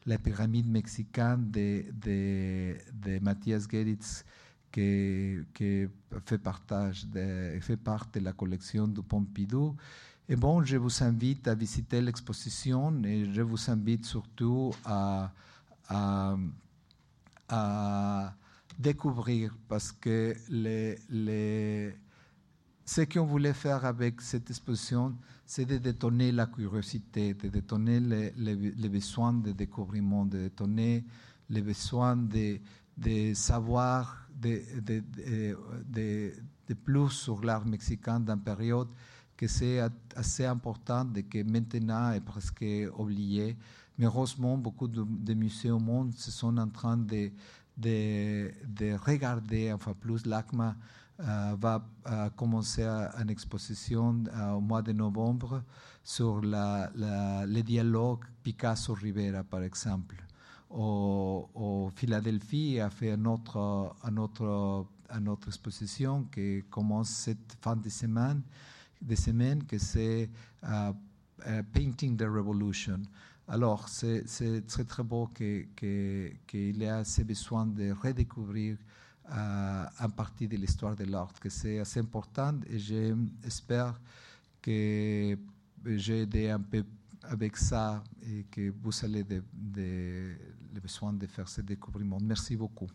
la 0.09 0.17
pyramide 0.17 0.67
mexicaine 0.67 1.51
de, 1.51 1.85
de, 1.93 2.75
de 2.93 3.19
Mathias 3.19 3.67
Geritz, 3.71 4.25
qui, 4.71 5.37
fait, 6.25 6.37
partage 6.37 7.05
de, 7.07 7.75
partie 7.75 8.19
de 8.19 8.25
la 8.25 8.33
collection 8.33 8.87
du 8.87 9.01
Pompidou. 9.01 9.75
Et 10.27 10.35
bon, 10.35 10.63
je 10.63 10.77
vous 10.77 11.03
invite 11.03 11.47
à 11.47 11.55
visiter 11.55 12.01
l'exposition 12.01 13.03
et 13.03 13.31
je 13.33 13.41
vous 13.41 13.69
invite 13.69 14.05
surtout 14.05 14.71
à 14.85 15.31
découvrir 18.77 19.55
parce 19.67 19.91
que 19.91 20.35
les, 20.49 21.95
ce 22.89 23.01
qu'on 23.01 23.23
voulait 23.23 23.53
faire 23.53 23.85
avec 23.85 24.19
cette 24.19 24.49
exposition, 24.49 25.15
c'est 25.45 25.65
de 25.65 25.77
détonner 25.77 26.31
la 26.31 26.47
curiosité, 26.47 27.35
de 27.35 27.47
détonner 27.47 27.99
les, 27.99 28.31
les, 28.35 28.89
besoins 28.89 29.31
de 29.31 29.51
découvrement, 29.51 30.25
de 30.25 30.39
détonner 30.39 31.05
les 31.51 31.61
besoins 31.61 32.17
de, 32.17 32.59
savoir 33.35 34.27
de, 34.41 34.63
plus 36.83 37.09
sur 37.11 37.43
l'art 37.43 37.63
mexicain 37.63 38.19
d'une 38.19 38.39
période 38.39 38.87
que 39.37 39.45
c'est 39.45 39.81
assez 40.15 40.45
importante 40.45 41.15
et 41.15 41.23
que 41.23 41.43
maintenant 41.43 42.11
est 42.11 42.21
presque 42.21 42.65
oubliée. 42.97 43.55
Mais 43.99 44.07
heureusement, 44.07 44.57
beaucoup 44.57 44.87
de, 44.87 45.33
musées 45.35 45.69
au 45.69 45.79
monde 45.79 46.15
se 46.15 46.31
sont 46.31 46.57
en 46.57 46.69
train 46.69 46.97
de, 46.97 47.29
de, 47.77 48.51
de 48.65 48.95
regarder, 48.95 49.71
enfin 49.71 49.93
plus 49.93 50.25
l'ACMA 50.25 50.75
va 51.19 51.85
euh, 52.07 52.29
commencer 52.29 52.83
une 52.83 53.29
exposition 53.29 54.23
euh, 54.33 54.51
au 54.51 54.61
mois 54.61 54.81
de 54.81 54.93
novembre 54.93 55.63
sur 56.03 56.41
la, 56.41 56.89
la, 56.95 57.45
le 57.45 57.61
dialogue 57.61 58.23
Picasso-Rivera, 58.43 59.43
par 59.43 59.63
exemple. 59.63 60.15
Au, 60.69 61.49
au, 61.53 61.89
Philadelphie 61.95 62.79
a 62.79 62.89
fait 62.89 63.13
une 63.13 63.27
autre, 63.27 64.85
exposition 65.47 66.25
qui 66.31 66.63
commence 66.69 67.09
cette 67.09 67.57
fin 67.61 67.75
de 67.75 67.89
semaine, 67.89 68.41
de 69.01 69.15
semaine 69.15 69.63
que 69.65 69.77
c'est 69.77 70.29
Painting 71.73 72.15
the 72.15 72.23
Revolution. 72.23 73.01
Alors, 73.47 73.89
c'est 73.89 74.23
très 74.67 74.83
très 74.83 75.03
beau 75.03 75.27
qu'il 75.27 75.67
que, 75.75 76.31
ait 76.53 76.87
assez 76.87 77.23
besoin 77.23 77.65
de 77.65 77.91
redécouvrir 77.91 78.77
une 79.31 80.11
partie 80.15 80.47
de 80.47 80.57
l'histoire 80.57 80.95
de 80.95 81.05
l'art, 81.05 81.33
que 81.39 81.49
c'est 81.49 81.79
assez 81.79 81.99
important 81.99 82.55
et 82.69 82.79
j'espère 82.79 83.99
que 84.61 85.37
j'ai 85.85 86.21
aidé 86.21 86.49
un 86.49 86.59
peu 86.59 86.83
avec 87.23 87.57
ça 87.57 88.03
et 88.23 88.45
que 88.49 88.73
vous 88.81 88.91
allez 89.03 89.23
de, 89.23 89.43
de, 89.53 90.35
le 90.73 90.79
besoin 90.79 91.13
de 91.13 91.27
faire 91.27 91.47
ce 91.47 91.61
découvrement. 91.61 92.17
Merci 92.21 92.55
beaucoup. 92.55 92.89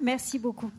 Merci 0.00 0.38
beaucoup. 0.38 0.70